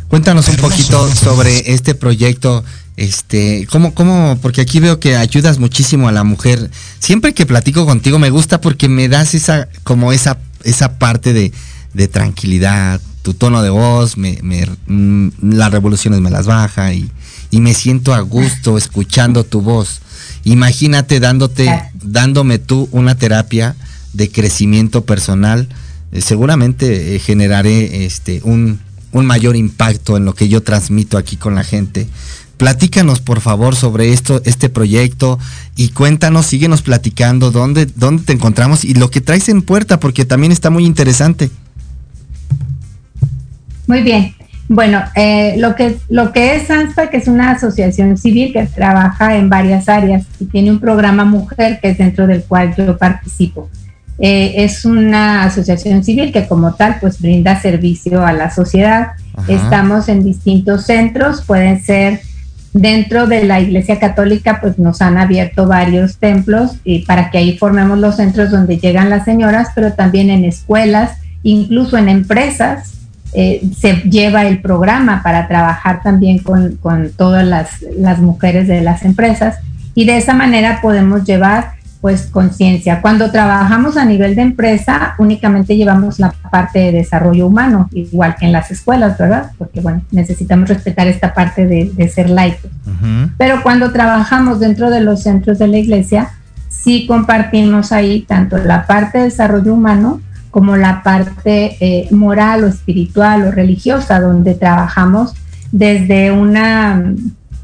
Cuéntanos 0.08 0.48
un 0.48 0.56
poquito 0.56 1.12
sobre 1.12 1.72
este 1.72 1.94
proyecto, 1.94 2.64
este, 2.96 3.66
cómo, 3.70 3.92
cómo, 3.92 4.38
porque 4.40 4.60
aquí 4.60 4.78
veo 4.78 5.00
que 5.00 5.16
ayudas 5.16 5.58
muchísimo 5.58 6.08
a 6.08 6.12
la 6.12 6.22
mujer. 6.22 6.70
Siempre 7.00 7.34
que 7.34 7.44
platico 7.44 7.84
contigo 7.86 8.18
me 8.18 8.30
gusta 8.30 8.60
porque 8.60 8.88
me 8.88 9.08
das 9.08 9.34
esa, 9.34 9.68
como 9.82 10.12
esa, 10.12 10.38
esa 10.62 10.98
parte 10.98 11.32
de, 11.32 11.52
tranquilidad, 12.08 13.00
tu 13.22 13.34
tono 13.34 13.62
de 13.62 13.70
voz, 13.70 14.16
me, 14.16 14.38
mm, 14.86 15.28
las 15.42 15.72
revoluciones 15.72 16.20
me 16.20 16.30
las 16.30 16.46
baja 16.46 16.92
y, 16.92 17.10
me 17.52 17.72
siento 17.72 18.12
a 18.14 18.20
gusto 18.20 18.76
escuchando 18.76 19.42
tu 19.42 19.62
voz. 19.62 20.02
Imagínate 20.44 21.20
dándote, 21.20 21.68
dándome 21.94 22.58
tú 22.58 22.86
una 22.92 23.16
terapia 23.16 23.74
de 24.12 24.30
crecimiento 24.30 25.06
personal. 25.06 25.66
Eh, 26.12 26.20
seguramente 26.20 27.16
eh, 27.16 27.18
generaré 27.18 28.04
este 28.04 28.42
un, 28.44 28.78
un 29.16 29.26
mayor 29.26 29.56
impacto 29.56 30.16
en 30.16 30.24
lo 30.24 30.34
que 30.34 30.48
yo 30.48 30.62
transmito 30.62 31.16
aquí 31.16 31.36
con 31.36 31.54
la 31.54 31.64
gente. 31.64 32.06
Platícanos 32.58 33.20
por 33.20 33.40
favor 33.40 33.74
sobre 33.74 34.12
esto, 34.12 34.40
este 34.44 34.68
proyecto 34.68 35.38
y 35.74 35.88
cuéntanos, 35.88 36.46
síguenos 36.46 36.82
platicando 36.82 37.50
dónde, 37.50 37.86
dónde 37.86 38.24
te 38.24 38.32
encontramos 38.32 38.84
y 38.84 38.94
lo 38.94 39.10
que 39.10 39.20
traes 39.20 39.48
en 39.48 39.62
puerta 39.62 40.00
porque 40.00 40.24
también 40.24 40.52
está 40.52 40.70
muy 40.70 40.84
interesante. 40.84 41.50
Muy 43.86 44.02
bien. 44.02 44.34
Bueno, 44.68 45.00
eh, 45.14 45.54
lo, 45.58 45.76
que, 45.76 45.96
lo 46.08 46.32
que 46.32 46.56
es 46.56 46.70
ANSPA, 46.70 47.08
que 47.08 47.18
es 47.18 47.28
una 47.28 47.52
asociación 47.52 48.16
civil 48.16 48.52
que 48.52 48.66
trabaja 48.66 49.36
en 49.36 49.48
varias 49.48 49.88
áreas 49.88 50.26
y 50.40 50.46
tiene 50.46 50.72
un 50.72 50.80
programa 50.80 51.24
mujer 51.24 51.78
que 51.80 51.90
es 51.90 51.98
dentro 51.98 52.26
del 52.26 52.42
cual 52.42 52.74
yo 52.76 52.98
participo. 52.98 53.70
Eh, 54.18 54.64
es 54.64 54.84
una 54.84 55.44
asociación 55.44 56.02
civil 56.02 56.32
que 56.32 56.46
como 56.46 56.74
tal 56.74 56.96
pues 57.00 57.20
brinda 57.20 57.60
servicio 57.60 58.24
a 58.24 58.32
la 58.32 58.50
sociedad. 58.50 59.12
Estamos 59.48 60.08
en 60.08 60.24
distintos 60.24 60.86
centros, 60.86 61.42
pueden 61.42 61.82
ser 61.82 62.20
dentro 62.72 63.26
de 63.26 63.44
la 63.44 63.60
Iglesia 63.60 63.98
Católica, 63.98 64.58
pues 64.60 64.78
nos 64.78 65.02
han 65.02 65.18
abierto 65.18 65.66
varios 65.66 66.16
templos 66.16 66.76
y 66.84 67.00
para 67.00 67.30
que 67.30 67.38
ahí 67.38 67.58
formemos 67.58 67.98
los 67.98 68.16
centros 68.16 68.50
donde 68.50 68.78
llegan 68.78 69.10
las 69.10 69.24
señoras, 69.24 69.68
pero 69.74 69.92
también 69.92 70.30
en 70.30 70.44
escuelas, 70.44 71.18
incluso 71.42 71.98
en 71.98 72.08
empresas. 72.08 72.92
Eh, 73.34 73.68
se 73.76 73.96
lleva 74.08 74.46
el 74.46 74.62
programa 74.62 75.22
para 75.22 75.46
trabajar 75.46 76.02
también 76.02 76.38
con, 76.38 76.76
con 76.76 77.10
todas 77.10 77.44
las, 77.44 77.82
las 77.98 78.18
mujeres 78.20 78.66
de 78.66 78.80
las 78.80 79.02
empresas 79.02 79.56
y 79.94 80.06
de 80.06 80.16
esa 80.16 80.32
manera 80.32 80.80
podemos 80.80 81.24
llevar 81.24 81.75
pues 82.06 82.28
conciencia. 82.28 83.02
Cuando 83.02 83.32
trabajamos 83.32 83.96
a 83.96 84.04
nivel 84.04 84.36
de 84.36 84.42
empresa, 84.42 85.16
únicamente 85.18 85.76
llevamos 85.76 86.20
la 86.20 86.32
parte 86.52 86.78
de 86.78 86.92
desarrollo 86.92 87.48
humano, 87.48 87.88
igual 87.90 88.36
que 88.36 88.46
en 88.46 88.52
las 88.52 88.70
escuelas, 88.70 89.18
¿verdad? 89.18 89.50
Porque 89.58 89.80
bueno, 89.80 90.02
necesitamos 90.12 90.68
respetar 90.68 91.08
esta 91.08 91.34
parte 91.34 91.66
de, 91.66 92.08
ser 92.08 92.30
laicos. 92.30 92.70
Pero 93.36 93.60
cuando 93.64 93.90
trabajamos 93.90 94.60
dentro 94.60 94.88
de 94.88 95.00
los 95.00 95.24
centros 95.24 95.58
de 95.58 95.66
la 95.66 95.78
iglesia, 95.78 96.30
sí 96.68 97.08
compartimos 97.08 97.90
ahí 97.90 98.20
tanto 98.20 98.56
la 98.56 98.86
parte 98.86 99.18
de 99.18 99.24
desarrollo 99.24 99.74
humano 99.74 100.20
como 100.52 100.76
la 100.76 101.02
parte 101.02 101.76
eh, 101.80 102.06
moral 102.12 102.62
o 102.62 102.68
espiritual 102.68 103.48
o 103.48 103.50
religiosa, 103.50 104.20
donde 104.20 104.54
trabajamos 104.54 105.34
desde 105.72 106.30
una 106.30 107.02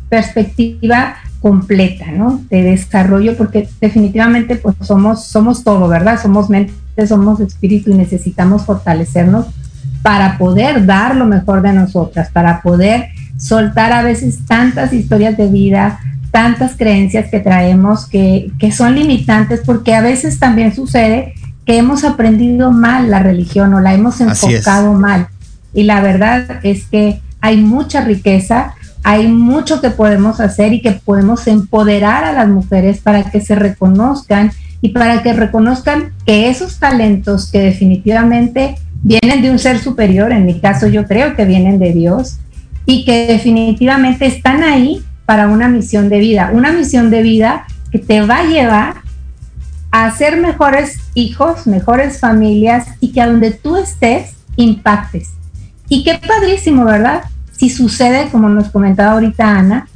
perspectiva 0.08 1.14
completa, 1.42 2.12
¿no? 2.12 2.40
De 2.48 2.62
desarrollo, 2.62 3.36
porque 3.36 3.68
definitivamente 3.80 4.56
pues 4.56 4.76
somos, 4.80 5.26
somos 5.26 5.64
todo, 5.64 5.88
¿verdad? 5.88 6.18
Somos 6.22 6.48
mente, 6.48 6.72
somos 7.06 7.40
espíritu 7.40 7.90
y 7.90 7.94
necesitamos 7.94 8.64
fortalecernos 8.64 9.46
para 10.02 10.38
poder 10.38 10.86
dar 10.86 11.16
lo 11.16 11.26
mejor 11.26 11.60
de 11.60 11.72
nosotras, 11.72 12.30
para 12.30 12.62
poder 12.62 13.08
soltar 13.36 13.92
a 13.92 14.02
veces 14.02 14.38
tantas 14.46 14.92
historias 14.92 15.36
de 15.36 15.48
vida, 15.48 15.98
tantas 16.30 16.76
creencias 16.76 17.28
que 17.28 17.40
traemos 17.40 18.06
que, 18.06 18.52
que 18.58 18.72
son 18.72 18.94
limitantes, 18.94 19.60
porque 19.66 19.94
a 19.94 20.00
veces 20.00 20.38
también 20.38 20.74
sucede 20.74 21.34
que 21.66 21.76
hemos 21.76 22.04
aprendido 22.04 22.70
mal 22.70 23.10
la 23.10 23.18
religión 23.18 23.74
o 23.74 23.80
la 23.80 23.94
hemos 23.94 24.20
enfocado 24.20 24.92
mal. 24.94 25.28
Y 25.74 25.84
la 25.84 26.00
verdad 26.00 26.60
es 26.62 26.86
que 26.86 27.20
hay 27.40 27.60
mucha 27.60 28.02
riqueza, 28.02 28.74
hay 29.02 29.28
mucho 29.28 29.80
que 29.80 29.90
podemos 29.90 30.40
hacer 30.40 30.72
y 30.72 30.80
que 30.80 30.92
podemos 30.92 31.46
empoderar 31.46 32.24
a 32.24 32.32
las 32.32 32.48
mujeres 32.48 33.00
para 33.00 33.30
que 33.30 33.40
se 33.40 33.54
reconozcan 33.54 34.52
y 34.80 34.90
para 34.90 35.22
que 35.22 35.32
reconozcan 35.32 36.12
que 36.26 36.48
esos 36.48 36.78
talentos 36.78 37.50
que 37.50 37.60
definitivamente 37.60 38.76
vienen 39.02 39.42
de 39.42 39.50
un 39.50 39.58
ser 39.58 39.78
superior, 39.78 40.32
en 40.32 40.46
mi 40.46 40.60
caso 40.60 40.86
yo 40.86 41.06
creo 41.06 41.34
que 41.34 41.44
vienen 41.44 41.78
de 41.78 41.92
Dios, 41.92 42.38
y 42.86 43.04
que 43.04 43.26
definitivamente 43.26 44.26
están 44.26 44.62
ahí 44.62 45.02
para 45.26 45.48
una 45.48 45.68
misión 45.68 46.08
de 46.08 46.18
vida, 46.18 46.50
una 46.52 46.72
misión 46.72 47.10
de 47.10 47.22
vida 47.22 47.66
que 47.90 47.98
te 47.98 48.22
va 48.22 48.38
a 48.38 48.44
llevar 48.44 48.96
a 49.90 50.10
ser 50.16 50.38
mejores 50.38 50.98
hijos, 51.14 51.66
mejores 51.66 52.18
familias 52.18 52.86
y 53.00 53.12
que 53.12 53.20
a 53.20 53.26
donde 53.26 53.50
tú 53.50 53.76
estés 53.76 54.34
impactes. 54.56 55.30
Y 55.88 56.02
qué 56.02 56.18
padrísimo, 56.26 56.84
¿verdad? 56.84 57.22
Si 57.62 57.70
sucede, 57.70 58.28
como 58.32 58.48
nos 58.48 58.70
comentaba 58.70 59.12
ahorita 59.12 59.48
Ana, 59.48 59.86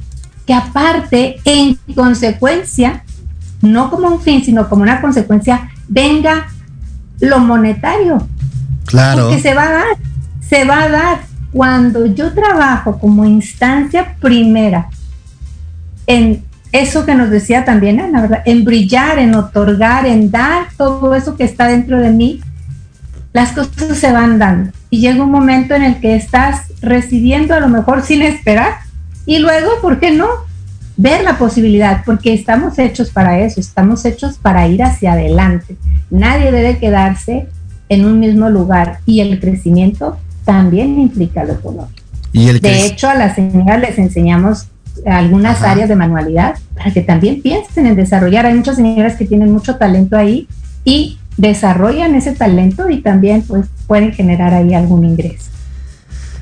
que 0.45 0.53
aparte, 0.53 1.35
en 1.43 1.77
consecuencia, 1.93 3.03
no 3.61 3.89
como 3.89 4.07
un 4.07 4.21
fin, 4.21 4.41
sino 4.41 4.69
como 4.69 4.83
una 4.83 5.01
consecuencia, 5.01 5.69
venga 5.89 6.47
lo 7.19 7.39
monetario. 7.39 8.25
Claro. 8.85 9.23
Porque 9.23 9.41
se 9.41 9.53
va 9.53 9.63
a 9.63 9.71
dar, 9.71 9.97
se 10.39 10.63
va 10.63 10.83
a 10.83 10.89
dar. 10.89 11.19
Cuando 11.51 12.05
yo 12.05 12.33
trabajo 12.33 12.99
como 12.99 13.25
instancia 13.25 14.15
primera 14.21 14.87
en 16.05 16.45
eso 16.71 17.05
que 17.05 17.15
nos 17.15 17.29
decía 17.29 17.65
también 17.65 17.99
Ana, 17.99 18.21
¿verdad? 18.21 18.43
En 18.45 18.63
brillar, 18.63 19.19
en 19.19 19.35
otorgar, 19.35 20.05
en 20.05 20.31
dar 20.31 20.67
todo 20.77 21.13
eso 21.15 21.35
que 21.35 21.43
está 21.43 21.67
dentro 21.67 21.99
de 21.99 22.11
mí, 22.11 22.39
las 23.37 23.51
cosas 23.51 23.99
se 23.99 24.11
van 24.11 24.39
dando 24.39 24.71
y 24.89 24.99
llega 24.99 25.23
un 25.23 25.29
momento 25.29 25.75
en 25.75 25.83
el 25.83 25.99
que 25.99 26.15
estás 26.15 26.73
recibiendo 26.81 27.53
a 27.53 27.59
lo 27.59 27.69
mejor 27.69 28.01
sin 28.01 28.23
esperar 28.23 28.77
y 29.27 29.37
luego, 29.37 29.69
¿por 29.79 29.99
qué 29.99 30.09
no? 30.09 30.25
Ver 30.95 31.23
la 31.23 31.37
posibilidad, 31.37 32.01
porque 32.03 32.33
estamos 32.33 32.79
hechos 32.79 33.11
para 33.11 33.37
eso, 33.37 33.59
estamos 33.59 34.03
hechos 34.05 34.39
para 34.39 34.67
ir 34.67 34.81
hacia 34.81 35.13
adelante. 35.13 35.77
Nadie 36.09 36.51
debe 36.51 36.79
quedarse 36.79 37.45
en 37.89 38.05
un 38.05 38.19
mismo 38.19 38.49
lugar 38.49 39.01
y 39.05 39.19
el 39.19 39.39
crecimiento 39.39 40.17
también 40.43 40.99
implica 40.99 41.43
lo 41.43 41.53
económico. 41.53 42.01
¿Y 42.31 42.59
de 42.59 42.87
hecho, 42.87 43.07
a 43.07 43.13
las 43.13 43.35
señoras 43.35 43.79
les 43.79 43.99
enseñamos 43.99 44.65
algunas 45.05 45.61
áreas 45.61 45.89
de 45.89 45.95
manualidad 45.95 46.55
para 46.75 46.91
que 46.91 47.01
también 47.01 47.43
piensen 47.43 47.85
en 47.85 47.95
desarrollar. 47.95 48.47
Hay 48.47 48.55
muchas 48.55 48.77
señoras 48.77 49.15
que 49.15 49.25
tienen 49.25 49.51
mucho 49.51 49.75
talento 49.75 50.17
ahí 50.17 50.47
y 50.83 51.19
desarrollan 51.37 52.15
ese 52.15 52.33
talento 52.33 52.89
y 52.89 53.01
también 53.01 53.43
pues 53.43 53.67
pueden 53.85 54.11
generar 54.11 54.53
ahí 54.53 54.73
algún 54.73 55.05
ingreso. 55.05 55.45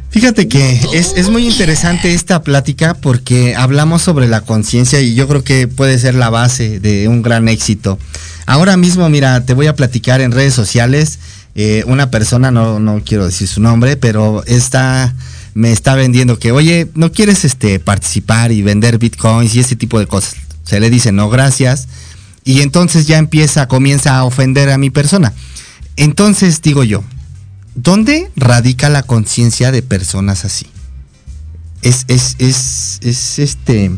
Fíjate 0.09 0.47
que 0.47 0.79
es, 0.93 1.13
es, 1.17 1.29
muy 1.29 1.45
interesante 1.45 2.13
esta 2.13 2.41
plática 2.41 2.93
porque 2.93 3.53
hablamos 3.53 4.01
sobre 4.01 4.29
la 4.29 4.39
conciencia 4.39 5.01
y 5.01 5.13
yo 5.13 5.27
creo 5.27 5.43
que 5.43 5.67
puede 5.67 5.99
ser 5.99 6.15
la 6.15 6.29
base 6.29 6.79
de 6.79 7.09
un 7.09 7.21
gran 7.21 7.49
éxito. 7.49 7.99
Ahora 8.45 8.77
mismo, 8.77 9.09
mira, 9.09 9.43
te 9.45 9.53
voy 9.53 9.67
a 9.67 9.75
platicar 9.75 10.21
en 10.21 10.31
redes 10.31 10.53
sociales. 10.53 11.19
Eh, 11.55 11.83
una 11.87 12.11
persona, 12.11 12.49
no, 12.49 12.79
no 12.79 13.01
quiero 13.03 13.25
decir 13.25 13.49
su 13.49 13.59
nombre, 13.59 13.97
pero 13.97 14.45
está, 14.45 15.13
me 15.53 15.73
está 15.73 15.95
vendiendo 15.95 16.39
que, 16.39 16.53
oye, 16.53 16.87
¿no 16.95 17.11
quieres 17.11 17.43
este, 17.43 17.79
participar 17.79 18.53
y 18.53 18.61
vender 18.61 18.97
bitcoins 18.97 19.53
y 19.55 19.59
ese 19.59 19.75
tipo 19.75 19.99
de 19.99 20.07
cosas? 20.07 20.35
Se 20.63 20.79
le 20.79 20.89
dice, 20.89 21.11
no, 21.11 21.29
gracias. 21.29 21.89
Y 22.45 22.61
entonces 22.61 23.07
ya 23.07 23.17
empieza, 23.17 23.67
comienza 23.67 24.17
a 24.17 24.23
ofender 24.23 24.69
a 24.69 24.77
mi 24.77 24.89
persona. 24.89 25.33
Entonces 25.97 26.61
digo 26.61 26.85
yo, 26.85 27.03
¿Dónde 27.75 28.31
radica 28.37 28.87
la 28.87 29.03
conciencia 29.03 29.69
de 29.69 29.81
personas 29.81 30.45
así? 30.45 30.65
Es, 31.81 32.05
es, 32.07 32.37
es, 32.39 32.99
es 33.03 33.37
este. 33.37 33.91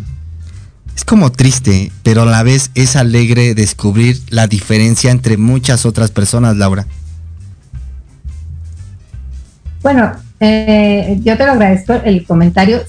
Es 0.95 1.05
como 1.05 1.31
triste, 1.31 1.91
pero 2.01 2.23
a 2.23 2.25
la 2.25 2.41
vez 2.41 2.71
es 2.73 2.95
alegre 2.95 3.53
descubrir 3.53 4.19
la 4.29 4.47
diferencia 4.47 5.11
entre 5.11 5.37
muchas 5.37 5.85
otras 5.85 6.09
personas, 6.09 6.57
Laura. 6.57 6.87
Bueno, 9.83 10.11
eh, 10.39 11.19
yo 11.23 11.37
te 11.37 11.45
lo 11.45 11.51
agradezco 11.51 11.93
el 11.93 12.25
comentario 12.25 12.81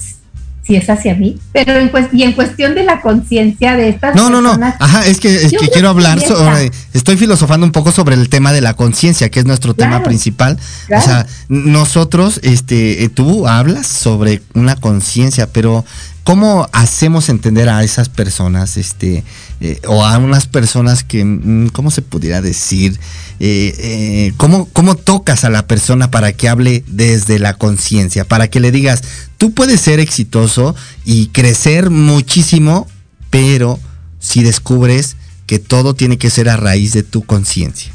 si 0.69 0.77
es 0.77 0.91
hacia 0.91 1.15
mí, 1.15 1.39
pero 1.51 1.73
en, 1.73 1.91
y 2.13 2.25
en 2.25 2.35
cuestión 2.35 2.75
de 2.75 2.85
la 2.85 3.01
conciencia 3.01 3.75
de 3.75 3.89
estas 3.89 4.15
no, 4.15 4.29
No, 4.29 4.43
no, 4.43 4.59
no, 4.59 4.75
ajá, 4.79 5.07
es 5.07 5.19
que, 5.19 5.35
es 5.35 5.51
que 5.51 5.71
quiero 5.71 5.89
hablar 5.89 6.21
sobre, 6.21 6.71
estoy 6.93 7.17
filosofando 7.17 7.65
un 7.65 7.73
poco 7.73 7.91
sobre 7.91 8.15
el 8.17 8.29
tema 8.29 8.53
de 8.53 8.61
la 8.61 8.75
conciencia, 8.75 9.31
que 9.31 9.41
es 9.41 9.47
nuestro 9.47 9.73
tema 9.73 10.03
principal. 10.03 10.59
O 10.95 11.01
sea, 11.01 11.27
nosotros, 11.49 12.39
este, 12.43 13.03
eh, 13.03 13.09
tú 13.09 13.49
hablas 13.49 13.87
sobre 13.87 14.43
una 14.53 14.77
conciencia, 14.77 15.49
pero 15.51 15.87
¿cómo 16.23 16.69
hacemos 16.73 17.31
entender 17.31 17.71
a 17.71 17.83
esas 17.83 18.11
personas, 18.11 18.77
este, 18.77 19.25
eh, 19.61 19.81
o 19.89 20.05
a 20.05 20.19
unas 20.19 20.47
personas 20.47 21.03
que, 21.03 21.25
mm, 21.25 21.69
¿cómo 21.69 21.91
se 21.91 22.03
pudiera 22.03 22.41
decir? 22.41 22.99
Eh, 23.41 23.75
eh, 23.79 24.33
¿cómo, 24.37 24.95
tocas 24.95 25.45
a 25.45 25.51
la 25.51 25.67
persona 25.67 26.11
para 26.11 26.33
que 26.33 26.49
hable 26.49 26.85
desde 26.87 27.39
la 27.39 27.55
conciencia? 27.55 28.25
Para 28.25 28.49
que 28.49 28.61
le 28.61 28.71
digas, 28.71 29.03
tú 29.37 29.53
puedes 29.53 29.81
ser 29.81 29.99
exitoso 29.99 30.77
y 31.05 31.29
crecer 31.29 31.91
muchísimo, 31.91 32.87
pero 33.31 33.81
si 34.21 34.43
descubres 34.43 35.17
que 35.47 35.59
todo 35.59 35.95
tiene 35.95 36.19
que 36.19 36.31
ser 36.31 36.49
a 36.49 36.57
raíz 36.57 36.93
de 36.93 37.03
tu 37.03 37.25
conciencia. 37.25 37.93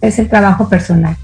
Es 0.00 0.18
el 0.18 0.28
trabajo 0.28 0.68
personal. 0.68 1.16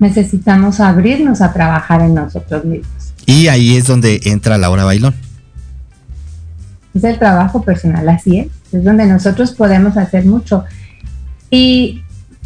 Necesitamos 0.00 0.80
abrirnos 0.80 1.42
a 1.42 1.52
trabajar 1.52 2.00
en 2.00 2.14
nosotros 2.14 2.64
mismos. 2.64 3.12
Y 3.24 3.46
ahí 3.46 3.76
es 3.76 3.86
donde 3.86 4.20
entra 4.24 4.58
Laura 4.58 4.84
Bailón. 4.84 5.14
Es 6.94 7.04
el 7.04 7.18
trabajo 7.18 7.62
personal, 7.62 8.08
así 8.08 8.38
es. 8.38 8.48
Es 8.72 8.84
donde 8.84 9.06
nosotros 9.06 9.52
podemos 9.52 9.96
hacer 9.96 10.24
mucho. 10.24 10.64
Y 11.50 12.02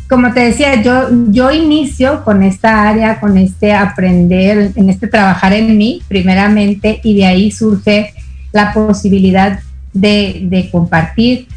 como 0.09 0.33
te 0.33 0.41
decía, 0.41 0.83
yo, 0.83 1.09
yo 1.31 1.51
inicio 1.51 2.25
con 2.25 2.43
esta 2.43 2.89
área, 2.89 3.19
con 3.19 3.37
este 3.39 3.73
aprender, 3.73 4.73
en 4.75 4.91
este 4.91 5.09
trabajar 5.09 5.53
en 5.53 5.77
mí, 5.77 6.03
primeramente, 6.09 7.01
y 7.03 7.17
de 7.17 7.27
ahí 7.27 7.51
surge 7.51 8.15
la 8.53 8.73
posibilidad 8.73 9.61
de, 9.93 10.69
compartir 10.71 11.49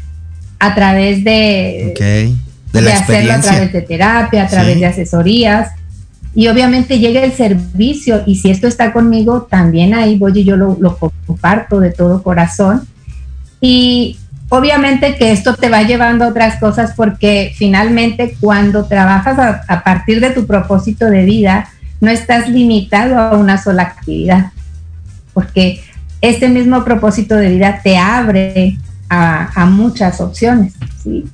a 0.58 0.74
través 0.74 1.22
de, 1.22 1.94
de, 2.72 2.92
hacerlo 2.92 3.32
a 3.32 3.40
través 3.40 3.72
de 3.72 3.82
terapia, 3.82 4.44
a 4.44 4.48
través 4.48 4.80
de 4.80 4.86
asesorías 4.86 5.70
y 6.34 6.46
obviamente 6.46 6.98
llega 6.98 7.24
el 7.24 7.32
servicio 7.32 8.22
y 8.26 8.36
si 8.36 8.50
esto 8.50 8.68
está 8.68 8.92
conmigo, 8.92 9.48
también 9.50 9.94
ahí 9.94 10.16
voy 10.16 10.32
y 10.36 10.44
yo 10.44 10.56
lo, 10.56 10.96
comparto 11.26 11.80
de 11.80 11.90
todo 11.90 12.22
corazón. 12.22 12.86
Y 13.60 14.18
obviamente 14.48 15.16
que 15.16 15.32
esto 15.32 15.54
te 15.56 15.68
va 15.68 15.82
llevando 15.82 16.24
a 16.24 16.28
otras 16.28 16.60
cosas 16.60 16.92
porque 16.96 17.52
finalmente 17.56 18.36
cuando 18.40 18.84
trabajas 18.84 19.38
a, 19.38 19.62
a 19.66 19.82
partir 19.82 20.20
de 20.20 20.30
tu 20.30 20.46
propósito 20.46 21.06
de 21.06 21.24
vida, 21.24 21.68
no 22.00 22.10
estás 22.10 22.48
limitado 22.48 23.18
a 23.18 23.36
una 23.36 23.58
sola 23.62 23.82
actividad, 23.82 24.52
porque 25.34 25.80
este 26.20 26.48
mismo 26.48 26.84
propósito 26.84 27.34
de 27.34 27.50
vida 27.50 27.80
te 27.82 27.98
abre 27.98 28.78
a, 29.08 29.50
a 29.60 29.66
muchas 29.66 30.20
opciones. 30.20 30.74
¿sí? 31.02 31.24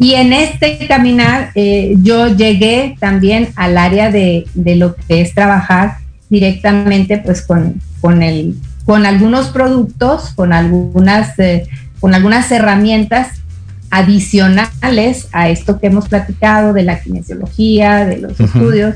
Y 0.00 0.14
en 0.14 0.32
este 0.32 0.86
caminar 0.88 1.50
eh, 1.54 1.94
yo 2.02 2.34
llegué 2.34 2.96
también 2.98 3.50
al 3.54 3.76
área 3.76 4.10
de, 4.10 4.46
lo 4.54 4.96
que 4.96 5.20
es 5.20 5.34
trabajar 5.34 5.98
directamente 6.30 7.18
pues 7.18 7.42
con, 7.42 7.82
con, 8.00 8.22
el, 8.22 8.56
con 8.86 9.04
algunos 9.04 9.48
productos, 9.48 10.30
con 10.30 10.54
algunas, 10.54 11.38
eh, 11.38 11.68
con 12.00 12.14
algunas 12.14 12.50
herramientas 12.50 13.42
adicionales 13.90 15.28
a 15.32 15.50
esto 15.50 15.78
que 15.78 15.88
hemos 15.88 16.08
platicado 16.08 16.72
de 16.72 16.84
la 16.84 17.00
kinesiología, 17.00 18.06
de 18.06 18.16
los 18.16 18.40
estudios, 18.40 18.94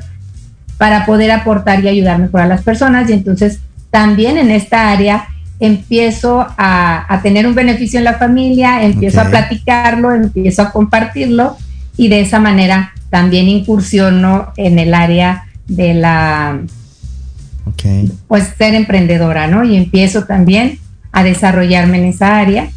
para 0.78 1.04
poder 1.04 1.32
aportar 1.32 1.84
y 1.84 1.88
ayudar 1.88 2.18
mejor 2.18 2.40
a 2.40 2.46
las 2.46 2.62
personas. 2.62 3.10
Y 3.10 3.12
entonces 3.12 3.60
también 3.90 4.38
en 4.38 4.50
esta 4.50 4.90
área 4.90 5.28
empiezo 5.60 6.46
a, 6.58 7.20
tener 7.22 7.46
un 7.46 7.54
beneficio 7.54 7.98
en 7.98 8.04
la 8.04 8.14
familia, 8.14 8.84
empiezo 8.84 9.20
a 9.20 9.30
platicarlo, 9.30 10.12
empiezo 10.12 10.62
a 10.62 10.72
compartirlo 10.72 11.56
y 11.96 12.08
de 12.08 12.20
esa 12.20 12.40
manera 12.40 12.92
también 13.10 13.48
incursiono 13.48 14.52
en 14.56 14.78
el 14.78 14.94
área 14.94 15.46
de 15.68 15.94
la, 15.94 16.60
pues 18.28 18.52
ser 18.58 18.74
emprendedora, 18.74 19.46
¿no? 19.46 19.64
Y 19.64 19.76
empiezo 19.76 20.24
también 20.24 20.78
a 21.12 21.22
desarrollarme 21.22 21.98
en 21.98 22.04
esa 22.06 22.38
área. 22.38 22.68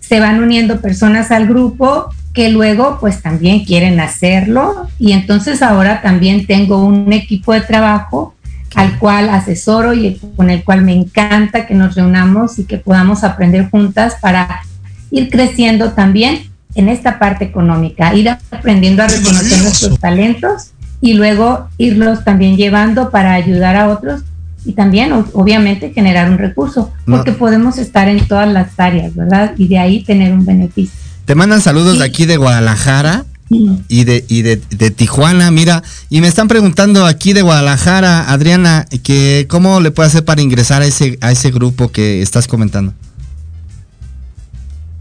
Se 0.00 0.20
van 0.20 0.42
uniendo 0.42 0.80
personas 0.80 1.30
al 1.30 1.46
grupo 1.46 2.10
que 2.34 2.50
luego 2.50 2.98
pues 3.00 3.22
también 3.22 3.64
quieren 3.64 3.98
hacerlo 3.98 4.88
y 4.98 5.12
entonces 5.12 5.62
ahora 5.62 6.00
también 6.00 6.46
tengo 6.46 6.84
un 6.84 7.12
equipo 7.12 7.52
de 7.52 7.62
trabajo 7.62 8.34
al 8.74 8.98
cual 8.98 9.28
asesoro 9.28 9.94
y 9.94 10.20
con 10.36 10.50
el 10.50 10.64
cual 10.64 10.82
me 10.82 10.92
encanta 10.92 11.66
que 11.66 11.74
nos 11.74 11.94
reunamos 11.94 12.58
y 12.58 12.64
que 12.64 12.78
podamos 12.78 13.24
aprender 13.24 13.68
juntas 13.70 14.16
para 14.20 14.62
ir 15.10 15.28
creciendo 15.30 15.92
también 15.92 16.50
en 16.74 16.88
esta 16.88 17.18
parte 17.18 17.44
económica, 17.44 18.14
ir 18.14 18.28
aprendiendo 18.28 19.02
a 19.02 19.08
reconocer 19.08 19.60
nuestros 19.62 19.98
talentos 19.98 20.70
y 21.00 21.14
luego 21.14 21.68
irlos 21.78 22.24
también 22.24 22.56
llevando 22.56 23.10
para 23.10 23.32
ayudar 23.32 23.76
a 23.76 23.88
otros 23.88 24.22
y 24.64 24.72
también 24.72 25.12
obviamente 25.32 25.92
generar 25.92 26.30
un 26.30 26.38
recurso, 26.38 26.92
porque 27.06 27.32
podemos 27.32 27.78
estar 27.78 28.08
en 28.08 28.26
todas 28.28 28.48
las 28.48 28.78
áreas, 28.78 29.14
¿verdad? 29.14 29.54
Y 29.56 29.68
de 29.68 29.78
ahí 29.78 30.04
tener 30.04 30.32
un 30.32 30.44
beneficio. 30.44 31.00
Te 31.24 31.34
mandan 31.34 31.62
saludos 31.62 31.98
de 31.98 32.04
aquí 32.04 32.26
de 32.26 32.36
Guadalajara 32.36 33.24
y 33.50 34.04
de, 34.04 34.24
y 34.28 34.42
de, 34.42 34.56
Tijuana, 34.90 35.50
mira, 35.50 35.82
y 36.08 36.20
me 36.20 36.28
están 36.28 36.46
preguntando 36.46 37.04
aquí 37.04 37.32
de 37.32 37.42
Guadalajara, 37.42 38.30
Adriana, 38.30 38.86
que 39.02 39.46
cómo 39.48 39.80
le 39.80 39.90
puede 39.90 40.06
hacer 40.06 40.24
para 40.24 40.40
ingresar 40.40 40.82
a 40.82 40.86
ese, 40.86 41.18
a 41.20 41.32
ese 41.32 41.50
grupo 41.50 41.88
que 41.88 42.22
estás 42.22 42.46
comentando. 42.46 42.94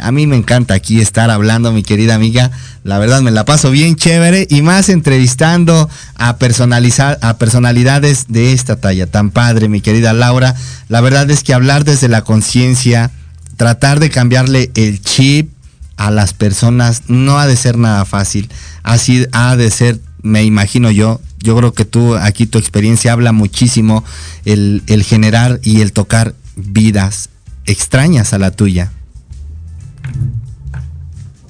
a 0.00 0.10
mí 0.12 0.26
me 0.26 0.36
encanta 0.36 0.74
aquí 0.74 1.00
estar 1.00 1.30
hablando, 1.30 1.72
mi 1.72 1.82
querida 1.82 2.14
amiga. 2.14 2.50
La 2.82 2.98
verdad 2.98 3.22
me 3.22 3.30
la 3.30 3.44
paso 3.44 3.70
bien 3.70 3.96
chévere 3.96 4.46
y 4.50 4.62
más 4.62 4.88
entrevistando 4.88 5.88
a 6.16 6.36
personalizar 6.36 7.18
a 7.22 7.36
personalidades 7.36 8.26
de 8.28 8.52
esta 8.52 8.76
talla 8.76 9.06
tan 9.06 9.30
padre, 9.30 9.68
mi 9.68 9.80
querida 9.80 10.12
Laura. 10.12 10.54
La 10.88 11.00
verdad 11.00 11.30
es 11.30 11.42
que 11.42 11.54
hablar 11.54 11.84
desde 11.84 12.08
la 12.08 12.22
conciencia, 12.22 13.10
tratar 13.56 14.00
de 14.00 14.10
cambiarle 14.10 14.70
el 14.74 15.00
chip 15.00 15.50
a 15.96 16.10
las 16.10 16.32
personas 16.32 17.02
no 17.08 17.38
ha 17.38 17.46
de 17.46 17.56
ser 17.56 17.78
nada 17.78 18.04
fácil. 18.04 18.50
Así 18.82 19.26
ha 19.32 19.56
de 19.56 19.70
ser, 19.70 20.00
me 20.22 20.44
imagino 20.44 20.90
yo. 20.90 21.20
Yo 21.44 21.54
creo 21.54 21.74
que 21.74 21.84
tú 21.84 22.14
aquí 22.14 22.46
tu 22.46 22.56
experiencia 22.56 23.12
habla 23.12 23.32
muchísimo 23.32 24.02
el, 24.46 24.82
el 24.86 25.02
generar 25.02 25.60
y 25.62 25.82
el 25.82 25.92
tocar 25.92 26.34
vidas 26.56 27.28
extrañas 27.66 28.32
a 28.32 28.38
la 28.38 28.50
tuya. 28.50 28.92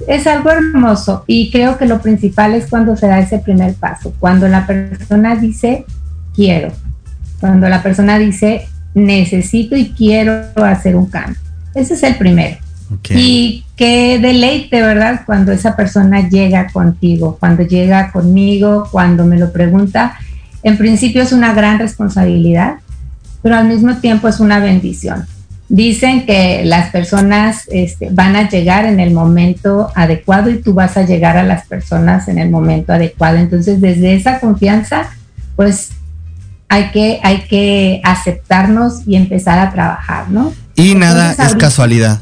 Es 0.08 0.26
algo 0.26 0.50
hermoso 0.50 1.22
y 1.28 1.52
creo 1.52 1.78
que 1.78 1.86
lo 1.86 2.02
principal 2.02 2.54
es 2.54 2.66
cuando 2.66 2.96
se 2.96 3.06
da 3.06 3.20
ese 3.20 3.38
primer 3.38 3.74
paso, 3.74 4.12
cuando 4.18 4.48
la 4.48 4.66
persona 4.66 5.36
dice 5.36 5.86
quiero, 6.34 6.72
cuando 7.38 7.68
la 7.68 7.80
persona 7.80 8.18
dice 8.18 8.66
necesito 8.94 9.76
y 9.76 9.90
quiero 9.90 10.42
hacer 10.56 10.96
un 10.96 11.06
cambio. 11.06 11.38
Ese 11.72 11.94
es 11.94 12.02
el 12.02 12.16
primero. 12.16 12.56
Y 13.10 13.63
qué 13.76 14.18
deleite, 14.18 14.80
¿verdad? 14.80 15.22
Cuando 15.26 15.52
esa 15.52 15.76
persona 15.76 16.28
llega 16.28 16.68
contigo, 16.68 17.36
cuando 17.38 17.62
llega 17.62 18.12
conmigo, 18.12 18.88
cuando 18.90 19.24
me 19.24 19.38
lo 19.38 19.52
pregunta. 19.52 20.16
En 20.62 20.78
principio 20.78 21.22
es 21.22 21.32
una 21.32 21.52
gran 21.54 21.78
responsabilidad, 21.78 22.76
pero 23.42 23.56
al 23.56 23.68
mismo 23.68 23.96
tiempo 23.96 24.28
es 24.28 24.40
una 24.40 24.58
bendición. 24.58 25.26
Dicen 25.68 26.24
que 26.26 26.62
las 26.64 26.90
personas 26.90 27.64
este, 27.70 28.10
van 28.10 28.36
a 28.36 28.48
llegar 28.48 28.84
en 28.84 29.00
el 29.00 29.12
momento 29.12 29.90
adecuado 29.94 30.50
y 30.50 30.60
tú 30.60 30.74
vas 30.74 30.96
a 30.96 31.02
llegar 31.02 31.36
a 31.36 31.42
las 31.42 31.66
personas 31.66 32.28
en 32.28 32.38
el 32.38 32.50
momento 32.50 32.92
adecuado. 32.92 33.38
Entonces, 33.38 33.80
desde 33.80 34.14
esa 34.14 34.40
confianza, 34.40 35.08
pues 35.56 35.90
hay 36.68 36.90
que, 36.90 37.20
hay 37.22 37.42
que 37.42 38.00
aceptarnos 38.04 39.06
y 39.06 39.16
empezar 39.16 39.58
a 39.58 39.72
trabajar, 39.72 40.30
¿no? 40.30 40.52
Y 40.76 40.94
nada 40.94 41.32
es 41.32 41.54
casualidad. 41.56 42.20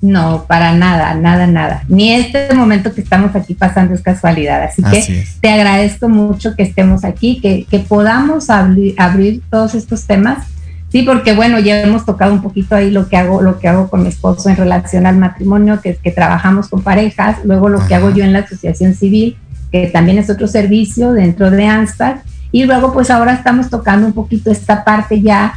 No, 0.00 0.46
para 0.48 0.72
nada, 0.72 1.14
nada, 1.14 1.46
nada. 1.46 1.82
Ni 1.88 2.12
este 2.12 2.54
momento 2.54 2.94
que 2.94 3.02
estamos 3.02 3.36
aquí 3.36 3.54
pasando 3.54 3.94
es 3.94 4.00
casualidad. 4.00 4.62
Así, 4.62 4.82
que 4.82 5.26
te 5.40 5.50
agradezco 5.50 6.08
mucho 6.08 6.56
que 6.56 6.62
estemos 6.62 7.04
aquí, 7.04 7.40
que, 7.40 7.66
que 7.70 7.80
podamos 7.80 8.48
abrir 8.48 9.42
todos 9.50 9.74
estos 9.74 10.06
temas 10.06 10.46
Sí, 10.90 11.02
porque 11.02 11.34
bueno, 11.34 11.60
ya 11.60 11.80
hemos 11.82 12.04
tocado 12.04 12.32
un 12.32 12.42
poquito 12.42 12.74
ahí 12.74 12.90
lo 12.90 13.08
que 13.08 13.16
hago, 13.16 13.40
lo 13.42 13.60
que 13.60 13.68
hago 13.68 13.88
con 13.88 14.02
mi 14.02 14.08
esposo 14.08 14.48
en 14.48 14.56
relación 14.56 15.06
al 15.06 15.18
matrimonio, 15.18 15.80
que 15.80 15.90
es 15.90 15.98
que 15.98 16.10
trabajamos 16.10 16.68
con 16.68 16.82
parejas, 16.82 17.38
luego 17.44 17.68
lo 17.68 17.86
que 17.86 17.94
hago 17.94 18.10
yo 18.10 18.24
en 18.24 18.32
la 18.32 18.40
asociación 18.40 18.94
civil, 18.94 19.36
que 19.70 19.86
también 19.86 20.18
es 20.18 20.28
otro 20.30 20.48
servicio 20.48 21.12
dentro 21.12 21.48
de 21.52 21.64
ANSPAC, 21.64 22.24
y 22.50 22.64
luego 22.64 22.92
pues 22.92 23.08
ahora 23.10 23.34
estamos 23.34 23.70
tocando 23.70 24.04
un 24.04 24.12
poquito 24.12 24.50
esta 24.50 24.82
parte 24.82 25.22
ya 25.22 25.54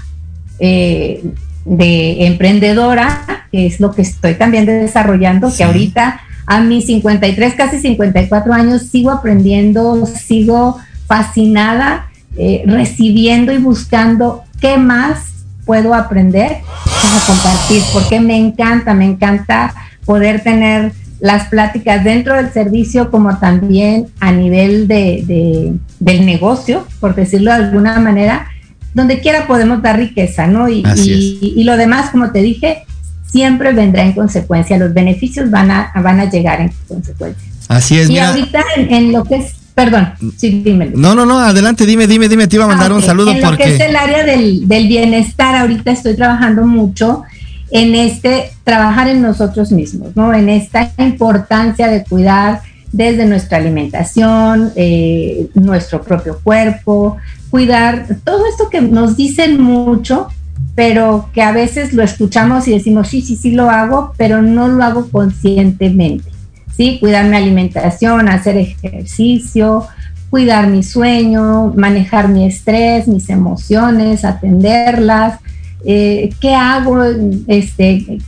eh, 0.60 1.24
de 1.66 2.26
emprendedora, 2.26 3.48
que 3.52 3.68
es 3.68 3.80
lo 3.80 3.92
que 3.92 4.02
estoy 4.02 4.36
también 4.36 4.66
desarrollando, 4.66 5.54
que 5.56 5.64
ahorita 5.64 6.22
a 6.46 6.62
mis 6.62 6.88
53, 6.88 7.54
casi 7.56 7.80
54 7.80 8.54
años 8.54 8.84
sigo 8.84 9.12
aprendiendo, 9.12 10.06
sigo 10.06 10.78
fascinada, 11.08 12.08
eh, 12.38 12.64
recibiendo 12.66 13.54
y 13.54 13.58
buscando 13.58 14.44
qué 14.60 14.78
más 14.78 15.46
puedo 15.66 15.94
aprender 15.94 16.58
para 16.84 17.26
compartir, 17.26 17.82
porque 17.94 18.20
me 18.20 18.38
encanta, 18.38 18.94
me 18.94 19.06
encanta 19.06 19.74
poder 20.06 20.44
tener 20.44 20.92
las 21.20 21.48
pláticas 21.48 22.04
dentro 22.04 22.36
del 22.36 22.52
servicio 22.52 23.10
como 23.10 23.38
también 23.38 24.08
a 24.20 24.34
nivel 24.34 24.90
de, 24.90 25.74
del 26.00 26.26
negocio, 26.26 26.86
por 27.00 27.16
decirlo 27.16 27.52
de 27.52 27.58
alguna 27.58 27.98
manera, 28.00 28.48
donde 28.94 29.20
quiera 29.20 29.48
podemos 29.48 29.82
dar 29.82 29.98
riqueza, 29.98 30.48
¿no? 30.48 30.70
Y, 30.70 30.84
y, 31.42 31.64
lo 31.64 31.78
demás, 31.78 32.12
como 32.12 32.32
te 32.32 32.42
dije, 32.42 32.84
siempre 33.26 33.74
vendrá 33.74 34.04
en 34.04 34.14
consecuencia, 34.14 34.78
los 34.78 34.94
beneficios 34.94 35.50
van 35.50 35.72
a, 35.72 35.92
van 36.02 36.20
a 36.20 36.30
llegar 36.30 36.62
en 36.62 36.72
consecuencia. 36.88 37.48
Así 37.68 38.00
es. 38.00 38.10
Y 38.10 38.20
ahorita 38.20 38.64
en, 38.78 39.12
lo 39.12 39.24
que 39.24 39.36
es 39.36 39.56
Perdón, 39.74 40.14
sí, 40.38 40.62
dímelo. 40.64 40.92
No, 40.96 41.16
no, 41.16 41.26
no, 41.26 41.40
adelante, 41.40 41.88
dime, 41.88 42.06
dime, 42.06 42.30
dime, 42.30 42.48
te 42.48 42.58
iba 42.58 42.66
a 42.66 42.68
mandar 42.68 42.92
ah, 42.92 42.94
un 42.94 43.02
saludo 43.02 43.32
en 43.32 43.42
porque... 43.42 43.64
Lo 43.64 43.70
que 43.70 43.76
es 43.76 43.90
el 43.90 43.96
área 43.96 44.24
del, 44.24 44.68
del, 44.68 44.88
bienestar, 44.88 45.56
ahorita 45.56 45.90
estoy 45.90 46.16
trabajando 46.16 46.68
mucho 46.68 47.24
en 47.72 47.96
este, 47.96 48.52
trabajar 48.64 49.08
en 49.08 49.24
nosotros 49.24 49.72
mismos, 49.72 50.16
¿no? 50.16 50.32
En 50.32 50.48
esta 50.48 50.92
importancia 51.00 51.88
de 51.88 52.04
cuidar 52.04 52.62
desde 52.94 53.26
nuestra 53.26 53.58
alimentación, 53.58 54.72
eh, 54.76 55.48
nuestro 55.56 56.02
propio 56.02 56.40
cuerpo, 56.42 57.18
cuidar 57.50 58.06
todo 58.24 58.46
esto 58.46 58.70
que 58.70 58.82
nos 58.82 59.18
dicen 59.18 59.62
mucho, 59.62 60.28
pero 60.76 61.30
que 61.34 61.42
a 61.42 61.52
veces 61.52 61.92
lo 61.94 62.04
escuchamos 62.04 62.68
y 62.68 62.72
decimos, 62.72 63.10
sí, 63.10 63.22
sí, 63.22 63.36
sí 63.36 63.52
lo 63.52 63.70
hago, 63.70 64.14
pero 64.16 64.42
no 64.42 64.68
lo 64.68 64.84
hago 64.84 65.10
conscientemente. 65.10 66.30
¿sí? 66.78 66.98
Cuidar 67.00 67.26
mi 67.26 67.36
alimentación, 67.36 68.30
hacer 68.30 68.58
ejercicio, 68.58 69.88
cuidar 70.30 70.68
mi 70.68 70.84
sueño, 70.84 71.74
manejar 71.76 72.28
mi 72.30 72.46
estrés, 72.46 73.08
mis 73.08 73.30
emociones, 73.30 74.24
atenderlas, 74.24 75.40
eh, 75.86 76.30
qué 76.40 76.54
hago, 76.54 77.04
este, 77.48 78.20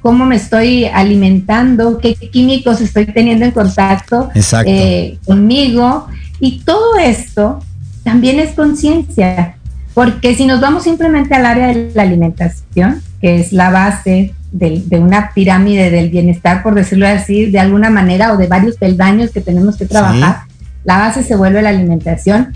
cómo 0.00 0.26
me 0.26 0.36
estoy 0.36 0.86
alimentando, 0.86 1.98
qué 1.98 2.14
químicos 2.14 2.80
estoy 2.80 3.06
teniendo 3.06 3.44
en 3.44 3.50
contacto 3.50 4.30
eh, 4.64 5.18
conmigo. 5.24 6.06
Y 6.40 6.60
todo 6.60 6.96
esto 6.98 7.62
también 8.02 8.40
es 8.40 8.52
conciencia, 8.52 9.56
porque 9.94 10.34
si 10.34 10.46
nos 10.46 10.60
vamos 10.60 10.84
simplemente 10.84 11.34
al 11.34 11.46
área 11.46 11.68
de 11.68 11.92
la 11.94 12.02
alimentación, 12.02 13.02
que 13.20 13.40
es 13.40 13.52
la 13.52 13.70
base 13.70 14.34
de, 14.52 14.98
una 14.98 15.32
pirámide 15.34 15.90
del 15.90 16.10
bienestar, 16.10 16.62
por 16.62 16.74
decirlo 16.74 17.06
así, 17.06 17.46
de 17.46 17.58
alguna 17.58 17.90
manera, 17.90 18.32
o 18.32 18.36
de 18.36 18.46
varios 18.46 18.76
peldaños 18.76 19.30
que 19.30 19.40
tenemos 19.40 19.76
que 19.76 19.86
trabajar. 19.86 20.42
La 20.84 20.98
base 20.98 21.22
se 21.22 21.36
vuelve 21.36 21.62
la 21.62 21.68
alimentación. 21.68 22.54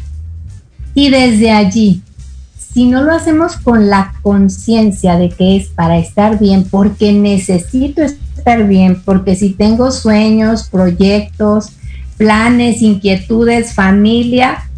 Y 0.94 1.10
desde 1.10 1.50
allí, 1.50 2.02
si 2.74 2.86
no 2.86 3.04
lo 3.04 3.12
hacemos 3.12 3.56
con 3.56 3.88
la 3.88 4.14
conciencia 4.22 5.16
de 5.16 5.28
que 5.28 5.56
es 5.56 5.68
para 5.68 5.96
estar 5.96 6.40
bien, 6.40 6.64
porque 6.68 7.12
necesito 7.12 8.02
estar 8.02 8.66
bien, 8.66 9.00
porque 9.04 9.36
si 9.36 9.50
tengo 9.50 9.92
sueños, 9.92 10.64
proyectos, 10.64 11.68
planes, 12.16 12.82
inquietudes, 12.82 13.74
familia, 13.74 14.68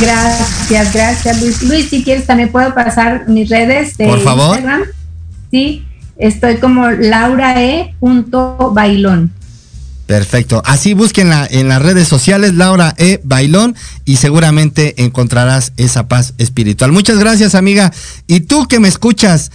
Gracias, 0.00 0.92
gracias 0.92 1.40
Luis. 1.40 1.62
Luis, 1.62 1.88
si 1.88 2.04
quieres 2.04 2.26
también 2.26 2.52
puedo 2.52 2.74
pasar 2.74 3.26
mis 3.28 3.48
redes 3.48 3.96
de 3.96 4.06
por 4.06 4.20
favor. 4.20 4.60
Sí, 5.50 5.86
estoy 6.16 6.58
como 6.58 6.90
laurae.bailón. 6.90 9.32
Perfecto. 10.06 10.62
Así 10.64 10.94
búsquenla 10.94 11.46
en 11.50 11.68
las 11.68 11.82
redes 11.82 12.06
sociales, 12.06 12.54
Laura 12.54 12.94
E. 12.96 13.20
Bailón, 13.24 13.74
y 14.04 14.16
seguramente 14.16 15.02
encontrarás 15.02 15.72
esa 15.76 16.06
paz 16.06 16.34
espiritual. 16.38 16.92
Muchas 16.92 17.18
gracias, 17.18 17.56
amiga. 17.56 17.92
Y 18.28 18.40
tú 18.40 18.68
que 18.68 18.78
me 18.78 18.86
escuchas 18.86 19.50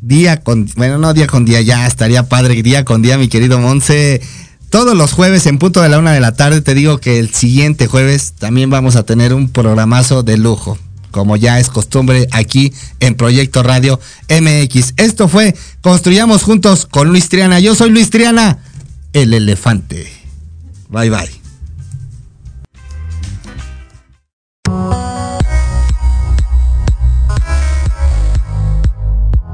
día 0.00 0.40
con, 0.40 0.68
bueno, 0.76 0.98
no 0.98 1.14
día 1.14 1.28
con 1.28 1.44
día, 1.44 1.60
ya 1.60 1.86
estaría 1.86 2.28
padre, 2.28 2.60
día 2.62 2.84
con 2.84 3.02
día, 3.02 3.18
mi 3.18 3.28
querido 3.28 3.60
Monse. 3.60 4.20
Todos 4.68 4.96
los 4.96 5.12
jueves 5.12 5.46
en 5.46 5.58
punto 5.58 5.80
de 5.80 5.88
la 5.88 6.00
una 6.00 6.12
de 6.12 6.20
la 6.20 6.34
tarde 6.34 6.60
te 6.60 6.74
digo 6.74 6.98
que 6.98 7.20
el 7.20 7.32
siguiente 7.32 7.86
jueves 7.86 8.32
también 8.36 8.70
vamos 8.70 8.96
a 8.96 9.04
tener 9.04 9.32
un 9.32 9.48
programazo 9.48 10.24
de 10.24 10.36
lujo, 10.36 10.76
como 11.12 11.36
ya 11.36 11.60
es 11.60 11.68
costumbre 11.68 12.26
aquí 12.32 12.72
en 12.98 13.14
Proyecto 13.14 13.62
Radio 13.62 14.00
MX. 14.28 14.94
Esto 14.96 15.28
fue 15.28 15.54
Construyamos 15.80 16.42
Juntos 16.42 16.86
con 16.86 17.06
Luis 17.10 17.28
Triana. 17.28 17.60
Yo 17.60 17.76
soy 17.76 17.90
Luis 17.90 18.10
Triana 18.10 18.58
el 19.14 19.32
elefante. 19.32 20.12
Bye 20.88 21.08
bye. 21.08 21.40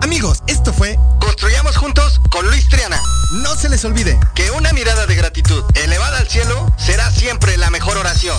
Amigos, 0.03 0.43
esto 0.49 0.73
fue 0.73 0.99
Construyamos 1.21 1.77
juntos 1.77 2.21
con 2.31 2.47
Luis 2.49 2.69
Triana. 2.69 3.01
No 3.33 3.55
se 3.55 3.69
les 3.69 3.85
olvide 3.85 4.19
que 4.35 4.51
una 4.51 4.73
mirada 4.73 5.07
de 5.07 5.15
gratitud 5.15 5.63
elevada 5.75 6.19
al 6.19 6.29
cielo 6.29 6.75
será 6.77 7.11
siempre 7.11 7.57
la 7.57 7.71
mejor 7.71 7.97
oración. 7.99 8.39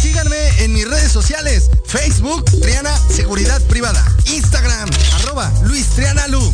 Síganme 0.00 0.48
en 0.64 0.72
mis 0.72 0.88
redes 0.88 1.12
sociales, 1.12 1.70
Facebook, 1.86 2.44
Triana 2.60 2.96
Seguridad 3.08 3.60
Privada, 3.68 4.04
Instagram, 4.26 4.90
arroba 5.20 5.52
Luis 5.64 5.86
Triana 5.90 6.26
Lu. 6.28 6.52